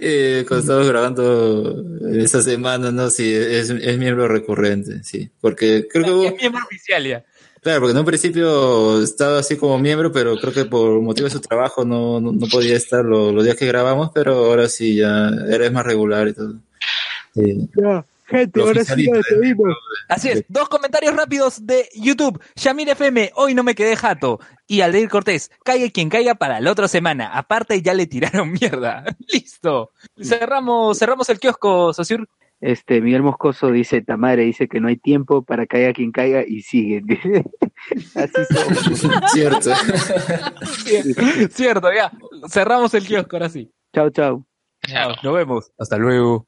[0.00, 3.10] eh, cuando estábamos grabando esta semana, ¿no?
[3.10, 5.28] Sí, es, es miembro recurrente, sí.
[5.40, 7.24] Porque creo que hubo, Es miembro oficial ya.
[7.60, 11.32] claro, porque en un principio estaba así como miembro, pero creo que por motivo de
[11.32, 14.94] su trabajo no, no, no podía estar lo- los días que grabamos, pero ahora sí
[14.94, 16.54] ya eres más regular y todo.
[17.34, 17.68] Sí.
[17.80, 19.76] Ya, gente, ahora sí despedimos.
[20.08, 22.42] Así es, dos comentarios rápidos de YouTube.
[22.56, 24.40] Shamir FM, hoy no me quedé jato.
[24.66, 27.28] Y Aldeir Cortés, caiga quien caiga para la otra semana.
[27.36, 29.04] Aparte ya le tiraron mierda.
[29.32, 29.92] Listo.
[30.20, 32.28] Cerramos, cerramos el kiosco, Sosur.
[32.62, 36.62] Este, Miguel Moscoso dice, Tamare dice que no hay tiempo para caiga quien caiga y
[36.62, 37.02] sigue.
[38.14, 39.32] Así somos.
[39.32, 39.70] Cierto.
[41.50, 42.12] Cierto, ya.
[42.48, 43.68] Cerramos el kiosco ahora sí.
[43.92, 44.46] Chao, chao.
[44.86, 45.12] Chao.
[45.24, 45.72] Nos vemos.
[45.76, 46.46] Hasta luego.